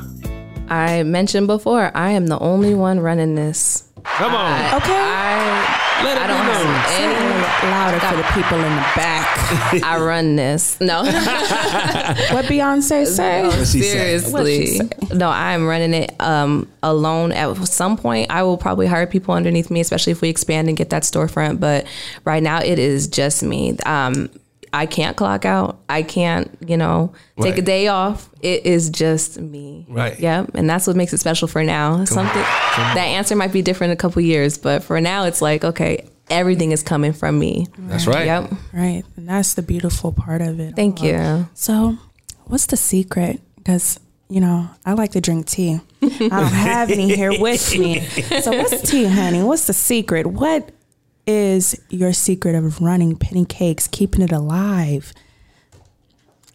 I 0.68 1.02
mentioned 1.02 1.46
before, 1.46 1.90
I 1.94 2.10
am 2.10 2.26
the 2.28 2.38
only 2.38 2.74
one 2.74 3.00
running 3.00 3.34
this. 3.34 3.84
Come 4.04 4.34
on. 4.34 4.74
Okay. 4.76 4.92
I 4.92 6.02
Let 6.04 6.18
I 6.18 6.24
it 6.24 6.28
don't 6.28 6.40
be 6.40 6.52
known. 6.52 6.74
have 6.74 6.90
any. 6.90 7.34
Louder 7.70 7.98
for 8.00 8.16
the 8.16 8.22
people 8.34 8.58
in 8.58 8.76
the 8.76 8.82
back. 8.94 9.82
I 9.82 9.98
run 9.98 10.36
this. 10.36 10.78
No. 10.80 11.02
what 11.04 12.44
Beyonce 12.44 13.06
say? 13.06 13.42
No, 13.42 13.50
she 13.64 13.80
say? 13.80 14.18
seriously. 14.18 14.80
No, 15.12 15.30
I'm 15.30 15.66
running 15.66 15.94
it 15.94 16.14
um, 16.20 16.68
alone. 16.82 17.32
At 17.32 17.56
some 17.66 17.96
point, 17.96 18.30
I 18.30 18.42
will 18.42 18.58
probably 18.58 18.86
hire 18.86 19.06
people 19.06 19.34
underneath 19.34 19.70
me, 19.70 19.80
especially 19.80 20.12
if 20.12 20.20
we 20.20 20.28
expand 20.28 20.68
and 20.68 20.76
get 20.76 20.90
that 20.90 21.02
storefront. 21.02 21.58
But 21.58 21.86
right 22.24 22.42
now, 22.42 22.60
it 22.60 22.78
is 22.78 23.08
just 23.08 23.42
me. 23.42 23.76
Um, 23.86 24.28
I 24.74 24.86
can't 24.86 25.16
clock 25.16 25.44
out. 25.44 25.78
I 25.88 26.02
can't, 26.02 26.50
you 26.66 26.76
know, 26.76 27.12
take 27.40 27.52
Right. 27.52 27.58
a 27.58 27.62
day 27.62 27.88
off. 27.88 28.28
It 28.42 28.66
is 28.66 28.90
just 28.90 29.38
me. 29.40 29.86
Right. 29.88 30.18
Yep. 30.18 30.50
And 30.54 30.68
that's 30.68 30.86
what 30.86 30.96
makes 30.96 31.12
it 31.12 31.18
special 31.18 31.46
for 31.48 31.62
now. 31.62 32.04
Something 32.04 32.42
that 32.42 32.98
answer 32.98 33.36
might 33.36 33.52
be 33.52 33.62
different 33.62 33.92
in 33.92 33.94
a 33.94 33.96
couple 33.98 34.20
years, 34.22 34.58
but 34.58 34.82
for 34.82 35.00
now, 35.00 35.24
it's 35.24 35.40
like 35.40 35.64
okay, 35.64 36.08
everything 36.28 36.72
is 36.72 36.82
coming 36.82 37.12
from 37.12 37.38
me. 37.38 37.66
That's 37.78 38.06
right. 38.06 38.26
Yep. 38.26 38.52
Right. 38.72 39.04
And 39.16 39.28
that's 39.28 39.54
the 39.54 39.62
beautiful 39.62 40.12
part 40.12 40.42
of 40.42 40.58
it. 40.60 40.74
Thank 40.74 41.00
all. 41.00 41.06
you. 41.06 41.16
Um, 41.16 41.50
so, 41.54 41.96
what's 42.46 42.66
the 42.66 42.76
secret? 42.76 43.40
Because, 43.56 44.00
you 44.28 44.40
know, 44.40 44.68
I 44.84 44.92
like 44.94 45.12
to 45.12 45.20
drink 45.20 45.46
tea. 45.46 45.80
I 46.02 46.08
don't 46.18 46.52
have 46.52 46.90
any 46.90 47.14
here 47.14 47.38
with 47.40 47.78
me. 47.78 48.00
So, 48.42 48.50
what's 48.52 48.90
tea, 48.90 49.04
honey? 49.06 49.42
What's 49.42 49.66
the 49.66 49.72
secret? 49.72 50.26
What 50.26 50.70
is 51.26 51.80
your 51.88 52.12
secret 52.12 52.54
of 52.54 52.80
running 52.80 53.16
penny 53.16 53.44
cakes, 53.44 53.86
keeping 53.86 54.22
it 54.22 54.32
alive? 54.32 55.12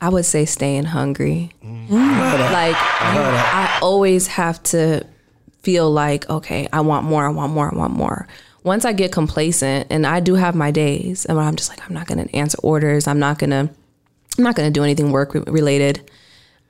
I 0.02 0.10
would 0.10 0.26
say 0.26 0.46
staying 0.46 0.86
hungry. 0.86 1.52
Mm. 1.64 1.90
Like 1.90 2.76
I 2.78 3.80
always 3.82 4.28
have 4.28 4.62
to 4.64 5.06
feel 5.62 5.92
like, 5.92 6.30
okay, 6.30 6.70
I 6.72 6.82
want 6.82 7.06
more, 7.06 7.26
I 7.26 7.30
want 7.30 7.52
more, 7.54 7.74
I 7.74 7.78
want 7.78 7.94
more. 7.94 8.28
Once 8.64 8.86
I 8.86 8.94
get 8.94 9.12
complacent, 9.12 9.88
and 9.90 10.06
I 10.06 10.20
do 10.20 10.36
have 10.36 10.54
my 10.54 10.70
days, 10.72 11.26
and 11.26 11.40
I'm 11.40 11.56
just 11.56 11.70
like, 11.70 11.86
I'm 11.86 11.94
not 11.94 12.08
gonna 12.08 12.28
answer 12.34 12.58
orders. 12.62 13.08
I'm 13.08 13.20
not 13.20 13.40
gonna, 13.40 13.70
I'm 14.38 14.44
not 14.44 14.56
gonna 14.56 14.72
do 14.72 14.84
anything 14.84 15.12
work 15.12 15.34
re- 15.34 15.44
related. 15.48 16.10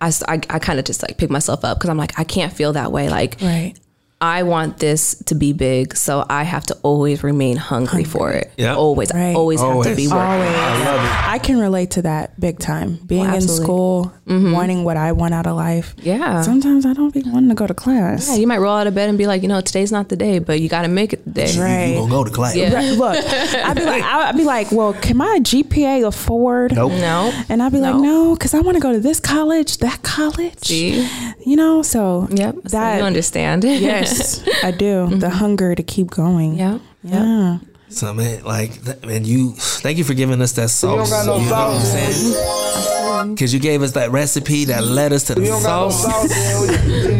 I 0.02 0.10
kind 0.10 0.80
of 0.80 0.86
just 0.86 1.02
like 1.02 1.18
pick 1.18 1.30
myself 1.30 1.66
up 1.66 1.78
because 1.78 1.90
I'm 1.90 1.98
like, 1.98 2.18
I 2.18 2.24
can't 2.24 2.54
feel 2.54 2.74
that 2.74 2.92
way. 2.92 3.10
Like 3.10 3.38
Right. 3.42 3.74
I 4.22 4.44
want 4.44 4.80
this 4.80 5.16
to 5.28 5.36
be 5.36 5.54
big, 5.54 5.96
so 5.96 6.26
I 6.30 6.44
have 6.44 6.66
to 6.66 6.78
always 6.84 7.24
remain 7.24 7.56
hungry, 7.56 8.04
for 8.04 8.32
it. 8.32 8.52
Yeah. 8.58 8.76
Always, 8.76 9.12
Right. 9.14 9.32
I 9.32 9.34
always, 9.34 9.62
have 9.62 9.84
to 9.84 9.96
be 9.96 10.08
working. 10.08 10.20
Always. 10.20 10.50
I 10.56 10.86
love 10.86 11.06
it. 11.06 11.30
I 11.30 11.40
can 11.40 11.58
relate 11.58 11.92
to 11.92 12.02
that 12.02 12.38
big 12.38 12.60
time. 12.60 12.96
Being 13.06 13.24
in 13.24 13.30
absolutely. 13.30 13.64
school, 13.64 14.14
mm-hmm. 14.28 14.52
wanting 14.52 14.84
what 14.84 14.98
I 14.98 15.14
want 15.14 15.34
out 15.34 15.48
of 15.48 15.56
life. 15.56 15.96
Yeah. 16.00 16.42
Sometimes 16.42 16.86
I 16.86 16.92
don't 16.94 17.14
be 17.14 17.22
wanting 17.26 17.48
to 17.50 17.56
go 17.56 17.66
to 17.66 17.74
class. 17.74 18.28
Yeah, 18.30 18.36
you 18.36 18.48
might 18.48 18.58
roll 18.58 18.76
out 18.76 18.88
of 18.88 18.96
bed 18.96 19.08
and 19.08 19.18
be 19.18 19.26
like, 19.26 19.42
you 19.42 19.48
know, 19.48 19.62
today's 19.62 19.92
not 19.92 20.10
the 20.10 20.18
day, 20.18 20.40
but 20.40 20.60
you 20.60 20.68
got 20.68 20.82
to 20.82 20.90
make 20.90 21.14
it 21.14 21.24
the 21.24 21.32
day. 21.32 21.58
Right. 21.58 21.86
You 21.94 22.00
gonna 22.00 22.12
go 22.12 22.24
to 22.26 22.32
class? 22.32 22.56
Yeah. 22.58 22.74
Right, 22.74 22.92
Look, 22.92 23.26
I'd 23.26 23.76
be 23.76 23.86
like, 23.86 24.04
I'd 24.04 24.36
be 24.36 24.44
like, 24.44 24.72
well, 24.74 24.94
can 24.94 25.16
my 25.16 25.40
GPA 25.42 26.06
afford? 26.06 26.76
Nope. 26.76 26.92
No. 26.92 27.32
And 27.48 27.64
I'd 27.64 27.72
be 27.72 27.80
like, 27.80 27.96
No. 27.96 28.02
no, 28.02 28.36
because 28.36 28.54
I 28.54 28.60
want 28.60 28.76
to 28.76 28.82
go 28.82 28.92
to 28.92 29.00
this 29.00 29.22
college, 29.22 29.78
that 29.78 30.04
college. 30.04 30.60
See? 30.60 31.08
You 31.46 31.56
know, 31.56 31.82
so 31.84 32.28
Yep. 32.32 32.56
so 32.56 32.70
that 32.70 32.98
you 32.98 33.04
understand. 33.06 33.64
yes, 33.64 34.09
I 34.64 34.72
do. 34.72 35.08
The 35.08 35.16
mm-hmm. 35.16 35.38
hunger 35.38 35.76
to 35.76 35.84
keep 35.84 36.10
going. 36.10 36.56
Yep. 36.56 36.82
Yeah. 37.04 37.60
So 37.90 38.14
man, 38.14 38.44
like, 38.44 38.84
th- 38.84 39.04
man, 39.04 39.26
you 39.26 39.54
thank 39.54 39.98
you 39.98 40.04
for 40.04 40.14
giving 40.14 40.42
us 40.42 40.52
that 40.54 40.70
We 40.84 40.96
don't 40.96 41.06
sauce. 41.06 41.10
got 41.10 41.26
no 41.26 41.38
you 41.38 41.46
know 41.46 41.52
what 41.52 41.76
I'm 41.76 41.86
saying? 41.86 43.36
Because 43.36 43.54
you 43.54 43.60
gave 43.60 43.82
us 43.82 43.94
that 43.94 44.12
recipe 44.12 44.66
that 44.66 44.84
led 44.84 45.12
us 45.12 45.24
to 45.26 45.36
the 45.36 45.42
We 45.42 45.48
don't 45.48 45.64
got 45.64 45.86
no 45.86 45.90
sauce. 45.90 47.10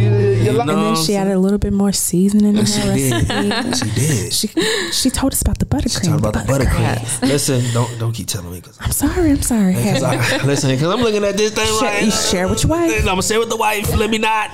And 0.62 0.70
then 0.70 0.96
she 0.96 1.16
added 1.16 1.34
a 1.34 1.40
little 1.40 1.58
bit 1.60 1.74
more 1.74 1.92
seasoning 1.92 2.58
in 2.58 2.66
She 2.66 2.80
her 2.80 2.94
did. 2.96 3.12
recipe. 3.30 3.74
She 3.74 3.96
did. 4.08 4.34
She 4.34 4.48
she 4.92 5.10
told 5.10 5.34
us 5.34 5.42
about 5.42 5.60
the 5.60 5.66
buttercream. 5.66 6.10
Talk 6.10 6.20
about 6.20 6.34
the 6.34 6.40
buttercream. 6.52 7.22
Listen, 7.22 7.64
don't 7.74 8.00
don't 8.00 8.12
keep 8.14 8.28
telling 8.28 8.52
me 8.52 8.60
because 8.62 8.78
I'm 8.82 8.92
sorry. 8.92 9.32
I'm 9.32 9.42
sorry. 9.42 9.74
Cause 9.74 10.04
I, 10.04 10.44
listen, 10.46 10.72
because 10.72 10.92
I'm 10.94 11.02
looking 11.02 11.24
at 11.24 11.38
this 11.38 11.54
thing 11.54 11.66
Share- 11.66 11.76
like 11.94 12.04
you 12.06 12.12
share 12.12 12.48
with 12.48 12.64
your 12.64 12.72
wife. 12.72 13.00
I'm 13.00 13.06
gonna 13.06 13.22
share 13.24 13.40
with 13.40 13.50
the 13.50 13.58
wife. 13.58 13.96
Let 13.96 14.10
me 14.10 14.18
not. 14.18 14.52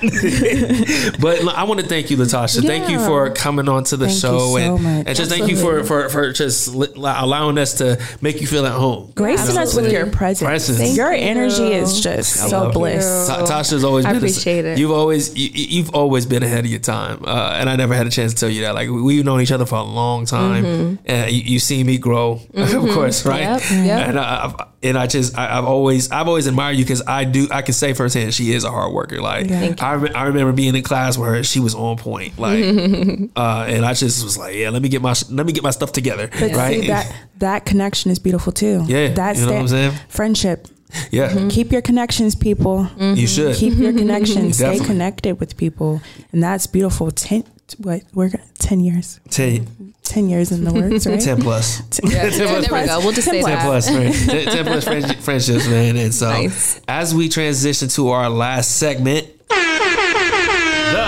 but 1.20 1.42
look, 1.42 1.56
I 1.56 1.64
want 1.64 1.80
to 1.80 1.86
thank 1.86 2.10
you, 2.10 2.16
Latasha. 2.16 2.64
Thank 2.66 2.88
you 2.88 2.98
for 3.00 3.30
coming 3.30 3.68
on 3.68 3.84
to 3.84 3.96
the 3.96 4.06
Thank 4.06 4.14
you 4.16 4.20
show 4.20 4.38
so 4.38 4.56
and, 4.56 4.82
much. 4.82 5.06
and 5.06 5.16
just 5.16 5.30
thank 5.30 5.48
you 5.48 5.56
for 5.56 5.84
for 5.84 6.08
for 6.08 6.32
just 6.32 6.74
li- 6.74 6.88
allowing 6.94 7.58
us 7.58 7.74
to 7.74 8.00
make 8.20 8.40
you 8.40 8.46
feel 8.46 8.66
at 8.66 8.72
home. 8.72 9.12
Gracing 9.14 9.48
You 9.48 9.54
know 9.54 9.62
us 9.62 9.74
with 9.74 9.92
your 9.92 10.06
presence. 10.06 10.46
Presence. 10.46 10.96
Your 10.96 11.12
energy 11.12 11.62
you. 11.62 11.68
is 11.72 12.00
just 12.00 12.42
I 12.42 12.48
so 12.48 12.64
love 12.64 12.72
bliss. 12.74 13.26
Ta- 13.28 13.44
Tasha's 13.46 13.84
always 13.84 14.04
I 14.04 14.08
been. 14.12 14.16
a- 14.16 14.18
appreciate 14.18 14.64
it. 14.64 14.78
You've 14.78 14.90
always 14.90 15.36
you, 15.36 15.48
you- 15.52 15.66
you've 15.78 15.94
always 15.96 16.26
been 16.26 16.42
ahead 16.42 16.64
of 16.66 16.70
your 16.70 16.80
time, 16.80 17.24
uh, 17.24 17.56
and 17.58 17.68
I 17.70 17.76
never 17.76 17.94
had 17.94 18.06
a 18.06 18.10
chance 18.10 18.34
to 18.34 18.40
tell 18.40 18.50
you 18.50 18.62
that. 18.62 18.74
Like 18.74 18.88
we- 18.88 19.02
we've 19.02 19.24
known 19.24 19.40
each 19.40 19.52
other 19.52 19.66
for 19.66 19.76
a 19.76 19.82
long 19.82 20.26
time, 20.26 20.98
and 21.06 21.30
you, 21.32 21.42
you 21.54 21.58
see 21.58 21.82
me 21.84 21.98
grow, 21.98 22.40
of 22.54 22.70
course, 22.96 23.24
right? 23.24 23.40
Yep, 23.40 23.60
yep. 23.70 24.08
And 24.08 24.18
I, 24.20 24.66
and 24.82 24.98
I 24.98 25.06
just 25.06 25.36
I, 25.38 25.58
I've 25.58 25.64
always 25.64 26.10
I've 26.10 26.28
always 26.28 26.46
admired 26.46 26.76
you 26.76 26.84
because 26.84 27.02
I 27.06 27.24
do 27.24 27.48
I 27.50 27.62
can 27.62 27.74
say 27.74 27.92
firsthand 27.94 28.34
she 28.34 28.52
is 28.52 28.64
a 28.64 28.70
hard 28.70 28.92
worker. 28.92 29.20
Like 29.20 29.48
Thank 29.48 29.82
I, 29.82 29.94
re- 29.94 30.12
I 30.14 30.24
remember 30.24 30.52
being 30.52 30.74
in 30.76 30.82
class 30.82 31.16
where 31.18 31.42
she 31.42 31.60
was 31.60 31.74
on 31.74 31.96
point, 31.96 32.38
like, 32.38 32.62
uh, 33.36 33.64
and 33.68 33.84
I 33.84 33.94
just 33.94 34.22
was 34.22 34.36
like, 34.38 34.54
yeah, 34.54 34.70
let 34.70 34.82
me 34.82 34.88
get 34.88 35.02
my 35.02 35.14
let 35.30 35.46
me 35.46 35.52
get 35.52 35.62
my 35.62 35.70
stuff 35.70 35.92
together, 35.92 36.28
But 36.28 36.52
right? 36.52 36.80
see 36.82 36.86
that 36.88 37.12
that 37.38 37.64
connection 37.64 38.10
is 38.10 38.18
beautiful 38.18 38.52
too. 38.52 38.84
Yeah, 38.86 39.08
that's 39.14 39.40
you 39.40 39.46
know 39.46 39.52
what 39.52 39.60
I'm 39.62 39.68
saying? 39.68 39.92
Friendship. 40.08 40.68
Yeah, 41.10 41.28
mm-hmm. 41.30 41.48
Keep 41.48 41.72
your 41.72 41.82
connections, 41.82 42.34
people. 42.34 42.82
you 42.82 42.86
mm-hmm. 42.86 43.24
should. 43.26 43.56
Keep 43.56 43.78
your 43.78 43.92
connections. 43.92 44.56
Stay 44.56 44.64
Definitely. 44.64 44.86
connected 44.86 45.40
with 45.40 45.56
people, 45.56 46.00
and 46.32 46.42
that's 46.42 46.66
beautiful. 46.66 47.10
Ten, 47.10 47.44
what 47.78 48.02
we're 48.14 48.28
gonna- 48.30 48.44
ten 48.58 48.80
years. 48.80 49.20
Ten, 49.30 49.94
Ten 50.02 50.28
years 50.28 50.52
in 50.52 50.62
the 50.62 50.72
works, 50.72 51.04
right? 51.08 51.20
10 51.20 51.42
plus. 51.42 51.80
Yeah, 52.04 52.20
plus 52.20 52.38
there 52.38 52.60
we 52.60 52.86
go. 52.86 53.00
We'll 53.00 53.12
just 53.12 53.28
say 53.28 53.42
10 53.42 53.44
10 53.44 53.58
that. 53.58 53.64
plus, 53.66 53.88
friend, 53.90 54.14
10, 54.14 54.44
10 54.46 54.64
plus 54.64 54.84
friendship, 54.84 55.18
friendships, 55.18 55.68
man. 55.68 55.96
And 55.96 56.14
so, 56.14 56.30
Nice. 56.30 56.80
as 56.86 57.12
we 57.14 57.28
transition 57.28 57.88
to 57.88 58.10
our 58.10 58.30
last 58.30 58.76
segment, 58.76 59.26
the 59.48 59.54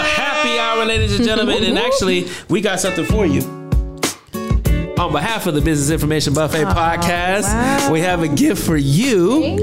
happy 0.04 0.58
hour, 0.58 0.84
ladies 0.84 1.14
and 1.14 1.24
gentlemen, 1.24 1.62
and 1.62 1.78
actually, 1.78 2.26
we 2.48 2.60
got 2.60 2.80
something 2.80 3.04
for 3.04 3.24
you. 3.24 3.57
On 4.98 5.12
behalf 5.12 5.46
of 5.46 5.54
the 5.54 5.60
Business 5.60 5.90
Information 5.90 6.34
Buffet 6.34 6.64
oh, 6.64 6.72
podcast, 6.72 7.88
we 7.92 8.00
have 8.00 8.22
a 8.24 8.28
gift 8.28 8.66
for 8.66 8.76
you. 8.76 9.58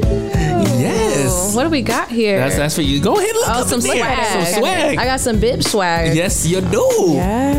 Yes. 0.80 1.54
What 1.54 1.64
do 1.64 1.70
we 1.70 1.82
got 1.82 2.10
here? 2.10 2.40
That's 2.40 2.56
that's 2.56 2.76
for 2.76 2.82
you. 2.82 3.02
Go 3.02 3.18
ahead, 3.18 3.36
look 3.36 3.50
oh, 3.50 3.62
up 3.62 3.68
some 3.68 3.82
swag. 3.82 4.26
Some 4.28 4.62
swag. 4.62 4.98
I 4.98 5.06
got 5.06 5.20
some 5.20 5.40
bib 5.40 5.62
swag. 5.62 6.16
yes, 6.16 6.46
you 6.46 6.62
do. 6.62 6.90
Yes. 7.16 7.55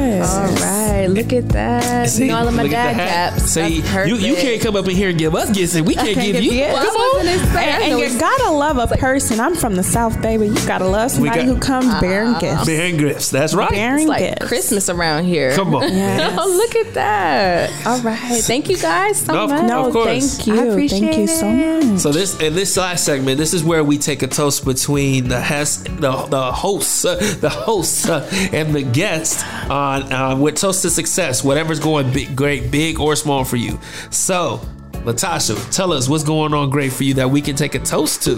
All 1.08 1.14
right, 1.14 1.22
look 1.24 1.32
at 1.32 1.48
that. 1.50 2.08
See, 2.08 2.24
you 2.26 2.30
know, 2.32 2.38
all 2.38 2.48
of 2.48 2.54
my 2.54 2.66
dad 2.68 2.94
caps. 2.96 3.42
See, 3.44 3.76
you, 3.76 4.16
you 4.16 4.34
can't 4.36 4.60
come 4.62 4.76
up 4.76 4.86
in 4.86 4.96
here 4.96 5.10
and 5.10 5.18
give 5.18 5.34
us 5.34 5.50
gifts, 5.50 5.74
and 5.74 5.86
we 5.86 5.94
can't, 5.94 6.14
give 6.14 6.34
give 6.34 6.42
you. 6.42 6.52
you- 6.52 6.64
Come 6.66 6.72
Well, 6.74 6.82
I 6.82 6.86
was 6.86 7.26
on. 7.26 7.26
gonna 7.26 7.52
say, 7.52 7.58
I 7.58 7.80
And, 7.82 7.92
and 8.02 8.12
you 8.12 8.18
gotta 8.20 8.50
love 8.50 8.78
a 8.78 8.96
person. 8.96 9.40
I'm 9.40 9.54
from 9.54 9.74
the 9.76 9.82
South, 9.82 10.20
baby. 10.22 10.48
You 10.48 10.66
gotta 10.66 10.86
love 10.86 11.10
somebody 11.12 11.40
got- 11.40 11.46
who 11.46 11.58
comes 11.58 12.00
bearing 12.00 12.34
gifts. 12.38 12.66
Bearing 12.66 12.96
gifts. 12.96 13.30
That's 13.30 13.54
right. 13.54 13.70
Bearing 13.70 14.02
it's 14.02 14.08
like 14.08 14.20
gifts. 14.38 14.46
Christmas 14.46 14.88
around 14.88 15.24
here. 15.24 15.54
Come 15.54 15.74
on. 15.74 15.82
Yes. 15.92 16.34
Oh, 16.38 16.48
look 16.48 16.76
at 16.86 16.94
that. 16.94 17.86
All 17.86 18.00
right. 18.00 18.42
Thank 18.42 18.68
you 18.68 18.76
guys 18.76 19.18
so 19.20 19.32
No, 19.32 19.46
much. 19.46 19.66
No, 19.68 19.86
Of 19.86 19.92
course. 19.92 20.36
thank 20.36 20.46
you. 20.46 20.60
I 20.60 20.64
appreciate 20.66 21.00
thank 21.00 21.16
you 21.18 21.26
so 21.26 21.48
it. 21.48 21.84
much. 21.84 22.00
So 22.00 22.12
this 22.12 22.38
in 22.40 22.54
this 22.54 22.76
last 22.76 23.04
segment, 23.04 23.38
this 23.38 23.54
is 23.54 23.64
where 23.64 23.82
we 23.84 23.96
take 23.98 24.22
a 24.22 24.26
toast 24.26 24.64
between 24.64 25.28
the 25.28 25.40
Hess, 25.40 25.78
the 25.78 26.26
the 26.28 26.52
hosts, 26.52 27.04
uh, 27.04 27.14
the 27.40 27.48
hosts, 27.50 28.08
uh, 28.08 28.28
and 28.52 28.74
the 28.74 28.82
guests 28.82 29.42
on 29.70 30.12
uh, 30.12 30.36
with 30.36 30.56
toast 30.56 30.82
to 30.82 30.90
success, 30.96 31.44
whatever's 31.44 31.78
going 31.78 32.12
big, 32.12 32.34
great, 32.34 32.72
big 32.72 32.98
or 32.98 33.14
small 33.14 33.44
for 33.44 33.56
you. 33.56 33.78
So, 34.10 34.60
Latasha, 35.04 35.54
tell 35.70 35.92
us 35.92 36.08
what's 36.08 36.24
going 36.24 36.52
on 36.52 36.70
great 36.70 36.92
for 36.92 37.04
you 37.04 37.14
that 37.14 37.30
we 37.30 37.40
can 37.40 37.54
take 37.54 37.76
a 37.76 37.78
toast 37.78 38.24
to. 38.24 38.34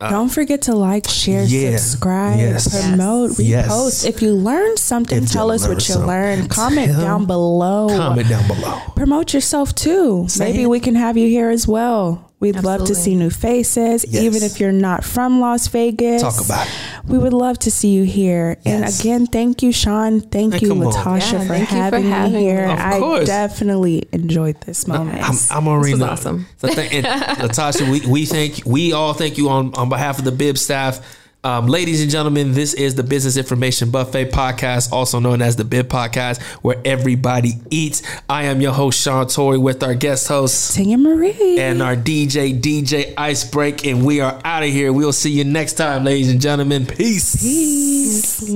Uh, 0.00 0.08
Don't 0.08 0.30
forget 0.30 0.62
to 0.62 0.74
like, 0.74 1.06
share, 1.08 1.44
Yeah. 1.44 1.76
subscribe, 1.76 2.38
Yes. 2.38 2.68
promote, 2.88 3.38
Yes. 3.38 3.68
repost. 3.68 4.06
If 4.08 4.22
you 4.22 4.32
learned 4.34 4.78
something, 4.78 5.24
If 5.24 5.30
tell 5.30 5.50
us 5.50 5.68
what 5.68 5.86
you 5.88 5.96
learned. 5.96 6.48
Comment 6.48 6.92
down 6.96 7.26
below. 7.26 7.88
Comment 7.94 8.26
down 8.28 8.46
below. 8.46 8.78
Promote 8.96 9.34
yourself 9.34 9.74
too. 9.74 10.24
Say 10.28 10.44
Maybe 10.46 10.62
it. 10.62 10.70
we 10.70 10.80
can 10.80 10.94
have 10.94 11.18
you 11.18 11.28
here 11.28 11.50
as 11.50 11.68
well. 11.68 12.29
We'd 12.40 12.62
love 12.64 12.86
to 12.86 12.94
see 12.94 13.14
new 13.14 13.28
faces, 13.28 14.04
Yes. 14.08 14.22
even 14.22 14.42
if 14.42 14.58
you're 14.60 14.72
not 14.72 15.04
from 15.04 15.40
Las 15.40 15.68
Vegas. 15.68 16.22
Talk 16.22 16.42
about 16.42 16.66
it. 16.66 16.72
We 17.06 17.18
would 17.18 17.34
love 17.34 17.58
to 17.60 17.70
see 17.70 17.88
you 17.90 18.04
here. 18.04 18.56
And 18.64 18.84
again, 18.84 19.26
thank 19.26 19.62
you, 19.62 19.72
Sean. 19.72 20.22
Thank 20.22 20.54
Hey, 20.54 20.60
you, 20.60 20.68
come 20.68 20.82
on. 20.86 20.92
Latasha, 20.92 21.32
Yeah, 21.32 21.40
for, 21.42 21.48
thank 21.48 21.60
you 21.60 21.66
for 21.66 21.74
having 21.74 22.04
having 22.08 22.32
me 22.32 22.38
me. 22.38 22.44
here. 22.44 22.64
Of 22.64 22.78
I 22.78 22.98
course. 22.98 23.26
definitely 23.26 24.08
enjoyed 24.12 24.58
this 24.62 24.88
moment. 24.88 25.22
I'm, 25.22 25.36
I'm 25.50 25.68
already 25.68 25.92
This 25.92 26.00
was 26.00 26.08
awesome. 26.10 26.46
So 26.56 26.68
thank, 26.68 26.94
and 26.94 27.04
Latasha, 27.50 27.90
we, 27.90 28.00
we 28.10 28.24
thank 28.24 28.62
we 28.64 28.92
all 28.94 29.12
thank 29.12 29.36
you 29.36 29.50
on, 29.50 29.74
on 29.74 29.90
behalf 29.90 30.18
of 30.18 30.24
the 30.24 30.32
Bib 30.32 30.56
staff. 30.56 31.00
Um, 31.42 31.68
ladies 31.68 32.02
and 32.02 32.10
gentlemen, 32.10 32.52
this 32.52 32.74
is 32.74 32.96
the 32.96 33.02
Business 33.02 33.38
Information 33.38 33.90
Buffet 33.90 34.26
podcast, 34.30 34.92
also 34.92 35.20
known 35.20 35.40
as 35.40 35.56
the 35.56 35.64
BIB 35.64 35.88
Podcast, 35.88 36.42
where 36.62 36.76
everybody 36.84 37.52
eats. 37.70 38.02
I 38.28 38.44
am 38.44 38.60
your 38.60 38.72
host, 38.72 39.00
Sean 39.00 39.26
Tory, 39.26 39.56
with 39.56 39.82
our 39.82 39.94
guest 39.94 40.28
host 40.28 40.76
Tinya 40.76 41.00
Marie. 41.00 41.58
and 41.58 41.80
our 41.80 41.96
DJ, 41.96 42.60
DJ 42.60 43.14
Icebreak, 43.14 43.90
and 43.90 44.04
we 44.04 44.20
are 44.20 44.38
out 44.44 44.64
of 44.64 44.68
here. 44.68 44.92
We'll 44.92 45.14
see 45.14 45.30
you 45.30 45.44
next 45.44 45.74
time, 45.74 46.04
ladies 46.04 46.30
and 46.30 46.42
gentlemen. 46.42 46.84
Peace. 46.84 47.40
Peace. 47.40 48.50